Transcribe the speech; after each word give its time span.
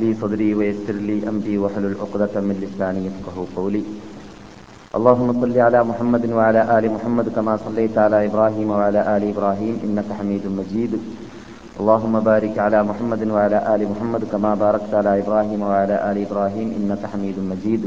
لي 0.00 0.14
صدري 0.20 0.54
ويسر 0.54 0.96
لي 1.08 1.28
أمري 1.28 1.58
واحلل 1.58 1.94
عقدة 2.02 2.34
من 2.40 2.56
لساني 2.62 3.00
يفقه 3.06 3.36
قولي. 3.56 3.82
اللهم 4.98 5.28
صل 5.40 5.58
على 5.66 5.80
محمد 5.84 6.24
وعلى 6.32 6.60
آل 6.78 6.84
محمد 6.96 7.26
كما 7.36 7.54
صليت 7.56 7.98
على 7.98 8.26
إبراهيم 8.26 8.68
وعلى 8.70 9.00
آل 9.16 9.22
إبراهيم 9.32 9.74
إنك 9.84 10.08
حميد 10.18 10.44
مجيد. 10.58 10.92
اللهم 11.80 12.14
بارك 12.20 12.54
على 12.58 12.78
محمد 12.90 13.22
وعلى 13.34 13.58
آل 13.74 13.80
محمد 13.92 14.22
كما 14.32 14.54
باركت 14.54 14.92
على 14.94 15.12
إبراهيم 15.22 15.60
وعلى 15.62 15.96
آل 16.10 16.16
إبراهيم 16.26 16.68
إنك 16.78 17.02
حميد 17.12 17.36
مجيد. 17.50 17.82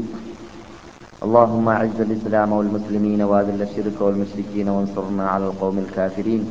اللهم 1.26 1.68
أعز 1.68 1.98
الإسلام 2.06 2.52
والمسلمين 2.52 3.20
وأذل 3.22 3.62
الشرك 3.62 3.96
والمشركين 4.00 4.68
وانصرنا 4.68 5.24
على 5.32 5.44
القوم 5.50 5.76
الكافرين. 5.78 6.42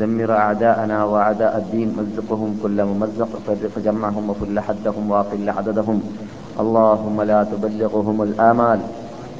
دمر 0.00 0.30
أعداءنا 0.32 1.04
وأعداء 1.04 1.58
الدين 1.58 1.88
مزقهم 1.98 2.58
كل 2.62 2.84
ممزق 2.84 3.32
فجمعهم 3.74 4.30
وكل 4.30 4.60
حدهم 4.60 5.10
وأقل 5.10 5.50
عددهم. 5.50 5.98
اللهم 6.60 7.22
لا 7.22 7.40
تبلغهم 7.44 8.22
الآمال. 8.22 8.80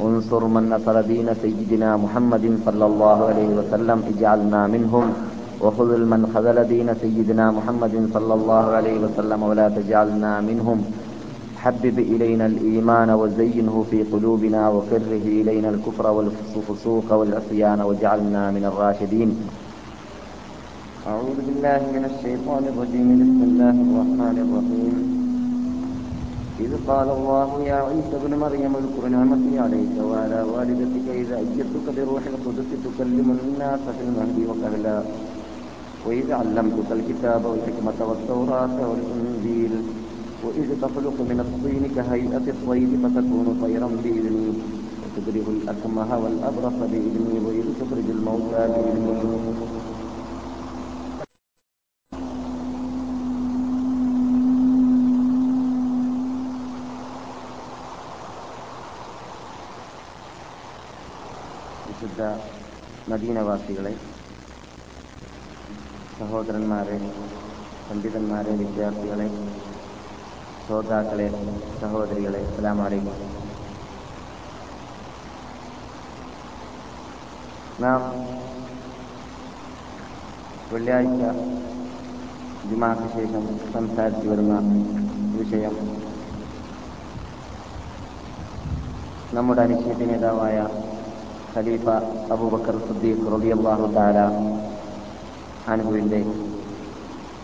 انصر 0.04 0.44
من 0.44 0.64
نصر 0.70 1.00
دين 1.00 1.28
سيدنا 1.42 1.96
محمد 1.96 2.58
صلى 2.66 2.86
الله 2.86 3.18
عليه 3.30 3.50
وسلم 3.58 3.98
اجعلنا 4.12 4.66
منهم. 4.66 5.12
وخذل 5.60 6.06
من 6.06 6.20
خذل 6.34 6.68
دين 6.68 6.94
سيدنا 6.94 7.50
محمد 7.50 7.94
صلى 8.14 8.34
الله 8.34 8.64
عليه 8.76 8.96
وسلم 9.04 9.42
ولا 9.42 9.68
تجعلنا 9.68 10.40
منهم. 10.40 10.78
حبب 11.56 11.98
إلينا 11.98 12.46
الإيمان 12.46 13.10
وزينه 13.10 13.84
في 13.90 14.02
قلوبنا 14.12 14.62
وكره 14.68 15.24
إلينا 15.40 15.68
الكفر 15.68 16.06
والفسوق 16.10 17.08
والعصيان 17.12 17.80
واجعلنا 17.80 18.50
من 18.50 18.64
الراشدين. 18.70 19.30
أعوذ 21.12 21.38
بالله 21.46 21.80
من 21.96 22.04
الشيطان 22.10 22.62
الرجيم 22.72 23.08
بسم 23.22 23.40
الله 23.48 23.76
الرحمن 23.86 24.36
الرحيم. 24.44 24.94
إذ 26.64 26.72
قال 26.88 27.08
الله 27.18 27.48
يا 27.70 27.78
عيسى 27.88 28.14
ابن 28.20 28.32
مريم 28.44 28.72
اذكر 28.82 29.04
نعمتي 29.16 29.54
عليك 29.64 29.94
وعلى 30.08 30.40
والدتك 30.52 31.06
إذا 31.22 31.36
أيدتك 31.42 31.86
بروح 31.96 32.22
القدس 32.32 32.68
تكلم 32.86 33.28
الناس 33.38 33.82
في 33.96 34.02
المهد 34.08 34.38
وكهلا 34.50 34.98
وإذ 36.06 36.26
علمتك 36.40 36.88
الكتاب 36.98 37.42
والحكمة 37.50 37.98
والتوراة 38.08 38.76
والإنجيل 38.90 39.74
وإذ 40.44 40.68
تخلق 40.84 41.16
من 41.30 41.38
الطين 41.46 41.82
كهيئة 41.96 42.46
الطير 42.54 42.90
فتكون 43.02 43.46
طيرا 43.64 43.88
بإذني 44.02 44.48
وتبرئ 45.02 45.46
الأكمه 45.56 46.10
والأبرص 46.22 46.78
بإذني 46.92 47.36
وإذ 47.44 47.66
تخرج 47.80 48.06
الموتى 48.16 48.62
بإذني. 48.72 49.14
വിശുദ്ധ 62.14 62.26
മദീനവാസികളെ 63.10 63.92
സഹോദരന്മാരെ 66.18 66.98
പണ്ഡിതന്മാരെ 67.86 68.52
വിദ്യാർത്ഥികളെ 68.60 69.26
ശ്രോതാക്കളെ 70.60 71.26
സഹോദരികളെ 71.80 72.42
എല്ലാം 72.50 72.78
വലൈക്കും 72.78 73.18
നാം 77.80 78.00
വെള്ളിയാഴ്ച 80.70 81.24
ജുമാക്ക് 82.64 83.10
ശേഷം 83.16 83.44
സംസാരിച്ചു 83.72 84.26
വരുന്ന 84.28 84.56
വിഷയം 85.34 85.76
നമ്മുടെ 89.32 89.62
അനിശ്ചിത 89.62 90.02
നേതാവായ 90.04 90.58
ഖലീഫ 91.54 91.86
അബൂബക്കർ 92.32 92.76
സുദ്ദീഖ് 92.78 93.26
തആല 93.94 94.18
അൻഹുവിന്റെ 95.68 96.18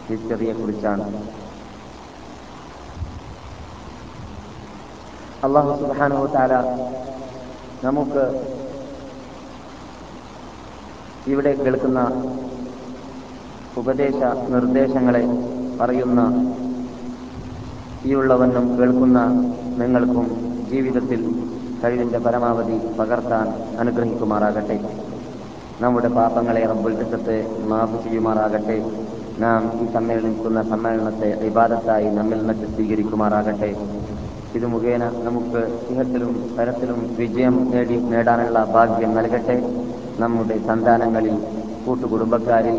ഹിസ്റ്ററിയെ 0.08 0.52
കുറിച്ചാണ് 0.52 1.04
അള്ളാഹു 5.42 5.72
സുബ്ഹാനഹു 5.80 6.26
തആല 6.26 6.54
നമുക്ക് 7.82 8.24
ഇവിടെ 11.26 11.52
കേൾക്കുന്ന 11.54 12.00
ഉപദേശ 13.76 14.20
നിർദ്ദേശങ്ങളെ 14.48 15.24
പറയുന്ന 15.80 16.20
ഈ 18.04 18.12
ഉള്ളവനും 18.14 18.66
കേൾക്കുന്ന 18.78 19.18
നിങ്ങൾക്കും 19.78 20.26
ജീവിതത്തിൽ 20.70 21.20
കഴിവിന്റെ 21.84 22.18
പരമാവധി 22.18 22.76
പകർത്താൻ 22.98 23.46
അനുഗ്രഹിക്കുമാറാകട്ടെ. 23.80 24.76
നമ്മുടെ 25.82 26.08
പാപങ്ങളെ 26.08 26.62
റബ്ബുൽ 26.70 26.96
ഇസത്തെ 27.04 27.36
മാഫ് 27.70 27.98
ചെയ്യുമാറാകട്ടെ. 28.04 28.76
നാം 29.42 29.60
ഈ 29.82 29.84
സമ്മേളനിക്കുന്ന 29.92 30.62
സമ്മേളനത്തെ 30.62 31.28
വിവാദത്തായി 31.42 32.08
നമ്മിൽ 32.18 32.38
നിന്ന് 32.46 32.68
സ്വീകരിക്കുമാറാകട്ടെ. 32.74 33.70
ഇത് 34.58 34.66
മുഖേന 34.66 35.04
നമുക്ക് 35.26 35.60
സിഹത്തിലും 35.86 36.32
പരത്തിലും 36.58 36.98
വിജയം 37.18 37.56
നേടി 37.72 37.96
നേടാനുള്ള 38.12 38.64
ഭാഗ്യം 38.74 39.14
നൽകട്ടെ. 39.18 39.56
നമ്മുടെ 40.22 40.56
സന്താനങ്ങളിൽ 40.68 41.36
കൂട്ടുകുടുംബക്കാരിൽ 41.84 42.78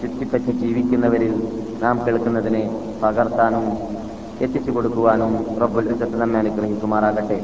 ചുറ്റിപ്പറ്റി 0.00 0.52
ജീവിക്കുന്നവരിൽ 0.62 1.34
നാം 1.82 1.96
കേൾക്കുന്നതിനെ 2.06 2.64
പകർത്താനും 3.02 3.66
എത്തിച്ചു 4.44 4.70
കൊടുക്കുവാനും 4.70 5.32
റബ്ബുൽ 5.62 5.88
നമ്മെ 6.22 6.38
അനുഗ്രഹിക്കുമാറാകട്ടെ. 6.38 7.38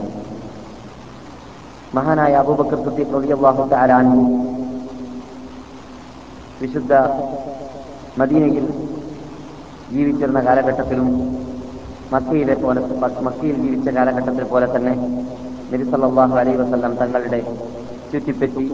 മഹാനായ 1.97 2.35
അബൂബക്കർ 2.43 2.79
സിദ്ദീഖ് 2.85 3.15
റളിയല്ലാഹു 3.17 3.63
തആല 3.73 3.91
അൻഹു. 4.03 4.23
വിശുദ്ധ 6.61 6.93
മദീനയിൽ 8.21 8.67
ജീവിച്ചിരുന്ന 9.95 10.41
കാലഘട്ടത്തിലും 10.47 11.09
മക്കയിലെ 12.13 12.55
പോലെ 12.63 12.81
മക്കയിൽ 13.27 13.57
ജീവിച്ച 13.65 13.89
കാലഘട്ടത്തിൽ 13.97 14.45
പോലെ 14.53 14.67
തന്നെ 14.75 14.95
നബി 15.73 15.85
സല്ലല്ലാഹു 15.93 16.35
അലൈഹി 16.43 16.59
വസല്ലം 16.63 16.95
തങ്ങളുടെ 17.03 17.41
ചുറ്റിപ്പറ്റി 18.13 18.67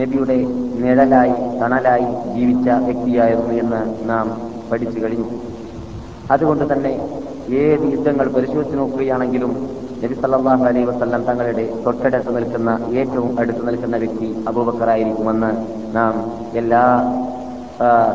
നബിയുടെ 0.00 0.38
നിഴലായി 0.82 1.36
തണലായി 1.60 2.08
ജീവിച്ച 2.36 2.68
വ്യക്തിയായിരുന്നു 2.86 3.54
എന്ന് 3.62 3.80
നാം 4.10 4.26
പഠിച്ചു 4.70 4.98
കഴിഞ്ഞു. 5.04 5.26
അതുകൊണ്ട് 6.34 6.64
തന്നെ 6.72 6.92
ഏത് 7.62 7.84
യുദ്ധങ്ങൾ 7.94 8.26
പരിശോധിച്ച് 8.36 8.76
നോക്കുകയാണെങ്കിലും 8.80 9.52
നബി 10.02 10.14
സല്ലല്ലാഹു 10.22 10.64
അലൈഹി 10.70 10.86
വസല്ലം 10.90 11.22
തങ്ങളുടെ 11.28 11.64
തൊട്ടടുത്ത് 11.84 12.32
നിൽക്കുന്ന 12.36 12.70
ഏറ്റവും 13.00 13.30
അടുത്ത് 13.40 13.62
നിൽക്കുന്ന 13.68 13.96
വ്യക്തി 14.02 14.28
അബൂബക്കറായിരിക്കുമെന്ന് 14.50 15.50
നാം 15.96 16.14
എല്ലാ 16.60 16.82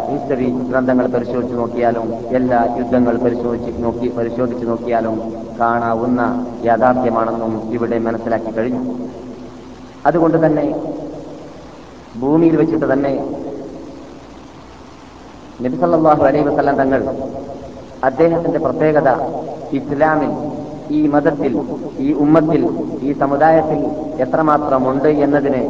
ഹിസ്റ്ററി 0.08 0.48
ഗ്രന്ഥങ്ങൾ 0.70 1.06
പരിശോധിച്ച് 1.16 1.56
നോക്കിയാലും 1.60 2.08
എല്ലാ 2.40 2.60
യുദ്ധങ്ങൾ 2.80 3.16
പരിശോധിച്ച് 3.26 3.84
നോക്കി 3.84 4.08
പരിശോധിച്ച് 4.18 4.66
നോക്കിയാലും 4.72 5.16
കാണാവുന്ന 5.60 6.22
യാഥാർത്ഥ്യമാണെന്നും 6.70 7.54
ഇവിടെ 7.76 8.00
മനസ്സിലാക്കി 8.08 8.52
കഴിഞ്ഞു. 8.58 8.82
അതുകൊണ്ട് 10.06 10.38
തന്നെ 10.46 10.66
ഭൂമിയിൽ 12.24 12.56
വെച്ചിട്ട് 12.62 12.88
തന്നെ 12.94 13.14
നബിസല്ലാഹു 15.66 16.24
അലൈഹി 16.30 16.46
വസല്ലം 16.50 16.78
തങ്ങൾ 16.82 17.02
അദ്ദേഹത്തിന്റെ 18.10 18.60
പ്രത്യേകത 18.60 19.10
ഇസ്ലാമിൽ 19.80 20.32
ഈ 20.90 21.08
മതത്തിൽ 21.08 21.54
ഈ 22.00 22.14
ഉമ്മത്തിൽ 22.14 22.68
ഈ 23.02 23.14
സമുദായത്തിൽ 23.14 23.80
എത്രമാത്രമുണ്ട് 24.22 25.08
എന്നതിന് 25.08 25.62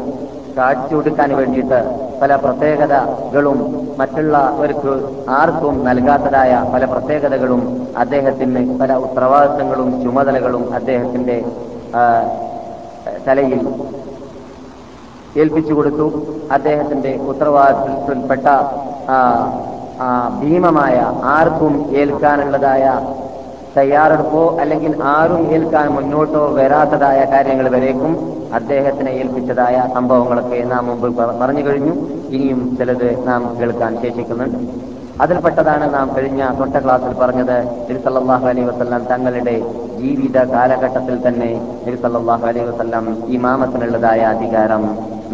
കാഴ്ചയൊടുക്കാൻ 0.58 1.36
വേണ്ടിയിട്ട് 1.36 1.80
പല 2.22 2.36
പ്രത്യേകതകളും 2.36 3.60
മറ്റുള്ളവർക്ക് 3.98 4.92
ആർക്കും 5.30 5.86
നൽകാത്തതായ 5.86 6.64
പല 6.74 6.86
പ്രത്യേകതകളും 6.86 7.62
അദ്ദേഹത്തിന് 7.98 8.80
പല 8.80 8.94
ഉത്തരവാദിത്തങ്ങളും 8.96 10.04
ചുമതലകളും 10.04 10.74
അദ്ദേഹത്തിന്റെ 10.74 11.38
തലയിൽ 13.28 13.62
ഏൽപ്പിച്ചു 15.38 15.74
കൊടുത്തു. 15.74 16.08
അദ്ദേഹത്തിന്റെ 16.52 17.20
ആ, 20.00 20.08
ഭീമമായ 20.42 20.96
ആർക്കും 21.24 21.96
ഏൽക്കാനുള്ളതായ 21.96 22.86
തയ്യാറെടുപ്പോ 23.78 24.42
അല്ലെങ്കിൽ 24.62 24.92
ആരും 25.14 25.44
ഏൽക്കാൻ 25.56 25.88
മുന്നോട്ടോ 25.96 26.42
വരാത്തതായ 26.58 27.20
കാര്യങ്ങൾ 27.34 27.68
വരേക്കും. 27.76 28.12
അദ്ദേഹത്തിനെ 28.54 29.12
ഏൽപ്പിച്ചതായ 29.12 29.76
സംഭവങ്ങളൊക്കെ 29.96 30.60
നാം 30.74 30.84
മുമ്പ് 30.88 31.08
പറഞ്ഞു 31.42 31.64
കഴിഞ്ഞു. 31.68 31.94
ഇനിയും 32.36 32.60
ചിലത് 32.80 33.08
നാം 33.28 33.42
കേൾക്കാൻ 33.60 33.94
ശേഷിക്കുന്നുണ്ട്. 34.02 34.60
അതിൽപ്പെട്ടതാണ് 35.24 35.86
നാം 35.94 36.08
കഴിഞ്ഞ 36.18 36.44
തൊട്ട 36.60 36.76
ക്ലാസ്സിൽ 36.84 37.14
പറഞ്ഞത് 37.14 37.58
അലൈ 38.10 38.36
അലൈഹി 38.52 38.68
വസല്ലം 38.70 39.02
തങ്ങളുടെ 39.12 39.56
ജീവിത 40.00 40.38
കാലഘട്ടത്തിൽ 40.54 41.18
തന്നെ 41.28 41.52
അലൈ 41.86 42.22
അലൈഹി 42.50 42.66
വസല്ലം 42.70 43.08
ഇമാമത്തിനുള്ളതായ 43.38 44.22
അധികാരം 44.34 44.84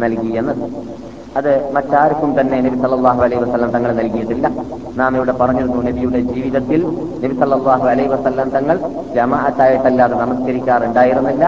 നൽകി 0.02 0.32
എന്നത് 0.40 0.64
അത് 1.38 1.50
മറ്റാർക്കും 1.74 2.30
തന്നെ 2.38 2.56
നബി 2.64 2.78
സല്ലാഹു 2.84 3.20
അലൈഹി 3.26 3.40
വസ്ലം 3.42 3.70
തങ്ങൾ 3.74 3.90
നൽകിയിട്ടില്ല. 3.98 4.46
നാം 5.00 5.12
ഇവിടെ 5.18 5.34
പറഞ്ഞിരുന്നു 5.40 5.80
നബിയുടെ 5.88 6.20
ജീവിതത്തിൽ 6.30 6.80
നബി 7.22 7.34
സല്ലാഹു 7.42 7.86
അലൈഹി 7.92 8.10
വസ്ലം 8.14 8.48
തങ്ങൾ 8.56 8.76
ജമാഅത്തായിട്ടല്ലാതെ 9.16 10.16
നമസ്കരിക്കാറുണ്ടായിരുന്നില്ല. 10.22 11.44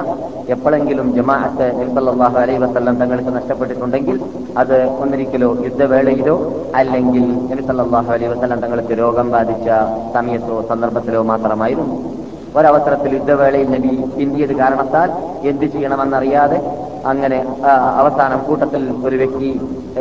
എപ്പോഴെങ്കിലും 0.55 1.08
ജമാഅത്ത് 1.19 1.67
നബി 1.81 1.90
സല്ലാഹു 1.99 2.38
അലൈഹി 2.44 2.61
വസ്ലം 2.64 2.96
തങ്ങൾക്ക് 3.02 3.32
നഷ്ടപ്പെട്ടിട്ടുണ്ടെങ്കിൽ 3.38 4.19
അത് 4.62 4.76
ഒന്നിരിക്കലോ 5.02 5.50
യുദ്ധവേളയിലോ 5.67 6.37
അല്ലെങ്കിൽ 6.81 7.26
നബി 7.50 7.64
സല്ലാഹു 7.70 8.11
അലൈഹി 8.17 8.32
വസ്ലം 8.35 8.61
തങ്ങൾക്ക് 8.64 8.96
രോഗം 9.02 9.28
ബാധിച്ച 9.37 9.69
സമയത്തോ 10.17 10.56
സന്ദർഭത്തിലോ 10.70 11.23
മാത്രമായിരുന്നു. 11.32 11.96
ഒരവസരത്തിൽ 12.58 13.10
യുദ്ധവേളയിൽ 13.19 13.69
നബി 13.75 13.93
ചിന്തിയത് 14.19 14.54
കാരണത്താൽ 14.62 15.10
എന്ത് 15.50 15.66
ചെയ്യണമെന്നറിയാതെ 15.75 16.58
അങ്ങനെ 17.10 17.38
അവസാനം 18.00 18.40
കൂട്ടത്തിൽ 18.49 18.82
ഒരു 19.06 19.16
വ്യക്തി 19.22 19.49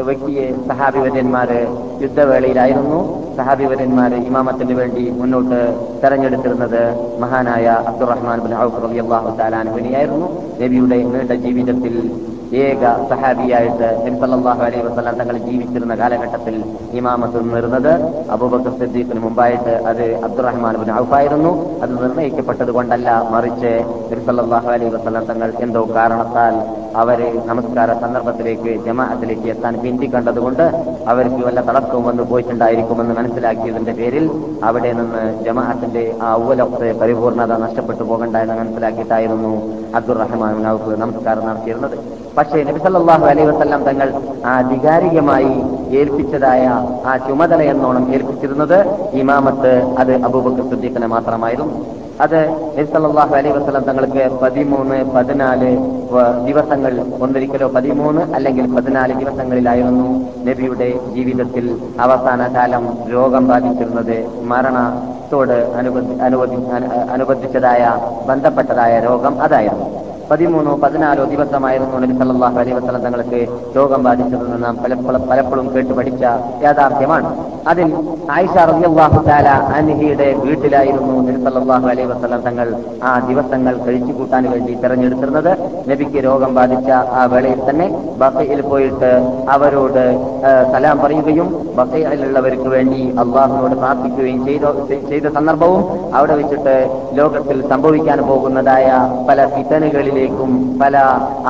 വ്യക്തിയെ 0.07 0.45
സഹാബിവര്യന്മാര് 0.69 1.59
യുദ്ധവേളയിലായിരുന്നു. 2.03 2.99
സഹാബിവര്യന്മാര് 3.37 4.17
ഇമാമത്തിന് 4.29 4.73
വേണ്ടി 4.79 5.03
മുന്നോട്ട് 5.19 5.59
തെരഞ്ഞെടുത്തിരുന്നത് 6.01 6.81
മഹാനായ 7.23 7.65
അബ്ദുറഹ്മാൻ 7.91 8.39
ബിൻ 8.45 8.53
ഔഫ് 8.65 8.81
റളിയല്ലാഹു 8.83 9.31
തആല 9.39 9.55
അൻഹുവിനെയായിരുന്നു. 9.63 10.27
നബിയുടെ 10.61 10.99
നീണ്ട 11.13 11.33
ജീവിതത്തിൽ 11.45 11.95
ഏക 12.63 12.83
സഹാബിയായിട്ട് 13.09 13.89
നബി 14.05 14.63
അലൈഹി 14.65 14.81
വസല്ലം 14.87 15.15
തങ്ങൾ 15.19 15.35
ജീവിച്ചിരുന്ന 15.47 15.93
കാലഘട്ടത്തിൽ 16.01 16.55
ഇമാമത്ത് 16.99 17.37
നിന്നിരുന്നത് 17.43 17.91
അബൂബക്കർ 18.35 18.73
സിദ്ദീഖിന് 18.79 19.21
മുമ്പായിട്ട് 19.25 19.75
അത് 19.91 20.03
അബ്ദുറഹ്മാൻ 20.27 20.75
ബിൻ 20.81 20.91
ഔഫ് 21.01 21.15
ആയിരുന്നു. 21.19 21.53
അത് 21.83 21.93
നിർണയിക്കപ്പെട്ടത് 22.41 22.71
കൊണ്ടല്ല 22.77 23.09
മറിച്ച് 23.33 23.71
വസല്ലം 24.95 25.25
തങ്ങൾ 25.31 25.49
എന്തോ 25.65 25.81
കാരണത്താൽ 25.97 26.53
അവരെ 27.01 27.27
നമസ്കാര 27.49 27.89
സന്ദർഭത്തിലേക്ക് 28.03 28.71
ജമാഅത്തിലേക്ക് 28.85 29.47
എത്താൻ 29.53 29.73
പിന്തി 29.83 30.07
കണ്ടതുകൊണ്ട് 30.13 30.63
അവർക്ക് 31.11 31.41
വല്ല 31.47 31.59
തടസ്സവും 31.67 32.03
വന്നു 32.09 32.23
പോയിട്ടുണ്ടായിരിക്കുമെന്ന് 32.31 33.13
മനസ്സിലാക്കിയതിന്റെ 33.19 33.93
പേരിൽ 33.99 34.25
അവിടെ 34.69 34.91
നിന്ന് 34.99 35.23
ജമാഅത്തിന്റെ 35.45 36.03
ആ 36.25 36.31
ഔവലൊക്കെ 36.39 36.89
പരിപൂർണത 37.01 37.59
നഷ്ടപ്പെട്ടു 37.65 38.03
പോകണ്ട 38.09 38.35
എന്ന് 38.45 38.57
മനസ്സിലാക്കിയിട്ടായിരുന്നു 38.61 39.53
അബ്ദുറഹ്മാൻ 39.99 40.51
ബിൻ 40.57 40.99
നമസ്കാരം 41.03 41.45
നടത്തിയിരുന്നത്. 41.49 41.95
പക്ഷേ 42.37 42.59
നബിസല്ലാഹു 42.67 43.25
അലൈ 43.31 43.45
വസല്ലം 43.51 43.81
തങ്ങൾ 43.89 44.09
ആധികാരികമായി 44.55 45.53
ഏൽപ്പിച്ചതായ 46.01 46.65
ആ 47.09 47.13
ചുമതല 47.27 47.61
എന്നോണം 47.73 48.05
ഏൽപ്പിച്ചിരുന്നത് 48.17 48.77
ഇമാമത്ത് 49.21 49.73
അത് 50.03 50.13
അബൂബക്കർ 50.27 50.65
സുദ്ദീഖിനെ 50.71 51.09
മാത്രമായിരുന്നു. 51.15 51.75
അത് 52.23 52.39
നബി 52.77 53.35
അലൈ 53.35 53.51
വസല്ലം 53.51 53.83
തങ്ങൾക്ക് 53.83 54.23
പതിമൂന്ന് 54.41 54.97
പതിനാല് 55.15 55.69
ദിവസങ്ങൾ 56.47 56.93
ഒന്നിരിക്കലോ 57.21 57.67
പതിമൂന്ന് 57.67 58.21
അല്ലെങ്കിൽ 58.35 58.65
പതിനാല് 58.75 59.13
ദിവസങ്ങളിലായിരുന്നു 59.13 60.09
നബിയുടെ 60.47 60.89
ജീവിതത്തിൽ 61.15 61.65
അവസാന 61.99 62.41
കാലം 62.55 62.85
രോഗം 63.13 63.47
ബാധിച്ചിരുന്നത്. 63.47 64.17
മരണത്തോട് 64.51 65.57
അനുബന്ധി 65.79 66.15
അനുബന്ധിച്ചതായ 67.15 67.83
ബന്ധപ്പെട്ടതായ 68.27 68.93
രോഗം 68.99 69.41
അതായിരുന്നു. 69.41 69.87
പതിമൂന്നോ 70.31 70.73
പതിനാലോ 70.81 71.23
ദിവസമായിരുന്നു 71.31 71.95
നബി 72.01 72.13
സല്ലാഹു 72.19 72.57
അലൈഹി 72.61 72.75
വസ്ലം 72.75 73.01
തങ്ങൾക്ക് 73.05 73.39
രോഗം 73.77 74.01
ബാധിച്ചതെന്ന് 74.07 74.57
നാം 74.65 74.75
പലപ്പോഴും 74.83 75.23
പലപ്പോഴും 75.31 75.65
കേട്ട് 75.73 75.93
പഠിച്ച 75.97 76.23
യാഥാർത്ഥ്യമാണ്. 76.65 77.29
അതിൽ 77.71 77.87
ആയിഷ 78.35 78.55
അൻഹിയുടെ 79.77 80.27
വീട്ടിലായിരുന്നു 80.43 81.15
നബി 81.27 81.39
സല്ലാഹു 81.47 81.87
അലൈഹി 81.93 82.07
വസ്ലം 82.11 82.41
തങ്ങൾ 82.47 82.69
ആ 83.09 83.11
ദിവസങ്ങൾ 83.29 83.73
കഴിച്ചു 83.87 84.13
കൂട്ടാൻ 84.19 84.45
വേണ്ടി 84.53 84.75
തെരഞ്ഞെടുത്തിരുന്നത്. 84.83 85.51
നബിക്ക് 85.89 86.21
രോഗം 86.27 86.53
ബാധിച്ച 86.59 86.89
ആ 87.19 87.23
വേളയിൽ 87.33 87.61
തന്നെ 87.69 87.87
ബസയിൽ 88.23 88.61
പോയിട്ട് 88.69 89.11
അവരോട് 89.55 90.03
സലാം 90.73 90.97
പറയുകയും 91.03 91.49
ബസയിലുള്ളവർക്ക് 91.79 92.69
വേണ്ടി 92.77 93.01
അള്ളാഹുനോട് 93.23 93.75
പ്രാർത്ഥിക്കുകയും 93.83 94.41
ചെയ്ത 94.47 94.65
ചെയ്ത 95.11 95.27
സന്ദർഭവും 95.37 95.83
അവിടെ 96.17 96.35
വെച്ചിട്ട് 96.41 96.75
ലോകത്തിൽ 97.19 97.59
സംഭവിക്കാൻ 97.73 98.19
പോകുന്നതായ 98.31 98.87
പല 99.29 99.39
ഫിതനുകളിലേക്കും 100.21 100.79
പല 100.79 100.97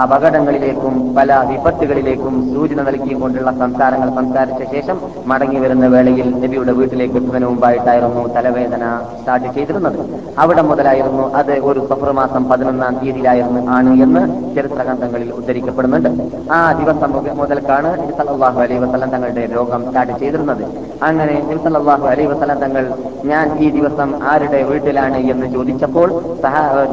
അപകടങ്ങളിലേക്കും 0.03 1.15
പല 1.15 1.47
വിപത്തുകളിലേക്കും 1.49 2.53
സൂചന 2.53 2.81
നൽകിക്കൊണ്ടുള്ള 2.81 3.51
സംസാരങ്ങൾ 3.51 4.15
സംസാരിച്ച 4.15 4.71
ശേഷം 4.71 5.01
മടങ്ങി 5.25 5.59
വരുന്ന 5.59 5.87
വേളയിൽ 5.87 6.39
നബിയുടെ 6.39 6.71
വീട്ടിലേക്ക് 6.71 7.13
എത്തുന്നതിന് 7.13 7.45
മുമ്പായിട്ടായിരുന്നു 7.45 8.27
തലവേദന 8.27 9.01
സ്റ്റാർട്ട് 9.19 9.47
ചെയ്തിരുന്നത്. 9.53 10.23
അവിടെ 10.39 10.61
മുതലായിരുന്നു 10.61 11.33
അത് 11.33 11.51
ഒരു 11.51 11.87
സഫർ 11.89 12.11
മാസം 12.11 12.49
പതിനൊന്നാം 12.49 12.99
തീയതിയിലായിരുന്നു 13.03 13.71
ആണ് 13.71 14.03
എന്ന് 14.03 14.55
ചരിത്ര 14.55 14.83
ഗ്രന്ഥങ്ങളിൽ 14.83 15.31
ഉദ്ധരിക്കപ്പെടുന്നുണ്ട്. 15.31 16.09
ആ 16.51 16.71
ദിവസം 16.71 17.11
മുത- 17.11 17.31
മുതൽക്കാണ് 17.31 17.99
നബി 17.99 18.43
അലൈ 18.43 18.77
വസല്ലം 18.77 19.09
തങ്ങളുടെ 19.09 19.49
രോഗം 19.55 19.85
സ്റ്റാർട്ട് 19.85 20.19
ചെയ്തിരുന്നത്. 20.19 20.65
അങ്ങനെ 21.03 21.43
നബി 21.55 21.89
അലൈ 21.89 22.25
വസല്ലം 22.25 22.59
തങ്ങൾ 22.59 22.93
ഞാൻ 23.25 23.57
ഈ 23.59 23.69
ദിവസം 23.69 24.19
ആരുടെ 24.23 24.63
വീട്ടിലാണ്? 24.63 25.17
എന്ന് 25.17 25.47
ചോദിച്ചപ്പോൾ 25.53 26.21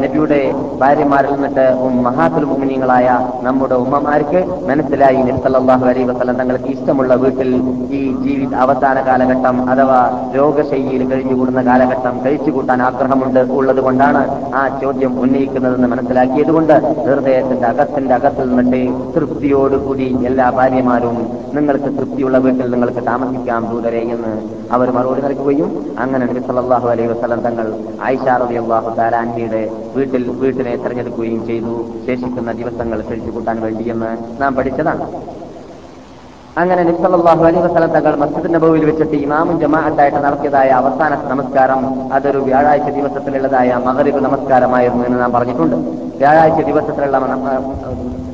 നബിയുടെ 0.00 0.54
ഭാര്യമാരിൽ 0.78 1.32
നിന്നിട്ട് 1.32 1.67
മഹാത്തുൽ 2.04 2.44
മുമിനികളായ 2.44 3.06
നമ്മുടെ 3.42 3.74
ഉമ്മമാർക്ക് 3.74 4.40
മനസ്സിലായി 4.68 5.20
നിർത്തലാഹു 5.22 5.84
അലൈ 5.84 6.04
വസല്ലം 6.04 6.36
തങ്ങൾക്ക് 6.36 6.70
ഇഷ്ടമുള്ള 6.70 7.14
വീട്ടിൽ 7.14 7.50
ഈ 7.90 8.02
ജീവിത 8.22 8.54
അവസാന 8.56 8.98
കാലഘട്ടം 9.06 9.56
അഥവാ 9.70 10.00
രോഗശൈലിയിൽ 10.36 11.04
കഴിഞ്ഞുകൂടുന്ന 11.10 11.62
കാലഘട്ടം 11.62 12.16
കഴിച്ചു 12.24 12.50
കൂട്ടാൻ 12.50 12.82
ആഗ്രഹമുണ്ട് 12.82 13.40
ഉള്ളത് 13.50 13.80
കൊണ്ടാണ് 13.80 14.22
ആ 14.54 14.68
ചോദ്യം 14.80 15.12
ഉന്നയിക്കുന്നതെന്ന് 15.20 15.88
മനസ്സിലാക്കിയതുകൊണ്ട് 15.88 16.74
ഹൃദയത്തിന്റെ 17.06 17.68
അകത്തിന്റെ 17.68 18.14
അകത്തിൽ 18.14 18.48
നിന്നിട്ട് 18.50 18.82
തൃപ്തിയോടുകൂടി 19.14 20.08
എല്ലാ 20.26 20.48
ഭാര്യമാരും 20.50 21.16
നിങ്ങൾക്ക് 21.54 21.90
തൃപ്തിയുള്ള 21.98 22.38
വീട്ടിൽ 22.38 22.66
നിങ്ങൾക്ക് 22.70 23.02
താമസിക്കാം 23.06 23.62
ദൂതരെ 23.70 24.02
എന്ന് 24.08 24.32
അവർ 24.70 24.88
മറുപടി 24.96 25.22
നൽകുകയും 25.22 25.70
അങ്ങനെ 25.98 26.24
നബി 26.24 26.42
സല്ലാഹു 26.48 26.86
അലൈഹി 26.88 27.10
വസല്ലം 27.12 27.40
തങ്ങൾ 27.40 27.66
ആയിഷാ 28.06 28.34
റളിയല്ലാഹു 28.42 28.90
തആല 28.98 29.14
അൻഹയുടെ 29.16 29.62
വീട്ടിൽ 29.96 30.24
വീട്ടിനെ 30.42 30.74
തെരഞ്ഞെടുക്കുകയും 30.76 31.40
ചെയ്തു. 31.48 31.74
ശേഷിക്കുന്ന 32.06 32.50
ദിവസങ്ങൾ 32.60 32.98
കഴിച്ചു 33.08 33.30
കൂട്ടാൻ 33.36 33.58
വേണ്ടിയെന്ന് 33.66 34.10
നാം 34.42 34.52
പഠിച്ചതാണ്. 34.58 35.06
അങ്ങനെ 36.60 36.82
നിസ്സലാഹു 36.88 37.42
അലൈഹി 37.48 37.62
വസല്ലം 37.64 37.90
തങ്ങൾ 37.96 38.14
മസ്ജിദ് 38.22 38.48
നബവിൽ 38.54 38.84
വെച്ചിട്ട് 38.88 39.16
ഇമാമും 39.24 39.56
ജമാഅത്തായിട്ട് 39.62 40.20
നടത്തിയതായ 40.24 40.70
അവസാന 40.80 41.18
നമസ്കാരം 41.32 41.82
അതൊരു 42.16 42.40
വ്യാഴാഴ്ച 42.48 42.88
ദിവസത്തിലുള്ളതായ 42.96 43.70
മഗ്രിബ് 43.86 44.20
നമസ്കാരമായിരുന്നു 44.26 45.04
എന്ന് 45.08 45.18
നാം 45.22 45.32
പറഞ്ഞിട്ടുണ്ട്. 45.36 45.76
വ്യാഴാഴ്ച 46.22 46.60
ദിവസത്തിലുള്ള 46.70 47.18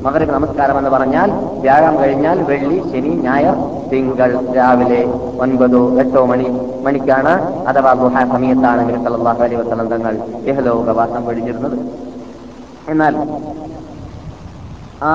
മകരവ് 0.06 0.32
നമസ്കാരം 0.38 0.76
എന്ന് 0.78 0.90
പറഞ്ഞാൽ 0.94 1.28
വ്യാഴം 1.64 1.94
കഴിഞ്ഞാൽ 2.00 2.38
വെള്ളി 2.48 2.78
ശനി 2.90 3.12
ഞായർ 3.26 3.56
തിങ്കൾ 3.90 4.32
രാവിലെ 4.56 5.00
ഒൻപതോ 5.44 5.82
എട്ടോ 6.02 6.22
മണി 6.32 6.48
മണിക്കാണ് 6.86 7.32
അഥവാ 7.72 7.92
ഗുഹാ 8.02 8.22
സമയത്താണ് 8.34 8.82
നബി 8.88 8.98
സല്ലല്ലാഹു 9.06 9.42
അലൈഹി 9.46 9.60
വസല്ലം 9.62 9.88
തങ്ങൾ 9.94 10.14
എന്നാൽ 12.92 13.14
ആ 15.10 15.12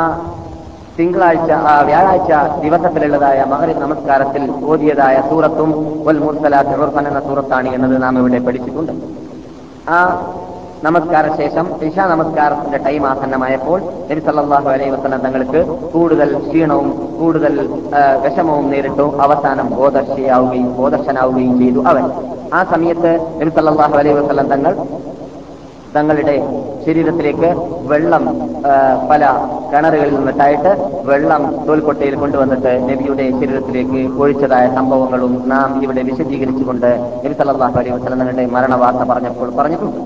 തിങ്കളാഴ്ച 0.98 1.50
ആ 1.72 1.74
വ്യാഴാഴ്ച 1.90 2.32
ദിവസത്തിലുള്ളതായ 2.64 3.40
മകരി 3.52 3.74
നമസ്കാരത്തിൽ 3.84 4.44
ഓതിയതായ 4.72 5.18
സൂറത്തും 5.30 5.70
വൽ 6.08 6.20
മുർസലാത്ത് 6.26 6.74
എന്ന 7.12 7.22
സൂറത്താണ് 7.28 7.70
എന്നത് 7.78 7.96
നാം 8.04 8.18
ഇവിടെ 8.22 8.40
പഠിച്ചിട്ടുണ്ട്. 8.48 8.94
ആ 9.96 10.00
നമസ്കാര 10.88 11.26
ശേഷം 11.40 11.66
ഇഷാ 11.88 12.04
നമസ്കാരത്തിന്റെ 12.12 12.80
ടൈം 12.88 13.04
ആസന്നമായപ്പോൾ 13.12 13.80
നബി 14.10 14.22
സല്ലല്ലാഹു 14.28 14.68
അലൈഹി 14.74 14.92
വസല്ലം 14.96 15.22
തങ്ങൾക്ക് 15.26 15.62
കൂടുതൽ 15.94 16.30
ക്ഷീണവും 16.46 16.90
കൂടുതൽ 17.22 17.54
വിഷമവും 18.26 18.66
നേരിട്ടു. 18.74 19.06
അവസാനം 19.26 19.68
ബോധർഷിയാവുകയും 19.80 20.70
ബോധർശനാവുകയും 20.80 21.56
ചെയ്തു 21.62 21.82
അവൻ. 21.92 22.06
ആ 22.58 22.62
സമയത്ത് 22.74 23.12
നബി 23.40 23.52
സല്ലല്ലാഹു 23.58 23.96
അലൈഹി 24.02 24.18
വസല്ലം 24.20 24.48
തങ്ങൾ 24.54 24.74
തങ്ങളുടെ 25.96 26.36
ശരീരത്തിലേക്ക് 26.86 27.50
വെള്ളം 27.92 28.24
പല 29.10 29.24
കിണറുകളിൽ 29.72 30.16
നിന്നിട്ടായിട്ട് 30.18 30.72
വെള്ളം 31.10 31.42
തോൽക്കൊട്ടയിൽ 31.68 32.16
കൊണ്ടുവന്നിട്ട് 32.16 32.72
നബിയുടെ 32.90 33.26
ശരീരത്തിലേക്ക് 33.40 34.02
ഒഴിച്ചതായ 34.22 34.66
സംഭവങ്ങളും 34.78 35.34
നാം 35.54 35.70
ഇവിടെ 35.84 36.02
വിശദീകരിച്ചുകൊണ്ട് 36.10 36.90
നബി 37.24 37.36
സല്ലാഹു 37.40 37.78
അലൈഹി 37.82 37.96
വസല്ലം 37.98 38.20
തങ്ങളുടെ 38.22 38.46
മരണവാർത്ത 38.56 39.04
പറഞ്ഞപ്പോൾ 39.12 39.50
പറഞ്ഞിട്ടുണ്ട്. 39.60 40.00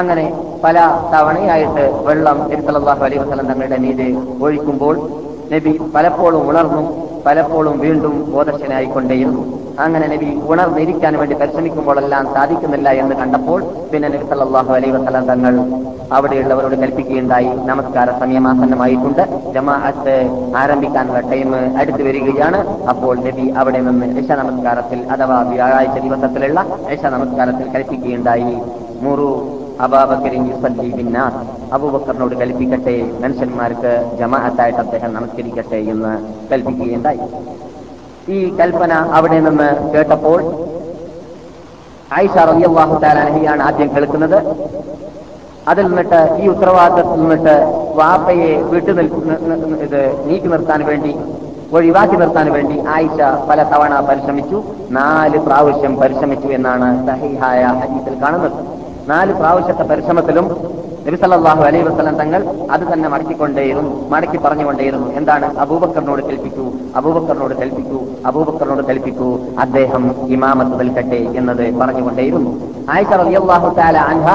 അങ്ങനെ 0.00 0.24
പല 0.64 0.78
തവണയായിട്ട് 1.14 1.84
വെള്ളം 2.08 2.38
നബി 2.42 2.62
സല്ലാഹു 2.66 3.04
അലൈഹി 3.08 3.22
വസ്ലം 3.22 3.46
തങ്ങളുടെ 3.52 3.78
മീതെ 3.84 4.08
ഒഴിക്കുമ്പോൾ 4.46 4.96
നബി 5.52 5.72
പലപ്പോഴും 5.94 6.42
ഉണർന്നു 6.50 6.82
പലപ്പോഴും 7.26 7.80
വീണ്ടും 7.80 8.32
ബോധക്ഷനായിക്കൊണ്ടേയിരുന്നു 8.32 9.60
അങ്ങനെ 9.78 10.06
നബി 10.08 10.40
ഉണർന്നിരിക്കാൻ 10.46 11.18
വേണ്ടി 11.18 11.34
പരിശ്രമിക്കുമ്പോഴെല്ലാം 11.34 12.34
സാധിക്കുന്നില്ല 12.34 12.88
എന്ന് 12.90 13.14
കണ്ടപ്പോൾ 13.14 13.64
പിന്നെ 13.92 14.08
നബി 14.08 14.24
സല്ലാഹു 14.30 14.72
അലൈ 14.72 14.90
വസ്ലാം 14.90 15.26
തങ്ങൾ 15.26 15.54
അവിടെയുള്ളവരോട് 16.12 16.74
കൽപ്പിക്കുകയുണ്ടായി. 16.74 17.50
നമസ്കാര 17.66 18.18
സമയമാസന്നമായിട്ടുണ്ട്. 18.20 19.52
ജമാഅത്ത് 19.54 20.14
ആരംഭിക്കാനുള്ള 20.56 21.20
ടൈം 21.20 21.78
അടുത്തു 21.78 22.02
വരികയാണ്. 22.02 22.88
അപ്പോൾ 22.88 23.16
നബി 23.26 23.48
അവിടെ 23.50 23.80
നിന്ന് 23.80 24.06
ഇഷ 24.20 24.30
നമസ്കാരത്തിൽ 24.30 25.00
അഥവാ 25.10 25.42
വ്യാഴാഴ്ച 25.42 25.98
ദിവസത്തിലുള്ള 25.98 26.64
ഇഷ 26.90 27.04
നമസ്കാരത്തിൽ 27.04 27.68
കൽപ്പിക്കുകയുണ്ടായി. 27.68 28.56
മുറു 29.02 29.59
അബൂബക്കറിനോട് 31.72 32.34
കൽപ്പിക്കട്ടെ 32.34 33.12
മനുഷ്യന്മാർക്ക് 33.22 33.92
ജമാഅത്തായിട്ട് 34.18 34.78
അദ്ദേഹം 34.78 35.14
നമസ്കരിക്കട്ടെ 35.14 35.76
എന്ന് 35.76 36.12
കൽപ്പിക്കുകയുണ്ടായി. 36.52 37.20
ഈ 38.32 38.56
കൽപ്പന 38.56 38.92
അവിടെ 38.92 39.38
നിന്ന് 39.40 39.92
കേട്ടപ്പോൾ 39.92 40.40
ആയിഷ 42.12 42.36
ആദ്യം 43.62 43.94
കേൾക്കുന്നത്. 43.94 44.38
അതിൽ 45.68 45.86
നിന്നിട്ട് 45.86 46.20
ഈ 46.40 46.48
ഉത്തരവാദിത്തത്തിൽ 46.48 47.20
നിന്നിട്ട് 47.20 47.54
വാപ്പയെ 47.96 48.62
വിട്ടു 48.62 48.92
ഇത് 49.86 50.28
നീക്കി 50.28 50.46
നിർത്താൻ 50.46 50.84
വേണ്ടി 50.86 51.16
ഒഴിവാക്കി 51.72 52.16
നിർത്താൻ 52.16 52.52
വേണ്ടി 52.52 52.76
ആയിഷ 52.88 53.20
പല 53.48 53.62
തവണ 53.62 54.00
പരിശ്രമിച്ചു. 54.08 54.62
നാല് 54.90 55.38
പ്രാവശ്യം 55.38 55.96
പരിശ്രമിച്ചു 55.96 56.48
എന്നാണ് 56.48 57.06
സഹിഹായ 57.06 57.62
ഹദീസിൽ 57.64 58.22
കാണുന്നത്. 58.22 58.79
നാല് 59.08 59.32
പ്രാവശ്യത്തെ 59.40 59.84
പരിശ്രമത്തിലും 59.90 60.46
നബിസല്ലാഹു 61.06 61.62
അലൈ 61.66 61.80
വസ്ലം 61.82 62.16
തങ്ങൾ 62.20 62.40
അത് 62.74 62.82
തന്നെ 62.88 63.08
മടക്കിക്കൊണ്ടേയിരുന്നു 63.12 63.92
മടക്കി 64.12 64.38
പറഞ്ഞുകൊണ്ടേയിരുന്നു. 64.44 65.06
എന്താണ്? 65.18 65.46
അബൂബക്കറിനോട് 65.64 66.22
കൽപ്പിക്കൂ 66.28 66.66
അബൂബക്കറിനോട് 66.98 67.54
കൽപ്പിക്കൂ 67.60 68.00
അബൂബക്കറിനോട് 68.30 68.82
കൽപ്പിക്കൂ. 68.90 69.28
അദ്ദേഹം 69.64 70.02
ഇമാമത്ത് 70.36 70.74
നിൽക്കട്ടെ 70.80 71.20
എന്നത് 71.40 71.64
പറഞ്ഞുകൊണ്ടേയിരുന്നു. 71.80 72.52
ആയിഷ 72.94 73.10
റളിയല്ലാഹു 73.20 73.68
താല 73.78 73.98
അൻഹ 74.12 74.28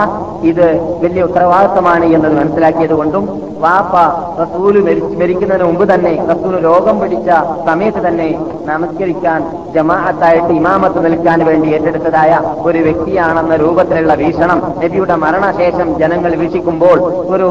ഇത് 0.50 0.65
വലിയ 1.03 1.22
ഉത്തരവാദിത്തമാണ് 1.29 2.05
എന്നത് 2.15 2.36
മനസ്സിലാക്കിയത് 2.39 2.95
കൊണ്ടും 3.00 3.24
വാപ്പ 3.63 3.95
റസൂൽ 4.41 4.75
മരിക്കുന്നതിന് 5.19 5.65
മുമ്പ് 5.69 5.86
തന്നെ 5.91 6.13
റസൂൽ 6.31 6.53
രോഗം 6.67 6.95
പിടിച്ച 7.01 7.29
സമയത്ത് 7.67 8.01
തന്നെ 8.07 8.27
നമസ്കരിക്കാൻ 8.72 9.39
ജമാഅത്തായിട്ട് 9.75 10.51
ഇമാമത്ത് 10.62 11.00
നിൽക്കാൻ 11.05 11.39
വേണ്ടി 11.50 11.69
ഏറ്റെടുത്തതായ 11.77 12.31
ഒരു 12.67 12.81
വ്യക്തിയാണെന്ന 12.88 13.55
രൂപത്തിലുള്ള 13.63 14.13
വീക്ഷണം 14.24 14.54
നബിയുടെ 14.81 15.15
മരണശേഷം 15.24 15.88
ജനങ്ങൾ 16.01 16.31
വീക്ഷിക്കുമ്പോൾ 16.41 16.97
ഒരു 17.35 17.50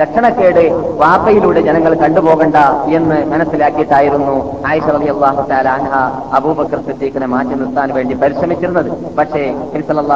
ലക്ഷണക്കേട് 0.00 0.64
വാപ്പയിലൂടെ 1.02 1.60
ജനങ്ങൾ 1.68 1.94
കണ്ടുപോകണ്ട 2.04 2.56
എന്ന് 2.98 3.18
മനസ്സിലാക്കിയിട്ടായിരുന്നു 3.32 4.36
ആയിഷ 4.70 4.88
അലി 4.96 5.10
അള്ളാഹു 5.14 5.42
അൻഹ 5.74 5.94
അബൂബക്കർ 6.38 6.80
സിദ്ദീഖിനെ 6.88 7.28
മാറ്റി 7.34 7.54
നിർത്താൻ 7.60 7.88
വേണ്ടി 7.98 8.14
പരിശ്രമിച്ചിരുന്നത്. 8.22 8.90
പക്ഷേ 9.18 9.44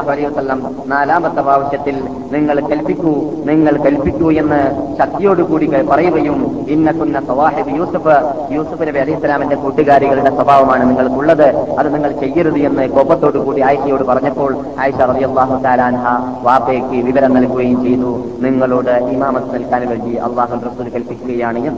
അലൈഹി 0.08 0.26
വസല്ലം 0.28 0.60
നാലാമത്തെ 0.94 1.42
പ്രാവശ്യത്തിൽ 1.46 1.96
നിങ്ങൾ 2.34 2.56
കൽപ്പിക്കൂ 2.70 3.14
നിങ്ങൾ 3.50 3.74
കൽപ്പിക്കൂ 3.86 4.28
എന്ന് 4.42 4.60
ശക്തിയോടുകൂടി 5.00 5.66
പറയുകയും 5.92 6.38
ഇന്നക്കുന്ന 6.74 7.20
സവാഹിബ് 7.28 7.74
യൂസഫ് 7.78 8.16
യൂസഫ് 8.56 8.82
നബി 8.88 9.00
അലൈഹി 9.04 9.18
സ്വലാമിന്റെ 9.22 9.56
കൂട്ടുകാരികളുടെ 9.62 10.32
സ്വഭാവമാണ് 10.38 10.84
നിങ്ങൾക്കുള്ളത്. 10.90 11.46
അത് 11.80 11.88
നിങ്ങൾ 11.94 12.10
ചെയ്യരുത് 12.22 12.60
എന്ന് 12.68 12.84
കോപത്തോടു 12.96 13.38
കൂടി 13.46 13.60
ആയിഷയോട് 13.68 14.04
പറഞ്ഞപ്പോൾ 14.10 14.52
ആയിഷ 14.84 14.98
റളിയല്ലാഹു 15.10 15.56
തആല 15.66 15.77
അൻഹ 15.86 16.04
വാപ്പയ്ക്ക് 16.46 16.98
വിവരം 17.08 17.32
നൽകുകയും 17.36 17.78
ചെയ്തു. 17.86 18.10
നിങ്ങളോട് 18.46 18.94
ഇമാമത്ത് 19.14 19.54
നൽകാൻ 19.54 19.82
വേണ്ടി 19.92 20.12
അള്ളാഹു 20.26 20.60
റസൂൽ 20.68 20.88
കൽപ്പിക്കുകയാണ് 20.96 21.72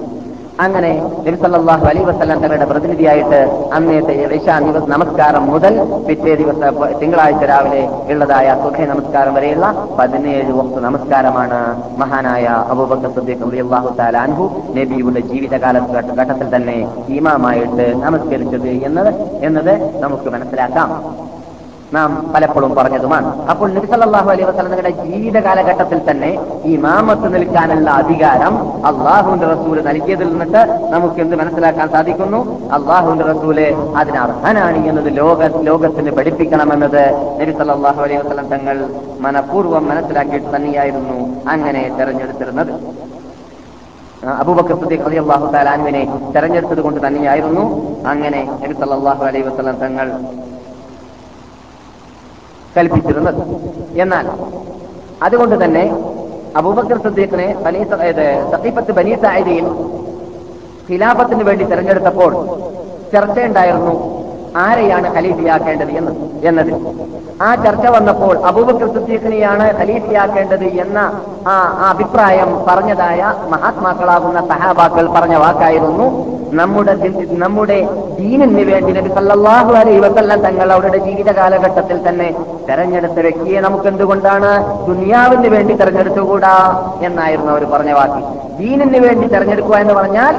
അങ്ങനെ 0.65 0.91
നബിസല്ലാഹു 1.27 1.83
സല്ലല്ലാഹു 1.85 2.07
വസ്ലാം 2.09 2.41
തങ്ങളുടെ 2.43 2.67
പ്രതിനിധിയായിട്ട് 2.71 3.39
അന്നത്തെ 3.77 4.15
ഇഷാ 4.39 4.55
നമസ്കാരം 4.95 5.45
മുതൽ 5.53 5.75
പിറ്റേ 6.09 6.33
ദിവസം 6.41 6.75
തിങ്കളാഴ്ച 7.01 7.45
രാവിലെ 7.53 7.81
ഉള്ളതായ 8.13 8.49
സുഖ 8.65 8.87
നമസ്കാരം 8.93 9.33
വരെയുള്ള 9.39 9.67
പതിനേഴ് 9.99 10.53
വക്ത 10.59 10.77
നമസ്കാരമാണ് 10.89 11.61
മഹാനായ 12.03 12.45
അബൂബക്കർ 12.75 13.11
നബിയുടെ 14.79 15.21
ജീവിതകാല 15.31 15.79
ഘട്ടത്തിൽ 16.19 16.49
തന്നെ 16.57 16.79
ഇമാമായിട്ട് 17.19 17.87
നമസ്കരിച്ചത് 18.05 18.71
എന്നത് 18.89 19.13
എന്നത് 19.49 19.75
നമുക്ക് 20.05 20.29
മനസ്സിലാക്കാം. 20.37 20.91
നാം 21.95 22.11
പലപ്പോഴും 22.35 22.73
പറഞ്ഞതുമാണ്. 22.79 23.29
അപ്പോൾ 23.53 23.69
നബി 23.77 23.87
സല്ലല്ലാഹു 23.93 24.29
അലൈഹി 24.33 24.47
വസല്ലം 24.49 24.73
തങ്ങളുടെ 24.73 24.93
ജീവിത 25.07 25.39
കാലഘട്ടത്തിൽ 25.47 25.99
തന്നെ 26.09 26.31
ഈ 26.71 26.73
മാമത്ത് 26.85 27.29
നിൽക്കാനുള്ള 27.35 27.89
അധികാരം 28.03 28.55
അള്ളാഹുവിന്റെ 28.91 29.47
റസൂൽ 29.55 29.79
നൽകിയതിൽ 29.89 30.29
നിന്നിട്ട് 30.33 30.63
നമുക്ക് 30.95 31.19
എന്ത് 31.25 31.35
മനസ്സിലാക്കാൻ 31.41 31.89
സാധിക്കുന്നു? 31.95 32.41
അള്ളാഹുവിന്റെ 32.77 33.27
റസൂൽ 33.33 33.59
അതിന് 34.03 34.19
അർഹനാണ് 34.27 34.81
എന്നത് 34.91 35.11
ലോക 35.21 35.51
ലോകത്തിന് 35.69 36.13
പഠിപ്പിക്കണമെന്നത് 36.19 37.03
നബി 37.41 37.55
സല്ലല്ലാഹു 37.61 38.01
അലൈഹി 38.07 38.21
വസല്ലം 38.23 38.49
തങ്ങൾ 38.55 38.77
മനഃപൂർവം 39.27 39.87
മനസ്സിലാക്കിയിട്ട് 39.93 40.51
തന്നെയായിരുന്നു 40.57 41.19
അങ്ങനെ 41.55 41.83
തെരഞ്ഞെടുത്തിരുന്നത്. 41.99 42.73
അബൂബക്കർ 44.43 44.77
സിദ്ദീഖ് 44.81 45.07
റളിയല്ലാഹു 45.09 45.47
തആല 45.55 45.69
അൻഹുവിനെ 45.77 46.03
തെരഞ്ഞെടുത്തത് 46.37 46.83
കൊണ്ട് 46.87 47.01
തന്നെയായിരുന്നു. 47.07 47.65
അങ്ങനെ 48.13 48.43
നബി 48.63 48.75
സല്ലല്ലാഹു 48.83 49.25
അലൈഹി 49.31 49.47
വസല്ലം 49.49 49.79
തങ്ങൾ 49.85 50.09
കൽപ്പിച്ചിരുന്നത്. 52.77 53.43
എന്നാൽ 54.03 54.27
അതുകൊണ്ട് 55.27 55.65
തന്നെ 55.65 55.85
അബൂബക്കർ 56.59 56.99
സദ്ദീഖിനെ 57.07 57.49
സഖീഫത്ത് 58.53 58.93
ബനീ 58.99 59.15
സായിദയിൽ 59.25 59.67
ഖിലാഫത്തിന് 60.91 61.45
വേണ്ടി 61.49 61.65
തെരഞ്ഞെടുത്തപ്പോൾ 61.65 62.33
ചർച്ചയുണ്ടായിരുന്നു 63.13 63.95
ആരെയാണ് 64.57 65.09
ഖലീഫിയാക്കേണ്ടത് 65.17 65.91
എന്ന് 65.91 66.13
എന്നത് 66.45 66.73
ആ 67.43 67.55
ചർച്ച 67.55 67.87
വന്നപ്പോൾ 67.87 68.39
അബൂബക്കർ 68.39 68.89
സുദ്ദീഖിനെയാണ് 68.95 69.67
ഖലീഫിയാക്കേണ്ടത് 69.81 70.65
എന്ന 70.65 70.99
ആ 71.47 71.55
അഭിപ്രായം 71.91 72.67
പറഞ്ഞതായ 72.69 73.21
മഹാത്മാക്കളാകുന്ന 73.51 74.41
സഹാബാക്കൾ 74.49 75.07
പറഞ്ഞ 75.07 75.35
വാക്കായിരുന്നു. 75.35 76.07
നമ്മുടെ 76.53 76.95
നമ്മുടെ 77.33 77.79
ദീനിന് 78.19 78.65
വേണ്ടി 78.71 78.93
നബി 78.93 79.09
സല്ലാഹു 79.09 79.73
അലൈ 79.73 79.99
വസല്ലം 79.99 80.41
തങ്ങൾ 80.41 80.73
അവരുടെ 80.73 80.99
ജീവിത 80.99 81.31
കാലഘട്ടത്തിൽ 81.31 82.09
തന്നെ 82.09 82.29
തെരഞ്ഞെടുത്ത 82.69 83.19
വ്യക്തിയെ 83.21 83.61
നമുക്ക് 83.61 83.89
എന്തുകൊണ്ടാണ് 83.89 84.51
ദുനിയാവിന് 84.87 85.49
വേണ്ടി 85.49 85.75
തെരഞ്ഞെടുത്തുകൂടാ 85.75 86.55
എന്നായിരുന്നു 87.03 87.53
അവർ 87.53 87.65
പറഞ്ഞ 87.65 87.93
വാക്ക്. 87.93 88.21
ദീനിന് 88.59 88.99
വേണ്ടി 89.07 89.27
തെരഞ്ഞെടുക്കുക 89.27 89.77
എന്ന് 89.77 89.95
പറഞ്ഞാൽ 89.95 90.37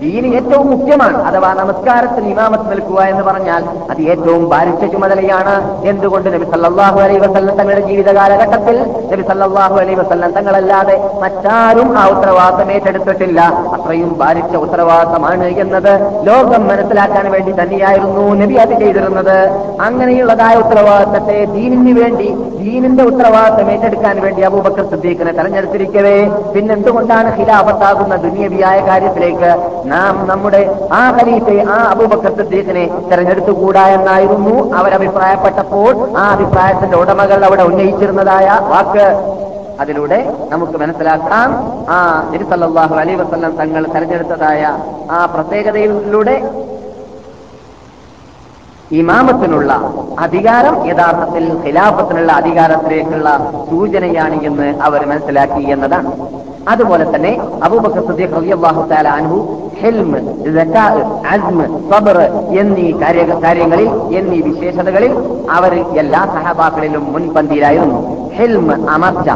ദീന് 0.00 0.28
ഏറ്റവും 0.34 0.66
മുഖ്യമാണ്. 0.70 1.22
അഥവാ 1.22 1.54
നമസ്കാരത്തിന് 1.54 2.26
ഇമാമത്ത് 2.26 2.70
നിൽക്കുക 2.70 3.00
എന്ന് 3.02 3.22
പറഞ്ഞാൽ 3.22 3.62
അത് 3.90 4.00
ഏറ്റവും 4.12 4.48
ഭാരിച്ച 4.48 4.84
ചുമതലയാണ്. 4.92 5.54
എന്തുകൊണ്ട് 5.86 6.28
നബി 6.34 6.44
സല്ലാഹു 6.44 7.00
അലൈ 7.00 7.18
വസല്ലം 7.18 7.56
തങ്ങളുടെ 7.56 7.86
ജീവിത 7.86 8.10
കാലഘട്ടത്തിൽ 8.12 8.76
നബി 9.12 9.22
സല്ലാഹു 9.22 9.74
അലൈ 9.74 9.94
വസല്ലം 9.94 10.32
തങ്ങളല്ലാതെ 10.32 10.96
മറ്റാരും 11.22 11.98
ആ 11.98 12.08
ഉത്തരവാദിത്തം 12.08 12.72
ഏറ്റെടുത്തിട്ടില്ല. 12.72 13.40
അത്രയും 13.76 14.18
ഭാരിച്ച 14.18 14.56
ഉത്തരവാദിത്തമാണ് 14.56 15.44
എന്നത് 15.44 15.92
ലോകം 16.26 16.68
മനസ്സിലാക്കാൻ 16.68 17.32
വേണ്ടി 17.32 17.52
തന്നെയായിരുന്നു 17.52 18.34
നബി 18.42 18.54
അത് 18.54 18.74
ചെയ്തിരുന്നത്. 18.80 19.38
അങ്ങനെയുള്ളതായ 19.80 20.56
ഉത്തരവാദിത്തത്തെ 20.56 21.44
ദീനിന് 21.44 22.00
വേണ്ടി 22.00 22.28
ദീനിന്റെ 22.60 23.02
ഉത്തരവാദിത്തം 23.04 23.70
ഏറ്റെടുക്കാൻ 23.70 24.20
വേണ്ടി 24.20 24.42
അബൂബക്കർ 24.42 24.90
സിദ്ദീഖിനെ 24.90 25.32
തെരഞ്ഞെടുത്തിരിക്കവേ. 25.32 26.16
പിന്നെന്തുകൊണ്ടാണ് 26.54 27.28
ഖിലാഫത്താകുന്ന 27.38 28.16
ദുനിയവിയായ 28.16 28.80
കാര്യത്തിലേക്ക് 28.86 29.50
നാം 29.92 30.14
നമ്മുടെ 30.28 30.60
ആ 30.92 31.02
ഖലീഫയെ 31.16 31.64
ആ 31.74 31.76
അബൂബക്കർ 31.90 32.32
തെരഞ്ഞെടുത്തുകൂടാ 33.10 33.84
എന്നായിരുന്നു 33.88 34.74
അവരഭിപ്രായപ്പെട്ടപ്പോൾ 34.74 36.18
ആ 36.18 36.24
അഭിപ്രായത്തിന്റെ 36.32 36.96
ഉടമകൾ 36.96 37.44
അവിടെ 37.44 37.62
ഉന്നയിച്ചിരുന്നതായ 37.62 38.46
വാക്ക്. 38.72 39.06
അതിലൂടെ 39.80 40.18
നമുക്ക് 40.50 40.78
മനസ്സിലാക്കാം. 40.78 41.48
ആ 41.90 41.98
തിരുസല്ലാഹു 42.32 42.94
അലി 42.94 43.14
വസല്ലം 43.14 43.56
തങ്ങൾ 43.56 43.86
തെരഞ്ഞെടുത്തതായ 43.94 44.62
ആ 45.10 45.18
പ്രത്യേകതയിലൂടെ 45.34 46.36
ഇമാമത്തിനുള്ള 48.92 49.72
അധികാരം 50.18 50.74
യഥാർത്ഥത്തിൽ 50.86 51.44
ഖിലാഫത്തിനുള്ള 51.66 52.32
അധികാരത്തിലേക്കുള്ള 52.32 53.28
സൂചനയാണ് 53.70 54.36
എന്ന് 54.42 54.68
അവർ 54.82 55.06
മനസ്സിലാക്കി 55.06 55.62
എന്നതാണ്. 55.70 56.10
അതുപോലെ 56.72 57.04
തന്നെ 57.12 57.32
അബൂബക്കർ 57.66 58.04
റളിയല്ലാഹു 58.38 58.80
തആല 58.92 59.08
അൻഹു 59.18 59.38
അസ്മ 61.34 61.60
എന്നീ 62.60 62.86
കാര്യ 63.02 63.22
കാര്യങ്ങളിൽ 63.44 63.88
എന്നീ 64.18 64.38
വിശേഷതകളിൽ 64.48 65.12
അവർ 65.56 65.72
എല്ലാ 66.02 66.22
സഹബാക്കളിലും 66.34 67.04
മുൻപന്തിയിലായിരുന്നു. 67.14 68.00
ഹെൽമ് 68.38 68.74
അമർച്ച 68.94 69.28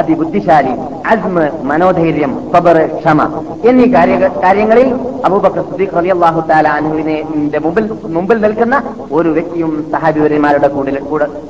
അതിബുദ്ധിശാലി 0.00 0.74
അസ്മ 1.12 1.36
മനോധൈര്യം 1.70 2.32
സബർ 2.52 2.76
ക്ഷമ 2.98 3.20
എന്നീ 3.70 3.86
കാര്യ 3.96 4.14
കാര്യങ്ങളിൽ 4.44 4.88
അബൂബക്കർ 5.28 5.64
സിദ്ദീഖ് 5.70 5.96
റളിയല്ലാഹു 5.98 6.40
തആല 6.52 6.68
അൻഹുവിനെ 6.80 7.16
മുമ്പിൽ 7.66 7.84
മുമ്പിൽ 8.18 8.38
നിൽക്കുന്ന 8.46 8.76
ഒരു 9.18 9.30
വ്യക്തിയും 9.38 9.72
സഹാബിവര്യന്മാരുടെ 9.94 10.70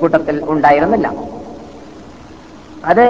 കൂട്ടത്തിൽ 0.00 0.37
ഉണ്ടായിരുന്നില്ല. 0.54 1.09
അത് 2.91 3.05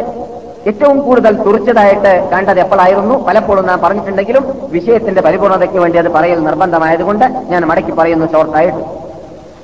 ഏറ്റവും 0.71 0.99
കൂടുതൽ 1.07 1.33
തുറച്ചതായിട്ട് 1.45 2.11
കണ്ടത് 2.33 2.61
എപ്പോഴായിരുന്നു? 2.64 3.14
പലപ്പോഴും 3.29 3.64
നാം 3.67 3.79
പറഞ്ഞിട്ടുണ്ടെങ്കിലും 3.85 4.45
വിഷയത്തിന്റെ 4.75 5.21
പരിപൂർണതയ്ക്ക് 5.21 5.79
വേണ്ടി 5.85 5.99
അത് 5.99 6.11
പറയൽ 6.17 6.41
നിർബന്ധമായതുകൊണ്ട് 6.49 7.25
ഞാൻ 7.52 7.62
മടക്കി 7.71 7.93
പറയുന്നു 8.00 8.26
ഷോർട്ടായിട്ട് 8.33 8.83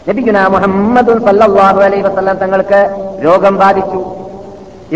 ലഭിക്കുന്ന 0.08 0.42
മുഹമ്മദ് 0.54 1.14
സല്ലാഹു 1.26 1.80
അലൈഹി 1.86 2.02
വസ്ലാം 2.02 2.38
തങ്ങൾക്ക് 2.42 2.80
രോഗം 3.26 3.54
ബാധിച്ചു. 3.62 4.00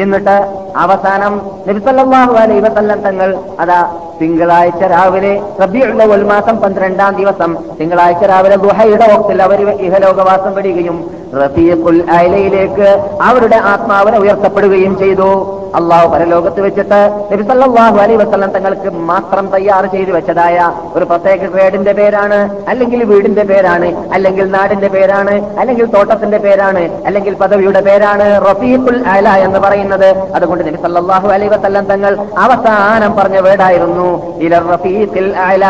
എന്നിട്ട് 0.03 0.37
അവസാനം 0.85 1.35
നബിസല്ലാഹു 1.69 2.35
അലൈ 2.43 2.59
വസല്ലം 2.61 3.01
തങ്ങൾ 3.03 3.31
അതാ 3.61 3.81
തിങ്കളാഴ്ച 4.21 4.83
രാവിലെ 4.85 5.33
റബിയുള്ള 5.63 6.05
മാസം 6.33 6.57
പന്ത്രണ്ടാം 6.57 7.17
ദിവസം 7.17 7.57
തിങ്കളാഴ്ച 7.81 8.25
രാവിലെ 8.25 8.57
ഗുഹയുടെ 8.57 9.09
വക്തിൽ 9.13 9.43
അവർ 9.43 9.61
ഇഹലോകവാസം 9.87 10.55
പെടുകയും 10.55 10.99
റഫീഖുൽ 11.41 11.99
അയലയിലേക്ക് 12.17 12.89
അവരുടെ 13.29 13.57
ആത്മാവിനെ 13.57 14.19
ഉയർത്തപ്പെടുകയും 14.19 14.99
ചെയ്തു. 14.99 15.59
അള്ളാഹു 15.79 16.07
പരലോകത്ത് 16.13 16.61
വെച്ചിട്ട് 16.61 16.99
നബിസല്ലാഹു 17.33 17.97
അലൈ 18.05 18.17
വസ്ലം 18.23 18.51
തങ്ങൾക്ക് 18.57 18.91
മാത്രം 19.11 19.47
തയ്യാർ 19.55 19.87
ചെയ്തു 19.95 20.13
വെച്ചതായ 20.17 20.73
ഒരു 20.97 21.05
പ്രത്യേക 21.05 21.47
ഗ്രേഡിന്റെ 21.55 21.93
പേരാണ്. 21.93 22.39
അല്ലെങ്കിൽ 22.69 23.05
വീടിന്റെ 23.05 23.45
പേരാണ് 23.51 23.89
അല്ലെങ്കിൽ 24.15 24.51
നാടിന്റെ 24.57 24.89
പേരാണ് 24.89 25.35
അല്ലെങ്കിൽ 25.61 25.87
തോട്ടത്തിന്റെ 25.95 26.39
പേരാണ് 26.39 26.83
അല്ലെങ്കിൽ 27.07 27.35
പദവിയുടെ 27.35 27.81
പേരാണ് 27.81 28.27
റഫീഖുൽ 28.49 28.99
അല 29.15 29.29
എന്ന് 29.47 29.59
പറയുന്നത്. 29.59 30.09
അതുകൊണ്ട് 30.35 30.62
നബി 30.69 30.79
സല്ലല്ലാഹു 30.87 31.29
അലൈഹി 31.35 31.51
വസല്ലം 31.55 31.85
തങ്ങൾ 31.93 32.13
അവസാനം 32.45 33.13
പറഞ്ഞ 33.17 33.39
വേടായിരുന്നു 33.49 34.09
ഇല 34.47 34.59
റഫീഖിൽ 34.73 35.31
അല 35.49 35.65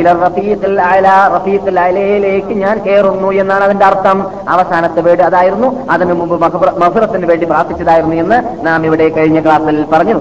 ഇല 0.00 0.12
റഫീഖിൽ 0.24 0.80
അല 0.90 1.08
റഫീഖിൽ 1.36 1.80
അലയിലേക്ക് 1.86 2.54
ഞാൻ 2.64 2.76
കയറുന്നു 2.86 3.30
എന്നാണ് 3.42 3.64
അതിന്റെ 3.64 3.86
അർത്ഥം. 3.90 4.18
അവസാനത്തെ 4.48 5.00
വേട് 5.08 5.22
അതായിരുന്നു. 5.28 5.70
അതിനു 5.90 6.14
മുമ്പ് 6.20 6.36
മഹുറത്തിന് 6.84 7.26
വേണ്ടി 7.26 7.46
പ്രാർത്ഥിച്ചതായിരുന്നു 7.46 8.16
എന്ന് 8.24 8.66
നാം 8.66 8.86
ഇവിടെ 8.86 9.08
കഴിഞ്ഞ 9.08 9.40
ക്ലാസ്സിൽ 9.46 9.84
പറഞ്ഞു. 9.92 10.18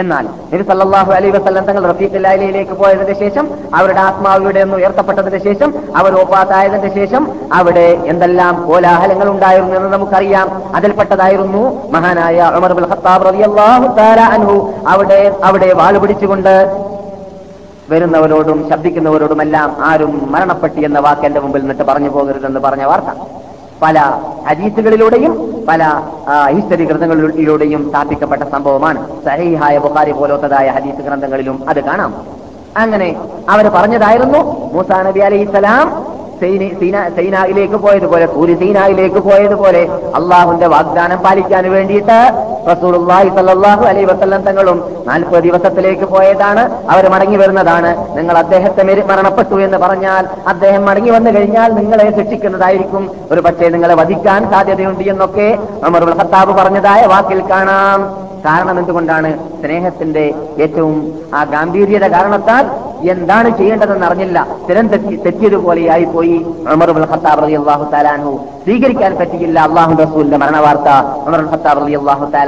എന്നാൽ 0.00 0.24
നബി 0.50 0.64
സല്ലല്ലാഹു 0.70 1.10
അലൈഹി 1.16 1.32
വസല്ലം 1.36 1.64
തങ്ങൾ 1.68 1.84
റഫീഖിലേക്ക് 1.92 2.74
പോയതിന്റെ 2.80 3.14
ശേഷം 3.22 3.44
അവരുടെ 3.78 4.00
ആത്മാവിയുടെ 4.00 4.60
ഒന്ന് 4.66 4.76
ഉയർത്തപ്പെട്ടതിന് 4.76 5.38
ശേഷം 5.46 5.70
അവർ 5.96 6.12
ഓപ്പാത്തായതിന്റെ 6.20 6.90
ശേഷം 6.98 7.22
അവിടെ 7.58 7.86
എന്തെല്ലാം 8.12 8.54
കോലാഹലങ്ങൾ 8.68 9.28
ഉണ്ടായിരുന്നു 9.34 9.74
എന്ന് 9.76 9.88
നമുക്കറിയാം. 9.88 10.48
അതിൽപ്പെട്ടതായിരുന്നു 10.74 11.62
മഹാനായ 11.94 12.50
ഉമർ 12.58 12.72
ബിൻ 12.78 12.86
ഖത്താബ് 12.92 13.26
റളിയല്ലാഹു 13.28 13.86
തആല 13.98 14.20
അൻഹു. 14.36 14.56
അവിടെ 14.94 15.20
അവിടെ 15.42 15.70
വാൾ 15.72 15.98
പിടിച്ചുകൊണ്ട് 15.98 16.54
വരുന്നവരോടും 17.90 18.58
ശബ്ദിക്കുന്നവരോടുമെല്ലാം 18.70 19.68
ആരും 19.90 20.14
മരണപ്പെട്ടി 20.32 20.80
എന്ന 20.88 20.98
വാക്ക് 20.98 21.26
എന്റെ 21.28 21.40
മുമ്പിൽ 21.40 21.62
നിന്നിട്ട് 21.62 21.84
പറഞ്ഞു 21.90 22.10
പോകരുതെന്ന് 22.16 22.60
പറഞ്ഞ 22.60 22.84
വാർത്ത. 22.84 23.10
പല 23.82 23.98
ഹദീസുകളിലൂടെയും 24.48 25.32
പല 25.68 25.82
ഹിസ്റ്ററി 26.50 26.84
ഗ്രന്ഥങ്ങളിലൂടെയും 26.84 27.88
സ്ഥാപിക്കപ്പെട്ട 27.90 28.42
സംഭവമാണ്. 28.42 29.24
സഹീഹായ 29.24 29.78
ബുഖാരി 29.78 30.12
പോലത്തതായ 30.12 30.68
ഹദീസ് 30.68 31.02
ഗ്രന്ഥങ്ങളിലും 31.02 31.68
അത് 31.68 31.84
കാണാം. 31.84 32.12
അങ്ങനെ 32.76 33.08
അവർ 33.50 33.68
പറഞ്ഞതായിരുന്നു 33.68 34.38
മൂസാ 34.74 35.02
നബി 35.02 35.18
അലൈഹിസ്സലാം 35.18 36.07
സൈനായിലേക്ക് 36.40 37.74
പോയതുപോലെ 37.74 38.26
സൂര്യ 38.26 38.54
സൈനായിലേക്ക് 38.54 39.20
പോയതുപോലെ 39.28 39.82
അള്ളാഹുന്റെ 40.18 40.66
വാഗ്ദാനം 40.66 41.18
പാലിക്കാൻ 41.18 41.70
വേണ്ടിയിട്ട് 41.72 42.18
റസൂലുള്ളാഹി 42.70 43.28
സല്ലല്ലാഹു 43.28 43.84
അലൈഹി 43.84 44.04
വസല്ലം 44.04 44.42
തങ്ങളും 44.42 44.78
നാൽപ്പത് 45.08 45.42
ദിവസത്തിലേക്ക് 45.42 46.06
പോയതാണ്. 46.14 46.62
അവർ 46.90 47.08
മടങ്ങി 47.08 47.36
വരുന്നതാണ്. 47.36 47.90
നിങ്ങൾ 48.16 48.38
അദ്ദേഹത്തെ 48.38 48.84
മരണപ്പെട്ടു 49.10 49.56
എന്ന് 49.66 49.78
പറഞ്ഞാൽ 49.78 50.24
അദ്ദേഹം 50.48 50.84
മടങ്ങി 50.86 51.10
വന്നു 51.10 51.30
കഴിഞ്ഞാൽ 51.30 51.72
നിങ്ങളെ 51.72 52.06
ശിക്ഷിക്കുന്നതായിരിക്കും. 52.18 53.10
ഒരു 53.32 53.40
പക്ഷേ 53.40 53.68
നിങ്ങളെ 53.68 53.94
വധിക്കാൻ 53.94 54.50
സാധ്യതയുണ്ട് 54.50 55.04
എന്നൊക്കെ 55.10 55.58
അമർ 55.84 56.04
ഖത്താബ് 56.20 56.54
പറഞ്ഞതായ 56.60 57.02
വാക്കിൽ 57.06 57.42
കാണാം. 57.50 58.00
കാരണം 58.46 58.78
എന്തുകൊണ്ടാണ്? 58.78 59.30
സ്നേഹത്തിന്റെ 59.62 60.34
ഏറ്റവും 60.58 61.12
ആ 61.34 61.44
ഗാംഭീര്യത 61.44 62.06
കാരണത്താൽ 62.06 62.64
എന്താണ് 63.04 63.56
ചെയ്യേണ്ടതെന്ന് 63.56 64.06
അറിഞ്ഞില്ല. 64.06 64.46
സ്ഥിരം 64.64 64.88
തെറ്റി 64.88 65.16
തെറ്റിയതുപോലെയായി 65.16 66.04
പോയി 66.04 66.44
സ്വീകരിക്കാൻ 68.64 69.16
പറ്റിയില്ല 69.16 69.60
അള്ളാഹു 69.60 69.92
റസൂലിന്റെ 70.02 70.36
മരണവാർത്ത 70.36 70.88
വാർത്ത 70.88 72.38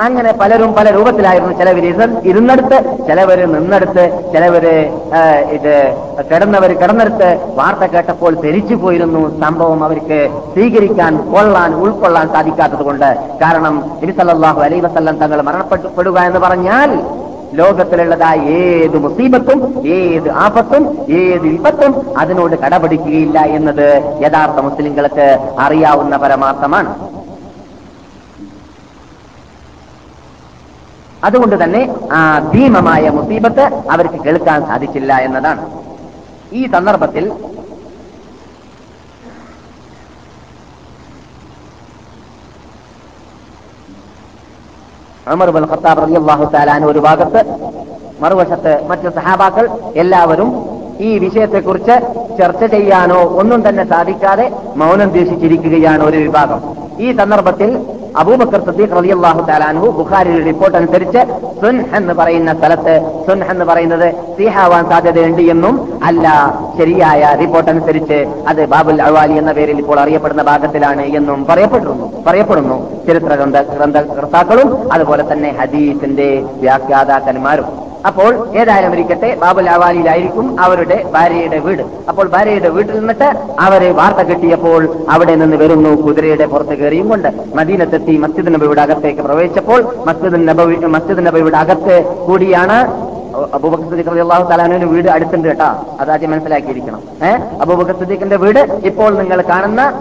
അങ്ങനെ 0.00 0.32
പലരും 0.32 0.74
പല 0.74 0.90
രൂപത്തിലായിരുന്നു 0.90 1.52
ചിലവർ 1.52 1.84
ഇരുന്നെടുത്ത് 2.24 3.06
ചിലവർ 3.06 3.46
നിന്നെടുത്ത് 3.46 4.32
ചിലവര് 4.32 4.90
ഇത് 5.52 5.94
കിടന്നവർ 6.30 6.72
കിടന്നെടുത്ത് 6.72 7.38
വാർത്ത 7.54 7.84
കേട്ടപ്പോൾ 7.84 8.34
ധരിച്ചു 8.34 8.74
പോയിരുന്നു 8.74 9.40
സംഭവം 9.40 9.84
അവർക്ക് 9.84 10.30
സ്വീകരിക്കാൻ 10.54 11.16
കൊള്ളാൻ 11.16 11.74
ഉൾക്കൊള്ളാൻ 11.74 12.28
സാധിക്കാത്തത് 12.28 12.82
കൊണ്ട് 12.82 13.16
കാരണം 13.42 13.84
നബിസല്ലാഹു 14.02 14.60
അലൈ 14.60 14.80
വസല്ലം 14.80 15.16
തങ്ങൾ 15.16 15.42
മരണപ്പെടുക 15.42 16.18
എന്ന് 16.18 16.38
പറഞ്ഞാൽ 16.38 17.00
ലോകത്തിലുള്ളതായ 17.54 18.38
ഏത് 18.38 18.96
മുസീബത്തും 18.98 19.60
ഏത് 19.86 20.30
ആപത്തും 20.30 20.84
ഏത് 21.10 21.40
വിപത്തും 21.40 22.18
അതിനോട് 22.18 22.56
കടപിടിക്കുകയില്ല 22.56 23.38
എന്നത് 23.40 23.86
യഥാർത്ഥ 24.24 24.60
മുസ്ലിങ്ങൾക്ക് 24.60 25.54
അറിയാവുന്ന 25.58 26.16
പരമാർത്ഥമാണ്. 26.16 26.94
അതുകൊണ്ട് 31.24 31.64
തന്നെ 31.64 31.94
ആ 32.12 32.50
ഭീമമായ 32.54 33.08
മുസീബത്ത് 33.08 33.64
അവർക്ക് 33.90 34.24
കേൾക്കാൻ 34.24 34.66
സാധിച്ചില്ല 34.66 35.14
എന്നതാണ്. 35.14 35.62
ഈ 36.52 36.70
സന്ദർഭത്തിൽ 36.72 37.32
ഉമർ 45.32 45.50
ബിൻ 45.50 45.64
ഖത്താബ് 45.64 46.00
റളിയല്ലാഹു 46.02 46.44
തആല 46.54 46.84
ഒരു 46.84 46.98
ഭാഗത്ത് 46.98 47.40
മറുവശത്ത് 48.22 48.72
മറ്റു 48.88 49.08
സഹാബാക്കൾ 49.08 49.64
എല്ലാവരും 49.94 50.50
ഈ 51.00 51.18
വിഷയത്തെക്കുറിച്ച് 51.18 51.94
ചർച്ച 52.38 52.64
ചെയ്യാനോ 52.64 53.20
ഒന്നും 53.40 53.68
തന്നെ 53.68 53.84
സാധിക്കാതെ 53.84 54.46
മൗനം 54.76 55.10
ദേശിച്ചിരിക്കുകയാണ് 55.18 56.02
ഒരു 56.04 56.16
വിഭാഗം. 56.16 56.60
ഈ 57.00 57.16
സന്ദർഭത്തിൽ 57.16 57.70
അബൂബക്കർ 58.20 58.60
സദ്ദീഖ് 58.66 58.96
റളിയല്ലാഹു 58.96 59.40
തആലാൻഹു 59.48 59.86
ബുഖാരിയുടെ 59.96 60.44
റിപ്പോർട്ട് 60.44 60.76
അനുസരിച്ച് 60.76 61.20
സുൻ 61.62 61.76
എന്ന് 61.96 62.14
പറയുന്ന 62.14 62.54
സ്ഥലത്ത് 62.54 62.94
സുൻ 63.26 63.44
എന്ന് 63.52 63.64
പറയുന്നത് 63.64 64.06
സീഹാവാൻ 64.38 64.84
സാധ്യതയുണ്ട് 64.90 65.42
എന്നും 65.54 65.74
അല്ല 66.02 66.26
ശരിയായ 66.78 67.34
റിപ്പോർട്ട് 67.42 67.70
അനുസരിച്ച് 67.70 68.26
അത് 68.48 68.66
ബാബുൽ 68.66 69.02
അവാലി 69.08 69.32
എന്ന 69.32 69.52
പേരിൽ 69.52 69.78
ഇപ്പോൾ 69.78 70.00
അറിയപ്പെടുന്ന 70.00 70.42
ഭാഗത്തിലാണ് 70.42 71.04
എന്നും 71.18 71.46
പറയപ്പെടുന്നു 71.50 72.24
പറയപ്പെടുന്നു. 72.28 72.78
ചരിത്ര 73.06 73.34
ഗ്രന്ഥ 73.34 73.60
ഗ്രന്ഥകർത്താക്കളും 73.76 74.92
അതുപോലെ 74.92 75.32
തന്നെ 75.32 75.54
ഹദീസിന്റെ 75.60 76.44
വ്യാഖ്യാതാക്കന്മാരും. 76.60 77.68
അപ്പോൾ 78.06 78.58
ഏതായാലും 78.58 78.92
ഇരിക്കട്ടെ 78.92 79.34
ബാബുൽ 79.34 79.70
അവാലിയിലായിരിക്കും 79.70 80.60
അവരുടെ 80.60 81.04
ഭാര്യയുടെ 81.14 81.58
വീട്. 81.58 81.82
അപ്പോൾ 82.08 82.28
ഭാര്യയുടെ 82.28 82.68
വീട്ടിൽ 82.68 82.98
നിന്നിട്ട് 82.98 83.32
അവരെ 83.60 83.90
വാർത്ത 83.92 84.18
കിട്ടിയപ്പോൾ 84.18 84.96
അവിടെ 85.10 85.34
നിന്ന് 85.34 85.56
വരുന്നു 85.56 86.02
കുതിരയുടെ 86.02 86.46
പുറത്ത് 86.46 86.78
കയറിയും 86.78 87.08
കൊണ്ട് 87.08 87.28
മദീനത്തെത്തി 87.54 88.16
മസ്ജിദ് 88.16 88.54
നബിയുടെ 88.54 88.80
അകത്തേക്ക് 88.80 89.20
പ്രവേശിച്ചപ്പോൾ 89.20 89.94
മസ്ജിദ് 90.06 90.48
നബി 90.48 90.76
മസ്ജിദ് 90.76 91.26
നബിയുടെ 91.26 91.56
അകത്ത് 91.56 92.04
കൂടിയാണ് 92.26 93.06
അബൂബക്കർ 93.54 94.84
വീട് 94.84 95.08
അടുത്തുണ്ട് 95.08 95.48
കേട്ടോ. 95.48 95.96
അതാദ്യം 96.00 96.30
മനസ്സിലാക്കിയിരിക്കണം. 96.30 97.02
ഏഹ് 97.22 97.60
അബൂബക്കർ 97.60 98.38
വീട് 98.38 98.58
ഇപ്പോൾ 98.58 99.18
നിങ്ങൾ 99.18 99.42
കാണുന്ന 99.42 99.92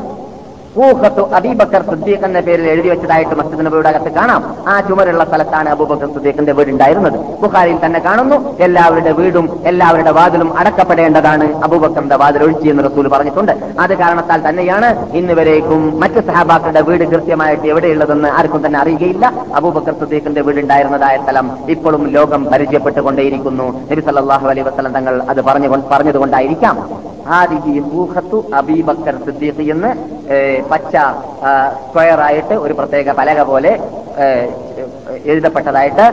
ഊഹത്തു 0.83 1.29
അബീബക്കർ 1.35 1.81
സുദ്ദീഖ് 1.81 2.25
എന്ന 2.25 2.39
പേരിൽ 2.39 2.67
എഴുതി 2.67 2.89
വെച്ചതായിട്ട് 2.89 3.35
മസ്ജിദ് 3.35 3.65
നബിയുടെ 3.65 3.89
അകത്ത് 3.89 4.11
കാണാം. 4.11 4.55
ആ 4.67 4.79
ചുമരുള്ള 4.79 5.23
സ്ഥലത്താണ് 5.23 5.69
അബൂബക്കർ 5.69 6.13
സുദ്ദീഖിന്റെ 6.13 6.51
വീട് 6.51 6.69
ഉണ്ടായിരുന്നത് 6.69 7.19
ബുഖാരിയിൽ 7.41 7.85
തന്നെ 7.85 7.99
കാണുന്നു 7.99 8.57
എല്ലാവരുടെ 8.59 9.11
വീടും 9.11 9.59
എല്ലാവരുടെ 9.65 10.11
വാതിലും 10.11 10.57
അടക്കപ്പെടേണ്ടതാണ് 10.57 11.63
അബൂബക്കറിന്റെ 11.63 12.15
വാതിൽ 12.15 12.43
ഒഴിച്ചു 12.43 12.69
എന്ന് 12.69 12.83
റസൂൽ 12.83 13.07
പറഞ്ഞിട്ടുണ്ട്. 13.07 13.51
അത് 13.79 13.97
കാരണത്താൽ 13.97 14.49
തന്നെയാണ് 14.49 15.15
ഇന്ന് 15.17 15.33
വരേക്കും 15.33 15.99
മറ്റ് 15.99 16.27
സഹാബാക്കളുടെ 16.27 16.81
വീട് 16.81 17.03
കൃത്യമായിട്ട് 17.03 17.67
എവിടെയുള്ളതെന്ന് 17.67 18.27
ആർക്കും 18.27 18.65
തന്നെ 18.65 18.79
അറിയുകയില്ല. 18.79 19.33
അബൂബക്കർ 19.55 19.93
സുദ്ദീഖിന്റെ 19.99 20.41
വീട് 20.41 20.59
ഉണ്ടായിരുന്നതായ 20.59 21.17
സ്ഥലം 21.23 21.51
ഇപ്പോഴും 21.69 22.07
ലോകം 22.07 22.45
പരിചയപ്പെട്ടുകൊണ്ടേയിരിക്കുന്നു. 22.45 23.87
നബി 23.91 24.01
സല്ലാഹു 24.01 24.47
അലൈ 24.47 24.61
വസ്ലം 24.61 24.93
തങ്ങൾ 24.93 25.23
അത് 25.29 25.41
പറഞ്ഞു 25.41 25.67
പറഞ്ഞതുകൊണ്ടായിരിക്കാം. 25.67 27.05
എന്ന് 29.59 29.89
പച്ച 30.71 30.95
സ്ക്വയർ 31.81 32.19
ആയിട്ട് 32.21 32.55
ഒരു 32.55 32.73
പ്രത്യേക 32.73 33.11
പലക 33.11 33.41
പോലെ 33.43 33.71
എഴുതപ്പെട്ടതായിട്ട് 35.25 36.05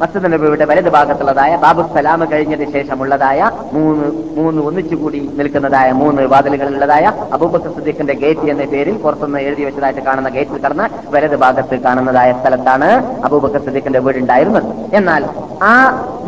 മസ്ജിദ് 0.00 0.28
നബിയുടെ 0.34 0.64
വലത് 0.70 0.90
ഭാഗത്തുള്ളതായ 0.96 1.52
ബാബു 1.64 1.82
സലാം 1.94 2.22
കഴിഞ്ഞതിന് 2.32 2.70
ശേഷമുള്ളതായ 2.76 3.40
മൂന്ന് 3.74 4.06
മൂന്ന് 4.38 4.60
ഒന്നിച്ചുകൂടി 4.68 5.20
നിൽക്കുന്നതായ 5.38 5.88
മൂന്ന് 6.00 6.22
വാതിലുകളുള്ളതായ 6.32 7.04
അബൂബക്കർ 7.36 7.70
സിദ്ദീഖിന്റെ 7.76 8.14
ഗേറ്റ് 8.22 8.46
എന്ന 8.52 8.64
പേരിൽ 8.72 8.96
പുറത്തുനിന്ന് 9.04 9.40
എഴുതി 9.48 9.64
വെച്ചതായിട്ട് 9.68 10.02
കാണുന്ന 10.08 10.28
ഗേറ്റിൽ 10.36 10.58
കടന്ന് 10.64 10.86
വലത് 11.14 11.36
ഭാഗത്ത് 11.44 11.76
കാണുന്നതായ 11.86 12.32
സ്ഥലത്താണ് 12.40 12.88
അബൂബക്കർ 13.28 13.62
സിദ്ദീഖിന്റെ 13.66 14.02
വീടുണ്ടായിരുന്നത്. 14.06 14.68
എന്നാൽ 15.00 15.24
ആ 15.70 15.72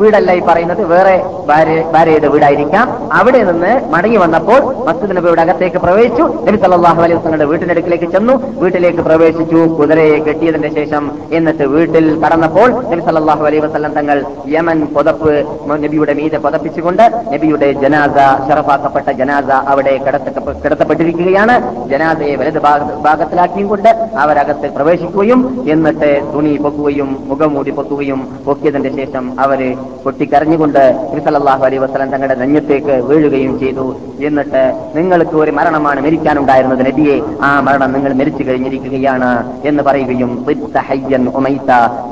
വീടല്ല 0.00 0.31
ഈ 0.38 0.40
പറയുന്നത് 0.48 0.83
വേറെ 0.94 1.16
ഭാര്യ 1.50 1.76
ഭാര്യയുടെ 1.94 2.29
വീടായിരിക്കാം. 2.35 2.87
അവിടെ 3.18 3.42
നിന്ന് 3.50 3.72
മടങ്ങി 3.94 4.18
വന്നപ്പോൾ 4.24 4.61
മസ്ജിദ് 4.88 5.16
നബിയുടെ 5.18 5.42
അകത്തേക്ക് 5.46 5.79
പ്രവേശിച്ചു. 5.87 6.24
നബി 6.46 6.59
സല്ലല്ലാഹു 6.64 7.00
അലൈഹി 7.05 7.18
വസ്ലങ്ങളുടെ 7.18 7.48
വീട്ടിന്റെ 7.52 7.74
അടുക്കിലേക്ക് 7.76 8.09
ചെന്നു. 8.16 8.35
വീട്ടിലേക്ക് 8.62 9.02
പ്രവേശിച്ചു. 9.09 9.61
കുതിരയെ 9.81 10.18
കെട്ടിയതിന്റെ 10.29 10.72
ശേഷം 10.79 11.05
എന്നിട്ട് 11.33 11.64
വീട്ടിൽ 11.76 12.07
കടന്നപ്പോൾ 12.24 12.68
നബി 12.92 13.02
സല്ലല്ലാഹു 13.11 13.44
അലൈഹി 13.46 13.56
വസല്ലം 13.59 13.92
തങ്ങൾ 13.92 14.25
യമൻ 14.49 14.87
പുതപ്പ് 14.87 15.47
നബിയുടെ 15.71 16.14
മീതെ 16.14 16.38
പുതപ്പിച്ചുകൊണ്ട് 16.38 17.03
നബിയുടെ 17.33 17.73
ജനാസ 17.73 18.49
ഷറഫാക്കപ്പെട്ട 18.49 19.11
ജനാസ 19.11 19.45
അവിടെ 19.45 19.97
കിടത്ത 19.97 20.38
കിടത്തപ്പെട്ടിരിക്കുകയാണ്. 20.64 21.88
ജനാസയെ 21.88 22.37
വലത് 22.37 22.62
ഭാഗ- 22.62 22.95
ഭാഗത്തിലാക്കിയും 22.95 23.69
കൊണ്ട് 23.69 23.88
അവരകത്ത് 24.19 24.75
പ്രവേശിക്കുകയും 24.75 25.66
എന്നിട്ട് 25.69 26.33
തുണി 26.35 26.57
പൊക്കുകയും 26.57 27.25
മുഖംമൂടി 27.29 27.71
പൊക്കുകയും 27.71 28.38
പൊക്കിയതിന്റെ 28.47 28.97
ശേഷം 28.97 29.40
അവർ 29.40 29.77
പൊട്ടിക്കരഞ്ഞുകൊണ്ട് 30.05 31.09
നബി 31.12 31.21
സല്ലല്ലാഹു 31.21 31.64
അലൈഹി 31.64 31.83
വസ്ലം 31.83 32.11
തങ്ങളുടെ 32.11 32.35
നെഞ്ഞത്തേക്ക് 32.35 33.05
വീഴുകയും 33.05 33.59
ചെയ്തു. 33.59 33.97
എന്നിട്ട് 34.21 34.90
നിങ്ങൾക്ക് 34.95 35.37
ഒരു 35.37 35.51
മരണമാണ് 35.51 36.01
മരിക്കാനുണ്ടായിരുന്നത് 36.01 36.87
നബിയെ. 36.87 37.21
ആ 37.42 37.61
മരണം 37.61 37.92
നിങ്ങൾ 37.92 38.12
മരിച്ചു 38.12 38.42
കഴിഞ്ഞിരിക്കുകയാണ് 38.42 39.53
എന്ന് 39.64 39.83
പറയുകയും 39.83 40.45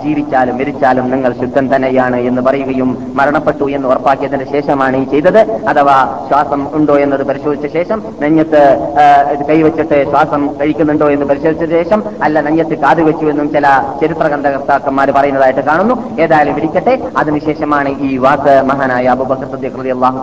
ജീവിച്ചാലും 0.05 0.57
മരിച്ചാലും 0.57 1.11
നിങ്ങൾ 1.11 1.34
ശുദ്ധൻ 1.41 1.77
തന്നെയാണ് 1.77 2.17
എന്ന് 2.17 2.43
പറയുകയും 2.43 3.13
മരണപ്പെട്ടു 3.15 3.65
എന്ന് 3.71 3.89
ഉറപ്പാക്കിയതിന് 3.89 4.45
ശേഷമാണ് 4.53 4.97
ഈ 4.97 5.05
ചെയ്തത്. 5.05 5.39
അഥവാ 5.69 6.27
ശ്വാസം 6.29 6.67
ഉണ്ടോ 6.73 6.99
എന്നത് 6.99 7.27
പരിശോധിച്ച 7.27 7.67
ശേഷം 7.73 8.03
നെഞ്ഞത്ത് 8.21 8.79
കൈവച്ചിട്ട് 9.49 10.11
ശ്വാസം 10.11 10.51
കഴിക്കുന്നുണ്ടോ 10.61 11.11
എന്ന് 11.11 11.27
പരിശോധിച്ച 11.27 11.65
ശേഷം 11.65 12.03
അല്ല 12.23 12.41
നെഞ്ഞത്ത് 12.41 12.79
കാത് 12.79 13.03
വെച്ചു 13.03 13.27
എന്നും 13.27 13.53
ചില 13.53 13.83
ചരിത്ര 14.01 14.29
ഗ്രന്ഥകർത്താക്കന്മാർ 14.29 15.11
പറയുന്നതായിട്ട് 15.11 15.61
കാണുന്നു. 15.61 16.21
ഏതായാലും 16.21 16.57
ഇരിക്കട്ടെ. 16.57 17.09
അതിനുശേഷമാണ് 17.17 17.89
ഈ 17.89 18.17
വാക്ക് 18.17 18.63
മഹാനായ 18.67 19.05
അബൂബക്കർ 19.05 19.45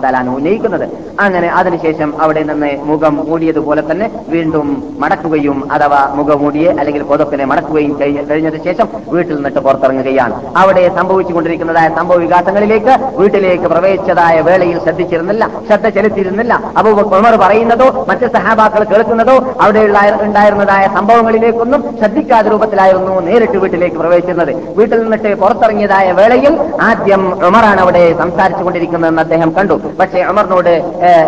തആല 0.02 0.16
അൻഹു 0.16 0.36
ഉന്നയിക്കുന്നത്. 0.36 0.88
അങ്ങനെ 1.20 1.48
അതിനുശേഷം 1.48 2.22
അവിടെ 2.22 2.42
നിന്ന് 2.42 2.78
മുഖം 2.82 3.16
മൂടിയതുപോലെ 3.16 3.90
തന്നെ 3.90 4.10
വീണ്ടും 4.28 4.96
മടക്കുകയും 4.98 5.72
അഥവാ 5.72 6.12
മുഖം 6.14 6.38
മൂടിയെ 6.38 6.70
അല്ലെങ്കിൽ 6.70 7.02
പുതപ്പിനെ 7.02 7.44
മടക്കുകയും 7.44 8.00
കഴി- 8.00 8.24
കഴിഞ്ഞതിന് 8.24 8.64
ശേഷം 8.64 8.88
വീട്ടിൽ 9.08 9.34
നിന്നിട്ട് 9.34 9.58
പുറത്തിറങ്ങുകയാണ്. 9.58 10.42
അവിടെ 10.56 10.80
സംഭവിച്ചുകൊണ്ടിരിക്കുന്നതായ 11.02 11.88
സംഭവ 11.96 12.16
വികാസങ്ങളിലേക്ക് 12.16 12.92
വീട്ടിലേക്ക് 13.16 13.64
പ്രവേശിച്ചതായ 13.64 14.40
വേളയിൽ 14.40 14.82
ശ്രദ്ധിച്ചിരുന്നില്ല 14.82 15.50
ശ്രദ്ധ 15.66 15.88
ചെലുത്തിയിരുന്നില്ല. 15.88 16.62
അബൂബക്കർ 16.76 17.18
ഉമർ 17.18 17.36
പറയുന്നതോ 17.36 18.06
മറ്റ് 18.08 18.26
സഹാബാക്കൾ 18.32 18.84
കേൾക്കുന്നതോ 18.84 19.36
അവിടെ 19.60 19.80
ഉണ്ടായിരുന്നതായ 20.22 20.86
സംഭവങ്ങളിലേക്കൊന്നും 20.94 21.98
ശ്രദ്ധിക്കാത്ത 21.98 22.48
രൂപത്തിലായിരുന്നു 22.48 23.20
നേരിട്ട് 23.20 23.58
വീട്ടിലേക്ക് 23.58 23.96
പ്രവേശിക്കുന്നത് 23.96 24.52
വീട്ടിൽ 24.76 25.02
നിന്നിട്ട് 25.02 25.34
പുറത്തിറങ്ങിയതായ 25.34 26.12
വേളയിൽ 26.12 26.54
ആദ്യം 26.82 27.46
ഉമറാണ് 27.46 27.80
അവിടെ 27.80 28.18
സംസാരിച്ചു 28.18 28.64
കൊണ്ടിരിക്കുന്നതെന്ന് 28.64 29.22
അദ്ദേഹം 29.22 29.54
കണ്ടു. 29.58 29.80
പക്ഷേ 30.00 30.24
ഉമറിനോട് 30.24 30.70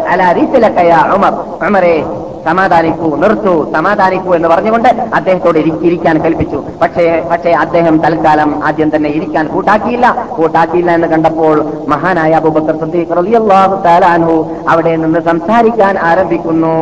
അല 0.08 0.32
റീസിലക്കയ 0.32 0.92
ഉമർ? 1.14 1.32
ഉമറെ 1.66 2.04
സമാധാനിക്കൂ 2.44 3.16
നിർത്തൂ 3.16 3.72
സമാധാനിക്കൂ 3.72 4.34
എന്ന് 4.34 4.48
പറഞ്ഞുകൊണ്ട് 4.48 4.88
അദ്ദേഹത്തോട് 5.14 5.58
ഇരി- 5.58 5.82
ഇരിക്കാൻ 5.82 6.22
കൽപ്പിച്ചു. 6.22 6.64
പക്ഷേ 6.82 7.22
പക്ഷേ 7.30 7.50
അദ്ദേഹം 7.50 7.98
തൽക്കാലം 7.98 8.64
ആദ്യം 8.64 8.96
തന്നെ 8.96 9.10
ഇരിക്കാൻ 9.10 9.48
കൂട്ടാക്കിയില്ല 9.64 10.06
കൂട്ടാക്കിയില്ല 10.36 10.90
എന്ന് 10.98 11.08
കണ്ടപ്പോൾ 11.12 11.56
മഹാനായ 11.92 12.32
അബൂബക്കർ 12.40 12.76
റളിയല്ലാഹു 13.18 13.76
തആല 13.86 14.04
അവിടെ 14.72 14.92
നിന്ന് 15.02 15.20
സംസാരിക്കാൻ 15.28 15.94
ആരംഭിക്കുന്നു. 16.10 16.74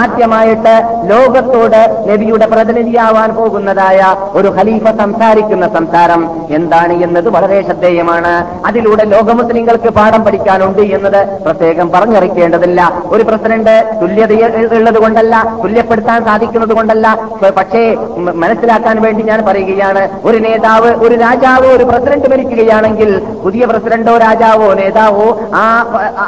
ആദ്യമായിട്ട് 0.00 0.72
ലോകത്തോട് 1.10 1.80
നബിയുടെ 2.08 2.46
പ്രതിനിധിയാവാൻ 2.52 3.28
പോകുന്നതായ 3.38 4.00
ഒരു 4.38 4.48
ഖലീഫ 4.56 4.84
സംസാരിക്കുന്ന 5.00 5.66
സംസാരം 5.76 6.22
എന്താണ് 6.58 6.94
എന്നത് 7.06 7.28
വളരെ 7.36 7.58
ശ്രദ്ധേയമാണ്. 7.68 8.32
അതിലൂടെ 8.70 9.04
ലോക 9.14 9.28
മുസ്ലിങ്ങൾക്ക് 9.40 9.92
പാഠം 9.98 10.22
പഠിക്കാനുണ്ട് 10.26 10.82
എന്നത് 10.98 11.20
പ്രത്യേകം 11.46 11.88
പറഞ്ഞറിയിക്കേണ്ടതില്ല. 11.96 12.80
ഒരു 13.14 13.26
പ്രസിഡന്റ് 13.30 13.76
തുല്യത 14.02 14.32
ഉള്ളത് 14.78 15.00
കൊണ്ടല്ല 15.06 15.34
തുല്യപ്പെടുത്താൻ 15.64 16.20
സാധിക്കുന്നത് 16.30 16.74
കൊണ്ടല്ല. 16.80 17.06
പക്ഷേ 17.60 17.82
മനസ്സിലാക്കാൻ 18.44 18.96
വേണ്ടി 19.06 19.24
ഞാൻ 19.32 19.42
പറയുകയാണ് 19.50 20.04
ഒരു 20.30 20.40
നേതാവ് 20.46 20.92
ഒരു 21.06 21.14
രാജാവ് 21.26 21.68
ഒരു 21.78 21.86
പ്രസിഡന്റ് 21.92 22.27
ഭരിക്കുകയാണെങ്കിൽ 22.28 23.10
പുതിയ 23.42 23.62
പ്രസിഡന്റോ 23.66 24.16
രാജാവോ 24.18 24.68
നേതാവോ 24.74 25.26
ആ 25.54 25.64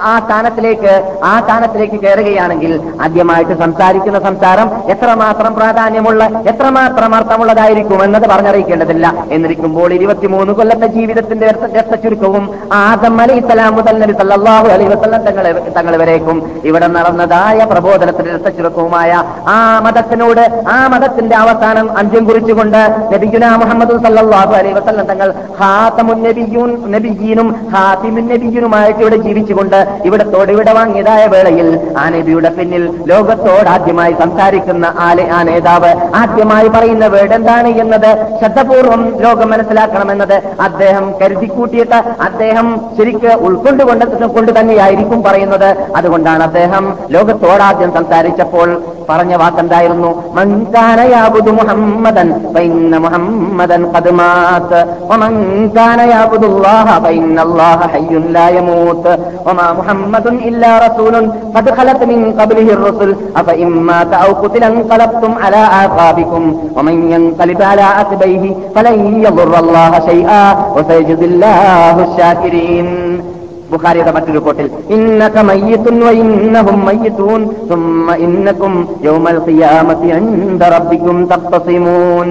ആ 0.05 0.19
സ്ഥാനത്തിലേക്ക് 0.21 0.93
ആ 1.25 1.41
സ്ഥാനത്തിലേക്ക് 1.41 1.99
കയറുകയാണെങ്കിൽ 2.01 2.73
ആദ്യമായിട്ട് 3.01 3.55
സംസാരിക്കുന്ന 3.59 4.19
സംസാരം 4.21 4.67
എത്രമാത്രം 4.91 5.55
പ്രാധാന്യമുള്ള 5.55 6.23
എത്രമാത്രം 6.51 7.15
അർത്ഥമുള്ളതായിരിക്കും 7.15 7.69
എന്നത് 8.05 8.27
പറഞ്ഞറിയിക്കേണ്ടതില്ല. 8.31 9.07
എന്നിരിക്കുമ്പോൾ 9.31 9.93
ഇരുപത്തിമൂന്ന് 9.93 10.53
കൊല്ലത്തെ 10.53 10.87
ജീവിതത്തിന്റെ 10.89 11.47
രക്ത- 11.47 11.71
രക്തചുരുക്കവും 11.77 12.45
ആദം 12.81 13.21
അലി 13.21 13.35
ഇസ്ലാം 13.41 13.75
മുതൽ 13.75 13.99
നബി 13.99 14.15
സല്ലല്ലാഹു 14.19 14.69
അലൈഹി 14.69 14.91
വസല്ലം 14.91 15.23
തങ്ങൾ 15.77 15.97
വരേക്കും 15.97 16.37
ഇവിടെ 16.65 16.87
നടന്നതായ 16.89 17.59
പ്രബോധനത്തിന്റെ 17.71 18.31
രക്തചുരുക്കവുമായ 18.33 19.11
ആ 19.49 19.57
മതത്തിനോട് 19.81 20.43
ആ 20.69 20.89
മതത്തിന്റെ 20.89 21.37
അവസാനം 21.37 21.87
അന്ത്യം 21.99 22.25
കുറിച്ചുകൊണ്ട് 22.25 22.81
നബിഗുന 23.13 23.45
മുഹമ്മദ് 23.57 23.95
സല്ലാഹു 24.05 24.53
അലൈഹി 24.55 24.75
വസ്ലം 24.75 25.07
തങ്ങൾ 25.07 25.29
ഹാത്തമുൻ 25.61 25.90
നബിയൂൻ 25.99 26.93
നബിയീനും 26.93 27.55
ഹാത്തിമുൻ 27.75 28.29
നബിയീനുമായിട്ട് 28.29 29.01
ഇവിടെ 29.01 29.17
ജീവിച്ചുകൊണ്ട് 29.17 29.89
ഇവിടെ 30.05 30.25
ഇവിടെ 30.51 30.73
വാങ്ങിയതായ 30.73 31.27
വേളയിൽ 31.27 31.81
ആ 31.97 32.09
നബിയുടെ 32.09 32.51
പിന്നിൽ 32.51 33.05
ലോകത്തോടാദ്യമായി 33.07 34.13
സംസാരിക്കുന്ന 34.13 34.95
ആലെ 34.99 35.29
ആ 35.31 35.43
നേതാവ് 35.43 35.95
ആദ്യമായി 36.15 36.69
പറയുന്ന 36.69 37.07
വേർഡ് 37.07 37.33
എന്താണ് 37.33 37.69
എന്നത് 37.69 38.39
ശ്രദ്ധപൂർവം 38.39 39.21
ലോകം 39.21 39.51
മനസ്സിലാക്കണമെന്നത് 39.51 40.43
അദ്ദേഹം 40.61 41.15
കരുതിക്കൂട്ടിയിട്ട് 41.23 41.95
അദ്ദേഹം 42.21 42.81
ശരിക്ക് 42.99 43.27
ഉൾക്കൊണ്ടുകൊണ്ട് 43.27 44.27
കൊണ്ട് 44.27 44.61
തന്നെയായിരിക്കും 44.61 45.23
പറയുന്നത്. 45.23 45.77
അതുകൊണ്ടാണ് 45.97 46.43
അദ്ദേഹം 46.43 46.97
ലോകത്തോടാദ്യം 47.11 47.93
സംസാരിച്ചപ്പോൾ 47.95 48.83
പറഞ്ഞ 49.09 49.35
വാക്കെന്തായിരുന്നു? 49.35 50.23
മൻകാനയാബുദു 50.35 51.51
മുഹമ്മദൻ 51.51 52.29
മുഹമ്മദൻ 53.07 53.85
ഖദ് 55.80 55.80
മാത് 55.80 55.80
വമൻ 55.80 55.80
കാന 55.80 56.00
യഅബുദുല്ലാഹ 56.12 56.88
ഫൈന്നല്ലാഹ 57.04 57.80
ഹയ്യുൻ 57.94 58.24
ലാ 58.36 58.46
യമൂത് 58.56 59.12
വമാ 59.46 59.68
മുഹമ്മദുൻ 59.78 60.36
ഇല്ലാ 60.50 60.72
റസൂലുൻ 60.86 61.26
ഖദ് 61.56 61.74
ഖലത് 61.78 62.06
മിൻ 62.12 62.20
ഖബ്ലിഹി 62.40 62.72
الرسل 62.78 63.10
أفإن 63.40 63.70
مات 63.90 64.12
أو 64.24 64.30
قتل 64.42 64.64
انقلبتم 64.66 65.32
على 65.44 65.62
آقابكم 65.84 66.44
ومن 66.78 66.96
ينقلب 67.12 67.60
على 67.62 67.86
عقبيه 67.98 68.44
فلن 68.76 68.98
يضر 69.26 69.54
الله 69.60 69.92
شيئا 70.10 70.44
وسيجزي 70.76 71.26
الله 71.26 71.96
الشاكرين 72.08 72.88
ബുഖാരിയുടെ 73.72 74.12
മറ്റൊരു 74.16 74.38
റിപ്പോർട്ടിൽ 74.38 74.68
ഇന്നക 74.96 75.36
മയ്യിത്തുൻ 75.50 75.96
വഇന്നഹും 76.08 76.78
മയ്യിത്തൂൻ 76.88 77.42
ثم 77.70 78.08
إنكم 78.26 78.74
يوم 79.08 79.26
القيامة 79.36 80.02
عند 80.18 80.62
ربكم 80.76 81.16
تختصمون 81.26 82.30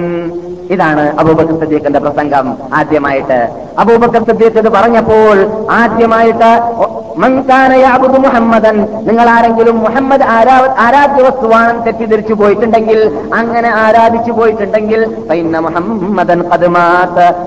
ഇതാണ് 0.70 1.04
അബൂബക്കർ 1.18 1.60
സദ്ദീഖിന്റെ 1.60 1.98
പ്രസംഗം. 1.98 2.46
ആദ്യമായിട്ട് 2.74 3.38
അബൂബക്കർ 3.80 4.22
സദ്ദീഖ് 4.30 4.70
പറഞ്ഞപ്പോൾ 4.78 5.36
ആദ്യമായിട്ട് 5.80 6.50
മൻകാനയാബുദ് 7.22 8.18
കാന 8.18 8.22
മുഹമ്മദൻ 8.24 8.76
നിങ്ങൾ 9.06 9.26
ആരെങ്കിലും 9.30 9.76
മുഹമ്മദ് 9.84 10.24
ആരാ 10.34 10.56
ആരാധ്യ 10.84 11.22
വസ്തുവാണെന്ന് 11.26 11.82
തെറ്റിദ്ധരിച്ചു 11.86 12.34
പോയിട്ടുണ്ടെങ്കിൽ 12.40 13.00
അങ്ങനെ 13.38 13.70
ആരാധിച്ചു 13.84 14.32
പോയിട്ടുണ്ടെങ്കിൽ 14.38 15.00
മുഹമ്മദൻ 15.66 16.40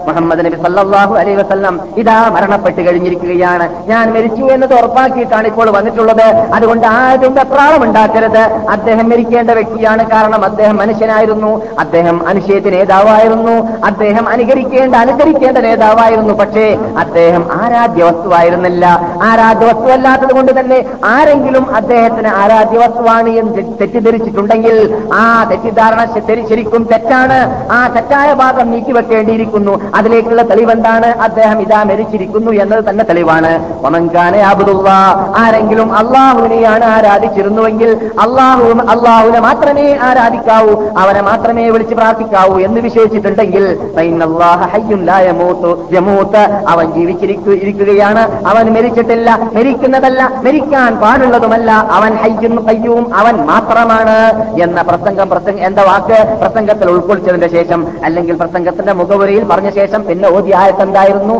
മുഹമ്മദ് 0.07 0.43
നബി 0.47 0.57
സല്ലല്ലാഹു 0.65 1.13
അലൈഹി 1.21 1.37
വസല്ലം 1.41 1.75
ഇതാ 2.01 2.17
മരണപ്പെട്ട് 2.35 2.81
കഴിഞ്ഞിരിക്കുകയാണ്. 2.87 3.67
ഞാൻ 3.91 4.05
മരിച്ചു 4.15 4.43
എന്നത് 4.55 4.73
ഉറപ്പാക്കിയിട്ടാണ് 4.79 5.47
ഇപ്പോൾ 5.51 5.69
വന്നിട്ടുള്ളത്. 5.77 6.27
അതുകൊണ്ട് 6.57 6.87
ആരും 6.87 7.33
വെപ്രാളം 7.39 7.83
ഉണ്ടാക്കരുത്. 7.87 8.43
അദ്ദേഹം 8.75 9.07
മരിക്കേണ്ട 9.13 9.51
വ്യക്തിയാണ് 9.59 10.05
കാരണം 10.13 10.43
അദ്ദേഹം 10.49 10.77
മനുഷ്യനായിരുന്നു. 10.83 11.51
അദ്ദേഹം 11.85 12.19
അനുശയത്തിന് 12.33 12.75
നേതാവായിരുന്നു. 12.75 13.55
അദ്ദേഹം 13.91 14.27
അനുകരിക്കേണ്ട 14.35 14.95
അനുസരിക്കേണ്ട 15.03 15.57
നേതാവായിരുന്നു. 15.69 16.21
പക്ഷേ 16.31 16.77
അദ്ദേഹം 16.97 17.47
ആരാധ്യ 17.51 18.03
വസ്തുവായിരുന്നില്ല 18.03 18.85
ആരാധ്യ 19.23 19.65
വസ്തുവല്ലാത്തത് 19.65 20.33
കൊണ്ട് 20.33 20.59
തന്നെ 20.59 20.85
ആരെങ്കിലും 21.05 21.75
അദ്ദേഹത്തിന് 21.75 22.27
ആരാധ്യ 22.27 22.77
വസ്തുവാണ് 22.77 23.29
എന്ന് 23.29 23.53
തെറ്റിദ്ധരിച്ചിട്ടുണ്ടെങ്കിൽ 23.81 25.03
ആ 25.13 25.43
തെറ്റിദ്ധാരണ 25.43 26.05
ശരിക്കും 26.49 26.87
തെറ്റാണ്. 26.91 27.67
ആ 27.71 27.87
തെറ്റായ 27.87 28.33
ഭാഗം 28.33 28.71
നീക്കിവെക്കേണ്ടിയിരിക്കുന്നു. 28.71 29.81
അതിലേക്കുള്ള 29.95 30.41
തെളിവെന്താണ്? 30.41 31.05
അദ്ദേഹം 31.05 31.61
ഇതാ 31.61 31.83
മരിച്ചിരിക്കുന്നു 31.83 32.51
എന്നത് 32.51 32.89
തന്നെ 32.89 33.03
തെളിവാണ്. 33.03 33.75
ഒമൻകാനെ 33.85 34.39
അബുദുള്ള. 34.39 34.89
ആരെങ്കിലും 35.37 35.93
അള്ളാഹുവിനെയാണ് 35.93 36.85
ആരാധിച്ചിരുന്നുവെങ്കിൽ 36.85 38.11
അള്ളാഹു 38.21 38.63
അള്ളാഹുവിനെ 38.63 39.39
മാത്രമേ 39.39 39.97
ആരാധിക്കാവൂ 40.01 40.83
അവനെ 40.97 41.21
മാത്രമേ 41.21 41.69
വിളിച്ച് 41.69 41.95
പ്രാർത്ഥിക്കാവൂ 41.95 42.59
എന്ന് 42.59 42.81
വിശേഷിച്ചിട്ടുണ്ടെങ്കിൽ 42.81 43.79
യമൂത്ത് 46.03 46.43
അവൻ 46.73 46.85
ജീവിച്ചിരിക്കു 46.93 47.51
ഇരിക്കുകയാണ്. 47.63 48.23
അവൻ 48.47 48.65
മരിച്ചിട്ടില്ല. 48.75 49.29
മരിക്കുന്നതല്ല 49.53 50.21
മരിക്കാൻ 50.45 50.91
പാടുള്ളതുമല്ല. 51.03 51.71
അവൻ 51.97 52.11
ഹയ്യും 52.23 52.55
കയ്യും 52.67 53.03
അവൻ 53.15 53.35
മാത്രമാണ് 53.51 54.17
എന്ന 54.63 54.81
പ്രസംഗം 54.81 55.27
പ്രസംഗ 55.29 55.59
എന്താ 55.69 55.83
വാക്ക് 55.89 56.19
പ്രസംഗത്തിൽ 56.41 56.87
ഉൾക്കൊള്ളിച്ചതിന്റെ 56.93 57.49
ശേഷം 57.55 57.79
അല്ലെങ്കിൽ 58.05 58.35
പ്രസംഗത്തിന്റെ 58.41 58.93
മുഖവുരയിൽ 59.01 59.43
പറഞ്ഞ 59.51 59.69
ശേഷം 59.79 60.01
പിന്നെ 60.07 60.27
ഓതി 60.37 60.51
എന്തായിരുന്നു? 60.83 61.35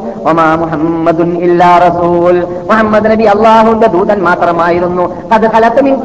മുഹമ്മദുൻ 0.62 1.30
ഇല്ലാ 1.48 1.72
റസൂൽ. 1.88 2.36
മുഹമ്മദ് 2.72 3.08
നബി 3.12 3.26
അള്ളാഹുന്റെ 3.34 3.88
ദൂതൻ 3.88 4.20
മാത്രമായിരുന്നു. 4.28 5.06
അത് 5.34 5.46
കലത്തുമിൻ 5.52 5.96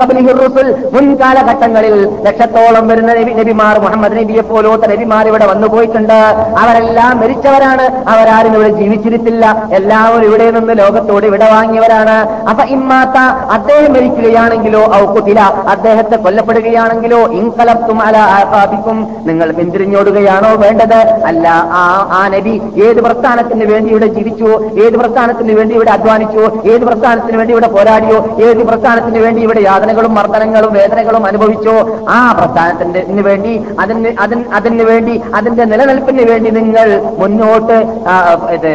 മുൻകാലഘട്ടങ്ങളിൽ 0.95 1.97
ലക്ഷത്തോളം 2.27 2.85
വരുന്ന 2.89 3.11
നബി 3.21 3.33
നബിമാർ 3.41 3.79
മുഹമ്മദ് 3.87 4.17
നബിയെ 4.19 4.43
പോലോത്ത 4.51 4.85
നബിമാർ 4.93 5.25
ഇവിടെ 5.29 5.47
വന്നു 5.53 5.69
പോയിട്ടുണ്ട് 5.75 6.19
അവരെല്ലാം 6.63 7.15
മരിച്ചവരാണ്. 7.21 7.87
അവരാരും 8.13 8.48
ഇവിടെ 8.57 8.71
ജീവിച്ചിരുത്തില്ല. 8.81 9.45
എല്ലാവരും 9.79 10.27
ഇവിടെ 10.29 10.47
നിന്ന് 10.51 10.75
ലോകത്തോട് 10.83 11.27
ഇവിടെ 11.27 11.49
വാങ്ങിയവരാണ്. 11.55 12.17
അപ്പൊ 12.51 12.65
ഇമ്മാത്ത 12.77 13.17
അദ്ദേഹം 13.57 13.93
മരിക്കുകയാണെങ്കിലോ 13.93 14.83
ഔക്കുതില 15.01 15.41
അദ്ദേഹത്തെ 15.75 16.17
കൊല്ലപ്പെടുകയാണെങ്കിലോ 16.17 17.21
ഇൻകലപ്തും 17.41 18.03
അല 18.03 18.17
ആപാദിക്കും 18.39 18.99
നിങ്ങൾ 19.29 19.53
പിന്തിരിഞ്ഞോടുകയാണോ 19.59 20.51
വേണ്ടത്? 20.65 20.99
അല്ല 21.31 21.49
ആ 21.81 21.83
ആ 22.19 22.29
നബി 22.35 22.55
ഏത് 22.87 23.01
പ്രസ്ഥാനത്തിന് 23.07 23.65
വേണ്ടി 23.73 23.91
ഇവിടെ 23.95 24.09
ജീവിച്ചു? 24.17 24.51
ഏത് 24.85 24.97
പ്രസ്ഥാനത്തിന് 25.01 25.53
വേണ്ടി 25.59 25.75
ഇവിടെ 25.79 25.91
അധ്വാനിച്ചു? 25.97 26.45
ഏത് 26.73 26.85
പ്രസ്ഥാനത്തിന് 26.89 27.37
വേണ്ടി 27.37 27.53
ഇവിടെ 27.57 27.69
പോരാടിയോ? 27.77 28.19
ഏത് 28.49 28.63
പ്രസ്ഥാനത്തിന് 28.69 29.21
വേണ്ടി 29.25 29.43
ഇവിടെ 29.47 29.61
യാതനകളും 29.61 30.15
മർദ്ദനങ്ങളും 30.15 30.73
വേദനകളും 30.79 31.27
അനുഭവിച്ചോ? 31.27 31.77
ആ 32.09 32.19
പ്രസ്ഥാനത്തിന്റെ 32.39 33.23
വേണ്ടി 33.29 33.53
അതിന് 33.83 34.11
അതിന് 34.25 34.45
അതിന് 34.59 34.85
വേണ്ടി 34.91 35.15
അതിന്റെ 35.35 35.65
നിലനിൽപ്പിന് 35.65 36.25
വേണ്ടി 36.31 36.51
നിങ്ങൾ 36.59 36.89
മുന്നോട്ട് 37.21 37.77
ആ, 38.39 38.49
ഇത് 38.51 38.71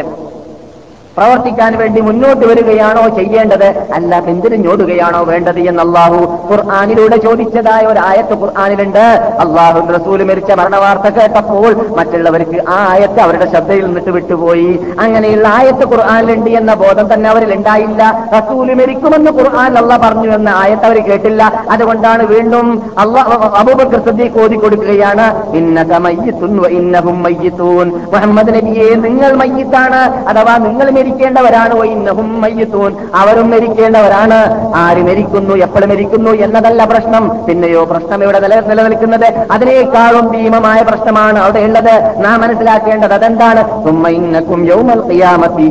പ്രവർത്തിക്കാൻ 1.16 1.72
വേണ്ടി 1.78 2.00
മുന്നോട്ട് 2.00 2.44
വരികയാണോ 2.46 3.02
ചെയ്യേണ്ടത്? 3.08 3.66
അല്ല 3.94 4.20
പിന്തിരിഞ്ഞോടുകയാണോ 4.20 5.20
വേണ്ടത് 5.24 5.60
എന്ന് 5.70 5.82
അള്ളാഹു 5.82 6.18
ഖുർആാനിലൂടെ 6.50 7.16
ചോദിച്ചതായ 7.16 7.82
ഒരു 7.86 7.98
ആയത്ത് 7.98 8.34
ഖുർആാനിലുണ്ട്. 8.42 9.04
അള്ളാഹു 9.44 9.80
റസൂൽ 9.92 10.22
മരിച്ച 10.30 10.52
മരണവാർത്ത 10.52 11.08
കേട്ടപ്പോൾ 11.18 11.72
മറ്റുള്ളവർക്ക് 11.98 12.64
ആ 12.68 12.78
ആയത്ത് 12.90 13.20
അവരുടെ 13.20 13.50
ശ്രദ്ധയിൽ 13.50 13.84
നിന്നിട്ട് 13.84 14.10
വിട്ടുപോയി. 14.10 14.80
അങ്ങനെയുള്ള 15.00 15.48
ആയത്ത് 15.48 15.86
ഖുർആാനിലുണ്ട് 15.92 16.50
എന്ന 16.50 16.74
ബോധം 16.74 17.12
തന്നെ 17.12 17.30
അവരിൽ 17.30 17.54
ഉണ്ടായില്ല. 17.54 18.28
റസൂൽ 18.38 18.74
മരിക്കുമെന്ന് 18.74 19.30
ഖുർആൻ 19.30 19.78
അള്ള 19.78 19.96
പറഞ്ഞു 19.96 20.30
എന്ന 20.34 20.48
ആയത്ത് 20.48 20.84
അവർ 20.84 20.98
കേട്ടില്ല. 21.10 21.64
അതുകൊണ്ടാണ് 21.70 22.26
വീണ്ടും 22.26 22.82
അബൂബക്കർ 23.58 24.04
സദ്ദീഖ് 24.06 24.42
ഓതി 24.44 24.54
കൊടുക്കുകയാണ്. 24.54 25.28
ഇന്നഹും 25.56 27.22
മയ്യിത്തൂൻ. 27.22 27.88
മുഹമ്മദ് 28.14 28.54
നബിയെ 28.54 28.88
നിങ്ങൾ 28.94 29.32
മയ്യത്താണ് 29.44 30.02
അഥവാ 30.28 30.56
നിങ്ങൾ 30.66 30.90
മരിക്കേണ്ടവരാണ്. 31.04 31.74
ഇന്നഹും 31.84 32.40
മയ്യത്തൂൻ. 32.40 32.92
അവരും 33.14 33.50
മരിക്കേണ്ടവരാണ്. 33.50 34.38
ആര് 34.74 35.02
മരിക്കുന്നു 35.08 35.54
എപ്പോൾ 35.54 35.84
മരിക്കുന്നു 35.84 36.30
എന്നതല്ല 36.30 36.84
പ്രശ്നം. 36.84 37.24
പിന്നെയോ 37.46 37.84
പ്രശ്നം 37.84 38.22
ഇവിടെ 38.22 38.38
നില 38.44 38.60
നിലനിൽക്കുന്നത് 38.60 39.26
അതിനേക്കാളും 39.52 40.24
ഭീമമായ 40.32 40.82
പ്രശ്നമാണ് 40.82 41.38
അവിടെ 41.38 41.58
ഉള്ളത് 41.58 41.94
നാം 42.24 42.40
മനസ്സിലാക്കേണ്ടത് 42.40 43.14
അതെന്താണ്? 43.14 43.62
സുമ്മ 43.84 44.08
ഇന്നക്കും 44.08 44.60
യൗമൽ 44.72 45.00
ഖിയാമത്തി 45.10 45.66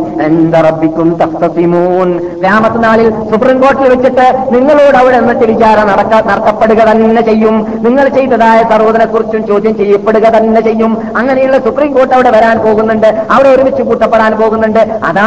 ഖിയാമത്ത് 2.43 2.83
നാളിൽ 2.83 3.09
സുപ്രീം 3.31 3.61
കോടതിയിൽ 3.61 3.89
വെച്ചിട്ട് 3.89 4.27
നിങ്ങളോട് 4.55 4.97
അവിടെ 4.97 5.17
എന്നിട്ട് 5.17 5.45
വിചാരണ 5.51 5.83
നടക്ക 5.83 6.13
നടത്തപ്പെടുക 6.31 6.81
തന്നെ 6.91 7.21
ചെയ്യും. 7.21 7.55
നിങ്ങൾ 7.83 8.07
ചെയ്തതായ 8.07 8.59
സർവതിനെ 8.69 9.05
ചോദ്യം 9.47 9.77
ചെയ്യപ്പെടുക 9.77 10.25
തന്നെ 10.37 10.61
ചെയ്യും. 10.61 10.97
അങ്ങനെയുള്ള 11.17 11.57
സുപ്രീം 11.57 11.93
കോർട്ട് 11.93 12.13
അവിടെ 12.13 12.31
വരാൻ 12.31 12.57
പോകുന്നുണ്ട്. 12.59 13.09
അവിടെ 13.31 13.49
ഒരുമിച്ച് 13.49 13.83
കൂട്ടപ്പെടാൻ 13.83 14.31
പോകുന്നുണ്ട്. 14.41 14.81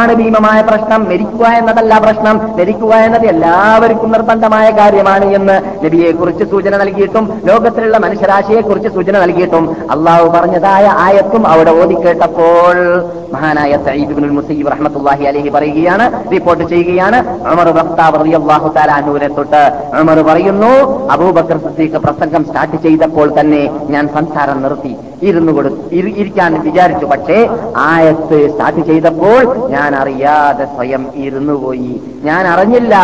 ഭീമമായ 0.05 0.61
പ്രശ്നം. 0.61 1.05
മരിക്കുക 1.05 1.45
എന്നതല്ല 1.45 1.97
പ്രശ്നം. 1.97 2.37
മരിക്കുക 2.37 2.93
എന്നത് 2.95 3.25
എല്ലാവർക്കും 3.25 4.11
നിർബന്ധമായ 4.11 4.69
കാര്യമാണ് 4.69 5.25
എന്ന് 5.25 5.85
നബിയെ 5.85 6.11
കുറിച്ച് 6.11 6.43
സൂചന 6.43 6.77
നൽകിയിട്ടും 6.77 7.41
ലോകത്തിലുള്ള 7.45 7.97
മനുഷ്യരാശിയെ 7.97 8.61
കുറിച്ച് 8.61 8.89
സൂചന 8.89 9.19
നൽകിയിട്ടും 9.19 9.77
അള്ളാഹു 9.91 10.29
പറഞ്ഞതായ 10.29 10.93
ആയത്തും 10.97 11.47
അവിടെ 11.47 11.71
ഓതിക്കേട്ടപ്പോൾ 11.71 13.05
മഹാനായ 13.33 13.77
സയ്യിദ് 13.85 14.17
മുസീബ് 14.17 14.31
മുസയ്യിബ് 14.31 15.09
അലഹി 15.09 15.49
പറയുകയാണ് 15.49 16.31
റിപ്പോർട്ട് 16.31 16.63
ചെയ്യുകയാണ്. 16.63 17.39
ഭക്താവ് 17.71 18.19
റളിയല്ലാഹു 18.19 18.67
തആല 18.67 18.91
അൻഹുവിനെ 18.91 19.27
തൊട്ട് 19.27 19.71
ഉമർ 19.99 20.21
പറയുന്നു 20.21 21.09
അബൂബക്കർ 21.11 21.57
സിദ്ദീഖ് 21.57 21.97
പ്രസംഗം 21.97 22.45
സ്റ്റാർട്ട് 22.45 22.75
ചെയ്തപ്പോൾ 22.75 23.39
തന്നെ 23.39 23.69
ഞാൻ 23.89 24.07
സംസാരം 24.07 24.61
നിർത്തി. 24.61 24.95
ഇരുന്നു 25.23 25.51
കൊടു 25.51 25.69
ഇരി- 25.91 26.15
ഇരിക്കാൻ 26.15 26.61
വിചാരിച്ചു. 26.61 27.05
പക്ഷേ 27.05 27.49
ആയത്ത് 27.77 28.49
സ്റ്റാർട്ട് 28.49 28.79
ചെയ്തപ്പോൾ 28.79 29.67
ഞാൻ 29.67 29.86
അറിയാതെ 29.95 30.65
സ്വയം 30.75 31.11
ഇരുന്നു 31.15 31.53
പോയി 31.53 32.01
ഞാൻ 32.23 32.47
അറിഞ്ഞില്ല 32.47 32.95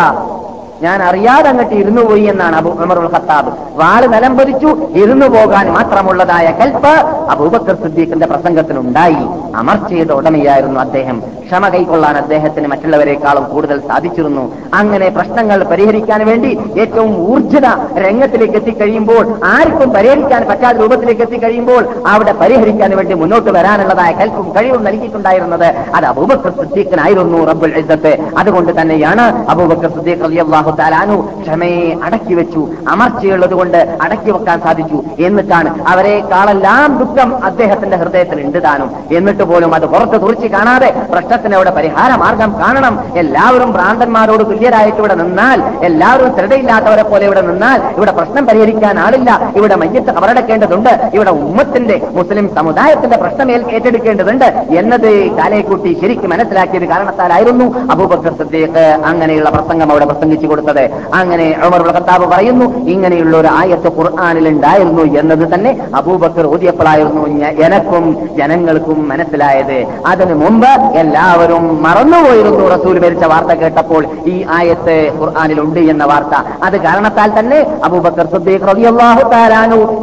ഞാൻ 0.82 1.02
അറിയാതെ 1.02 1.48
അങ്ങോട്ട് 1.48 1.74
ഇരുന്നു 1.74 2.02
പോയി 2.02 2.22
എന്നാണ് 2.22 2.56
അബു 2.56 2.70
ഉമറുൽ 2.84 3.08
ഖത്താബ്. 3.14 3.50
വാൾ 3.80 4.06
നിലം 4.14 4.38
പതിച്ചു 4.38 4.70
ഇരുന്നു 5.02 5.26
പോകാൻ 5.26 5.72
മാത്രമുള്ളതായ 5.72 6.46
കൽപ്പ് 6.60 6.92
അബൂബക്കർ 7.32 7.76
സിദ്ദീഖിന്റെ 7.82 8.26
പ്രസംഗത്തിനുണ്ടായി 8.26 9.22
അമർച്ചയുടെ 9.60 10.14
ഉടമയായിരുന്നു 10.14 10.80
അദ്ദേഹം. 10.80 11.22
ക്ഷമ 11.46 11.68
കൈക്കൊള്ളാൻ 11.68 12.16
അദ്ദേഹത്തിന് 12.16 12.68
മറ്റുള്ളവരെക്കാളും 12.72 13.44
കൂടുതൽ 13.44 13.80
സാധിച്ചിരുന്നു. 13.88 14.44
അങ്ങനെ 14.74 15.08
പ്രശ്നങ്ങൾ 15.08 15.62
പരിഹരിക്കാൻ 15.62 16.26
വേണ്ടി 16.30 16.58
ഏറ്റവും 16.82 17.30
ഊർജത 17.30 17.66
രംഗത്തിലേക്ക് 18.06 18.56
എത്തിക്കഴിയുമ്പോൾ 18.60 19.36
ആർക്കും 19.54 19.90
പരിഹരിക്കാൻ 19.90 20.46
പറ്റാത്ത 20.50 20.76
രൂപത്തിലേക്ക് 20.76 21.22
എത്തിക്കഴിയുമ്പോൾ 21.22 21.82
അവിടെ 22.06 22.32
പരിഹരിക്കാൻ 22.32 22.96
വേണ്ടി 22.96 23.14
മുന്നോട്ട് 23.14 23.50
വരാനുള്ളതായ 23.50 24.12
കൽപ്പും 24.12 24.52
കഴിവും 24.56 24.84
നൽകിയിട്ടുണ്ടായിരുന്നത് 24.84 25.68
അത് 25.94 26.06
അബൂബക്കർ 26.12 26.50
സിദ്ദീഖിനായിരുന്നു 26.60 27.44
റബ്ബുൽ 27.44 27.78
ഇസ്സത്ത്. 27.78 28.18
അതുകൊണ്ട് 28.38 28.80
തന്നെയാണ് 28.80 29.46
അബൂബക്കർ 29.50 29.90
സിദ്ദീഖ് 29.96 30.24
റളിയല്ലാഹു 30.68 31.16
ക്ഷമയെ 31.42 31.98
അടക്കി 32.06 32.34
വെച്ചു 32.34 32.62
അമർച്ചയുള്ളത് 32.92 33.54
കൊണ്ട് 33.58 33.78
അടക്കി 34.04 34.30
വെക്കാൻ 34.34 34.58
സാധിച്ചു. 34.66 34.98
എന്നിട്ടാണ് 35.26 35.70
അവരെക്കാളെല്ലാം 35.92 36.98
ദുഃഖം 37.00 37.44
അദ്ദേഹത്തിന്റെ 37.48 37.96
ഹൃദയത്തിൽ 37.96 38.38
ഉണ്ട് 38.46 38.58
താനും. 38.66 38.88
എന്നിട്ട് 39.18 39.44
പോലും 39.50 39.74
അത് 39.74 39.86
പുറത്ത് 39.92 40.16
തുറച്ച് 40.24 40.46
കാണാതെ 40.54 40.88
പ്രശ്നത്തിനവിടെ 41.12 41.70
പരിഹാര 41.70 42.10
മാർഗം 42.22 42.50
കാണണം. 42.60 42.94
എല്ലാവരും 43.22 43.72
ഭ്രാന്തന്മാരോട് 43.76 44.44
തുല്യരായിട്ട് 44.50 44.98
ഇവിടെ 45.02 45.14
നിന്നാൽ 45.22 45.62
എല്ലാവരും 45.88 46.30
ശ്രദ്ധയില്ലാത്തവരെ 46.36 47.02
പോലെ 47.02 47.24
ഇവിടെ 47.30 47.40
നിന്നാൽ 47.50 47.80
ഇവിടെ 47.96 48.12
പ്രശ്നം 48.18 48.46
പരിഹരിക്കാൻ 48.46 48.98
ആളില്ല. 49.04 49.30
ഇവിടെ 49.56 49.76
മയ്യത്ത് 49.82 50.10
അവരടക്കേണ്ടതുണ്ട് 50.20 50.92
ഇവിടെ 51.16 51.30
ഉമ്മത്തിന്റെ 51.30 51.98
മുസ്ലിം 52.18 52.54
സമുദായത്തിന്റെ 52.58 53.16
പ്രശ്നം 53.16 53.50
ഏറ്റെടുക്കേണ്ടതുണ്ട് 53.52 54.48
എന്നത് 54.80 55.10
കാലേക്കുട്ടി 55.38 55.92
ശരിക്കും 56.00 56.30
മനസ്സിലാക്കിയത് 56.30 56.88
കാരണത്താലായിരുന്നു. 56.94 57.66
അബൂബക്കർ 57.92 58.32
സിദ്ദീഖ് 58.40 58.86
അങ്ങനെയുള്ള 59.10 59.50
പ്രസംഗം 59.50 59.90
അവിടെ 59.92 60.06
പ്രസംഗിച്ചു 60.10 60.46
കൊടുത്തത്. 60.54 60.84
അങ്ങനെ 61.20 61.48
ഖത്താബ് 61.96 62.26
പറയുന്നു 62.34 62.66
ഇങ്ങനെയുള്ള 62.92 63.34
ഒരു 63.42 63.50
ആയത്ത് 63.60 63.88
ഖുർആാനിൽ 63.98 64.46
ഉണ്ടായിരുന്നു 64.52 65.04
എന്നത് 65.20 65.44
തന്നെ 65.54 65.70
അബൂബക്കർ 65.98 66.44
ഊതിയപ്പോഴായിരുന്നു 66.54 67.22
എനക്കും 67.66 68.04
ജനങ്ങൾക്കും 68.38 68.98
മനസ്സിലായത്. 69.10 69.78
അതിനു 70.10 70.34
മുമ്പ് 70.42 70.72
എല്ലാവരും 71.02 71.64
മറന്നുപോയിരുന്നു. 71.86 72.64
റസൂൽ 72.74 72.96
മരിച്ച 73.04 73.24
വാർത്ത 73.32 73.52
കേട്ടപ്പോൾ 73.62 74.02
ഈ 74.32 74.34
ആയത്ത് 74.58 74.96
ഖുർആാനിൽ 75.20 75.58
ഉണ്ട് 75.64 75.80
എന്ന 75.92 76.04
വാർത്ത. 76.12 76.34
അത് 76.66 76.76
കാരണത്താൽ 76.86 77.30
തന്നെ 77.38 77.58
അബൂബക്കർ 77.88 78.26
സിദ്ദീഖ് 78.34 78.66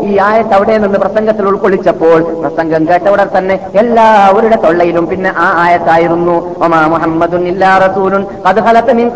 ഈ 0.10 0.14
ആയത്ത് 0.30 0.54
അവിടെ 0.58 0.76
നിന്ന് 0.84 1.00
പ്രസംഗത്തിൽ 1.04 1.46
ഉൾക്കൊള്ളിച്ചപ്പോൾ 1.52 2.20
പ്രസംഗം 2.44 2.82
കേട്ടവിടെ 2.90 3.26
തന്നെ 3.38 3.56
എല്ലാവരുടെ 3.82 4.58
തൊള്ളയിലും 4.66 5.06
പിന്നെ 5.12 5.32
ആ 5.46 5.48
ആയത്തായിരുന്നു 5.64 6.36
ഒമാ 6.66 6.82
മുഹമ്മദുൻ 6.94 7.44
ഇല്ലാ 7.52 7.72
റസൂലുൻ 7.86 8.24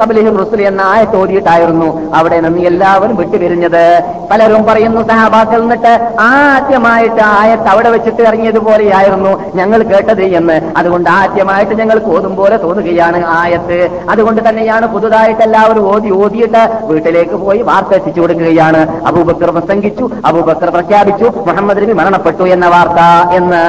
ഖബ്ലിഹി 0.02 0.32
റുസുൽ 0.42 0.62
എന്ന 0.72 0.82
ആയത്ത് 0.94 1.18
ഓതിയിട്ടായിരുന്നു 1.26 1.90
അവിടെ 2.20 2.40
നിന്ന് 2.46 2.62
എല്ലാവരും 2.72 3.16
വിട്ടുപിരിഞ്ഞത്. 3.22 3.84
പലരും 4.32 4.64
പറയുന്നു 4.70 5.02
സഹാബാക്കൾ 5.10 5.60
എന്നിട്ട് 5.66 5.94
ആദ്യമായിട്ട് 6.28 7.22
ആയത്ത് 7.40 7.70
അവിടെ 7.74 7.90
വെച്ചിട്ട് 7.96 8.22
ഇറങ്ങിയതുപോലെയായിരുന്നു 8.30 9.32
ഞങ്ങൾ 9.56 9.80
കേട്ടത് 9.92 10.24
എന്ന്. 10.40 10.58
അതുകൊണ്ട് 10.78 11.10
ആദ്യമായിട്ട് 11.10 11.76
ഞങ്ങൾ 11.82 11.98
ഓതും 12.16 12.36
പോലെ 12.36 12.58
തോന്നുകയാണ് 12.58 13.22
ആയത്ത്. 13.40 13.80
അതുകൊണ്ട് 14.10 14.42
തന്നെയാണ് 14.50 14.88
പുതുതായിട്ട് 14.96 15.44
എല്ലാവരും 15.48 15.88
ഓതി 15.94 16.10
ഓതിയിട്ട് 16.22 16.64
വീട്ടിലേക്ക് 16.92 17.36
പോയി 17.46 17.62
വാർത്ത 17.72 17.94
എത്തിച്ചു 18.00 18.22
കൊടുക്കുകയാണ്. 18.22 18.82
അബൂബക്കർ 19.08 19.52
പ്രസംഗിച്ചു 19.58 20.08
അബൂബക്കർ 20.26 20.70
പ്രഖ്യാപിച്ചു 20.78 21.28
മുഹമ്മദ് 21.50 21.84
നബി 21.84 21.96
മരണപ്പെട്ടു 22.02 22.44
എന്ന 22.56 22.68
വാർത്ത 22.76 23.02
എന്ന്. 23.40 23.64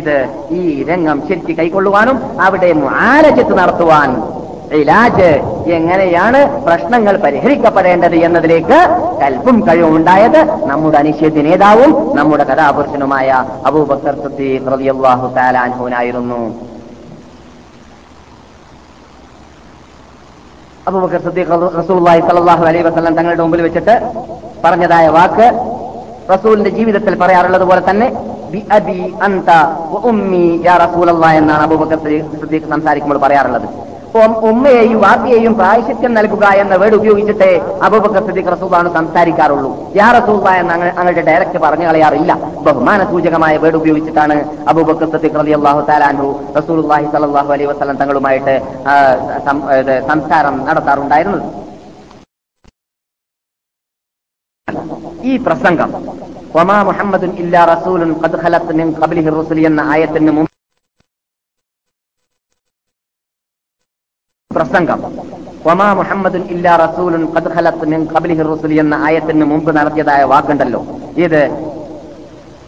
ഇത് 0.00 0.16
ഈ 0.50 0.62
രംഗം 0.90 1.18
ശരിക്ക് 1.28 1.54
കൈക്കൊള്ളുവാനും 1.58 2.16
അവിടെ 2.46 2.70
ആലജത്ത് 3.08 3.54
നടത്തുവാൻ 3.58 4.10
ഇലാജ് 4.80 5.30
എങ്ങനെയാണ് 5.76 6.40
പ്രശ്നങ്ങൾ 6.66 7.14
പരിഹരിക്കപ്പെടേണ്ടത് 7.24 8.16
എന്നതിലേക്ക് 8.26 8.78
കൽപ്പും 9.22 9.56
കഴിവും 9.66 9.94
ഉണ്ടായത് 9.98 10.38
നമ്മുടെ 10.70 10.98
അനിശ്ചിത 11.00 11.42
നേതാവും 11.48 11.90
നമ്മുടെ 12.18 12.44
കഥാപുരുഷനുമായ 12.50 13.28
അബൂബക്കർ 13.70 14.14
സിദ്ദീഖ് 14.22 14.68
അൻഹുവിനായിരുന്നു. 15.64 16.40
അബൂബക്കർ 20.88 21.20
സിദ്ദീഖ് 21.26 21.52
സ്വല്ലല്ലാഹു 22.26 22.64
അലൈഹി 22.70 22.84
വസല്ലം 22.88 23.14
തങ്ങളുടെ 23.20 23.42
മുമ്പിൽ 23.44 23.62
വെച്ചിട്ട് 23.66 23.94
പറഞ്ഞതായ 24.64 25.06
വാക്ക് 25.18 25.46
റസൂലിന്റെ 26.34 26.70
ജീവിതത്തിൽ 26.78 27.14
പറയാറുള്ളത് 27.22 27.64
പോലെ 27.70 27.82
തന്നെ 27.90 28.08
എന്നാണ് 31.40 31.62
അബൂബക്കർ 31.68 31.98
സംസാരിക്കുമ്പോൾ 32.74 33.20
പറയാറുള്ളത്. 33.24 33.66
ഉമ്മയെയും 34.50 34.98
വാപ്പിയെയും 35.04 35.54
പ്രായശിത്യം 35.60 36.12
നൽകുക 36.18 36.44
എന്ന 36.62 36.74
വേർഡ് 36.80 36.96
ഉപയോഗിച്ചിട്ടേ 36.98 37.48
അബൂബക്കർ 37.86 38.22
സിദ്ദീഖ് 38.26 38.52
റസൂബാണ് 38.54 38.88
സംസാരിക്കാറുള്ളൂ. 38.96 39.70
യാ 40.00 40.08
റസൂബ 40.18 40.44
എന്ന് 40.60 40.88
അങ്ങോട്ട് 41.00 41.22
ഡയറക്റ്റ് 41.30 41.58
പറഞ്ഞു 41.64 41.86
കളയാറില്ല. 41.88 42.32
ബഹുമാന 42.66 43.00
സൂചകമായ 43.10 43.54
വേർഡ് 43.64 43.78
ഉപയോഗിച്ചിട്ടാണ് 43.80 44.36
അബൂബക്കർ 44.72 45.08
സിദ്ദീഖ് 45.14 45.38
റലി 45.40 45.56
അള്ളാഹു 45.58 45.82
താലാൻഹു 45.90 46.28
റസൂലുള്ളാഹി 46.58 47.06
സ്വല്ലല്ലാഹു 47.12 47.52
അലൈ 47.56 47.66
വസല്ലം 47.72 47.98
തങ്ങളുമായിട്ട് 48.02 48.54
സംസാരം 50.12 50.56
നടത്താറുണ്ടായിരുന്നത്. 50.70 51.44
ഈ 55.30 55.34
പ്രസംഗം 55.44 55.90
ഒമാ 56.62 56.78
മുഹമ്മദുൻ 56.88 57.30
ഇല്ലാ 57.42 57.62
റസൂലുൻ 57.74 58.10
എന്ന 59.70 59.80
ആയത്തിന് 59.94 60.32
മുമ്പ് 60.38 60.53
പ്രസംഗം. 64.54 65.00
ഒമാ 65.70 65.92
മുഹമ്മദുൻ 65.92 66.42
ഇല്ലാ 66.50 66.76
റസൂലുൻ 66.76 67.34
ഖദ് 67.34 67.54
ഖലത്ത് 67.54 67.86
മിൻ 67.86 68.06
റുസുലി 68.42 68.74
എന്ന 68.74 68.94
ആയത്തിന് 68.94 69.44
മുമ്പ് 69.44 69.76
നടത്തിയതായ 69.76 70.22
വാക്കുണ്ടല്ലോ. 70.22 70.86
ഇത് 71.16 71.42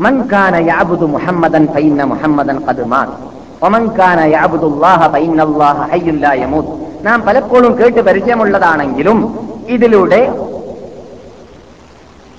മൻ 0.01 0.29
കാന 0.33 0.59
മുഹമ്മദൻ 1.05 1.68
മുഹമ്മദൻ 2.05 2.66
ഖദ് 2.66 2.85
മാത്. 2.85 3.14
കാന 3.99 4.25
നാം 7.05 7.22
പലപ്പോഴും 7.22 7.79
കേട്ട് 7.79 8.01
പരിചയമുള്ളതാണെങ്കിലും 8.01 9.18
ഇതിലൂടെ 9.68 10.20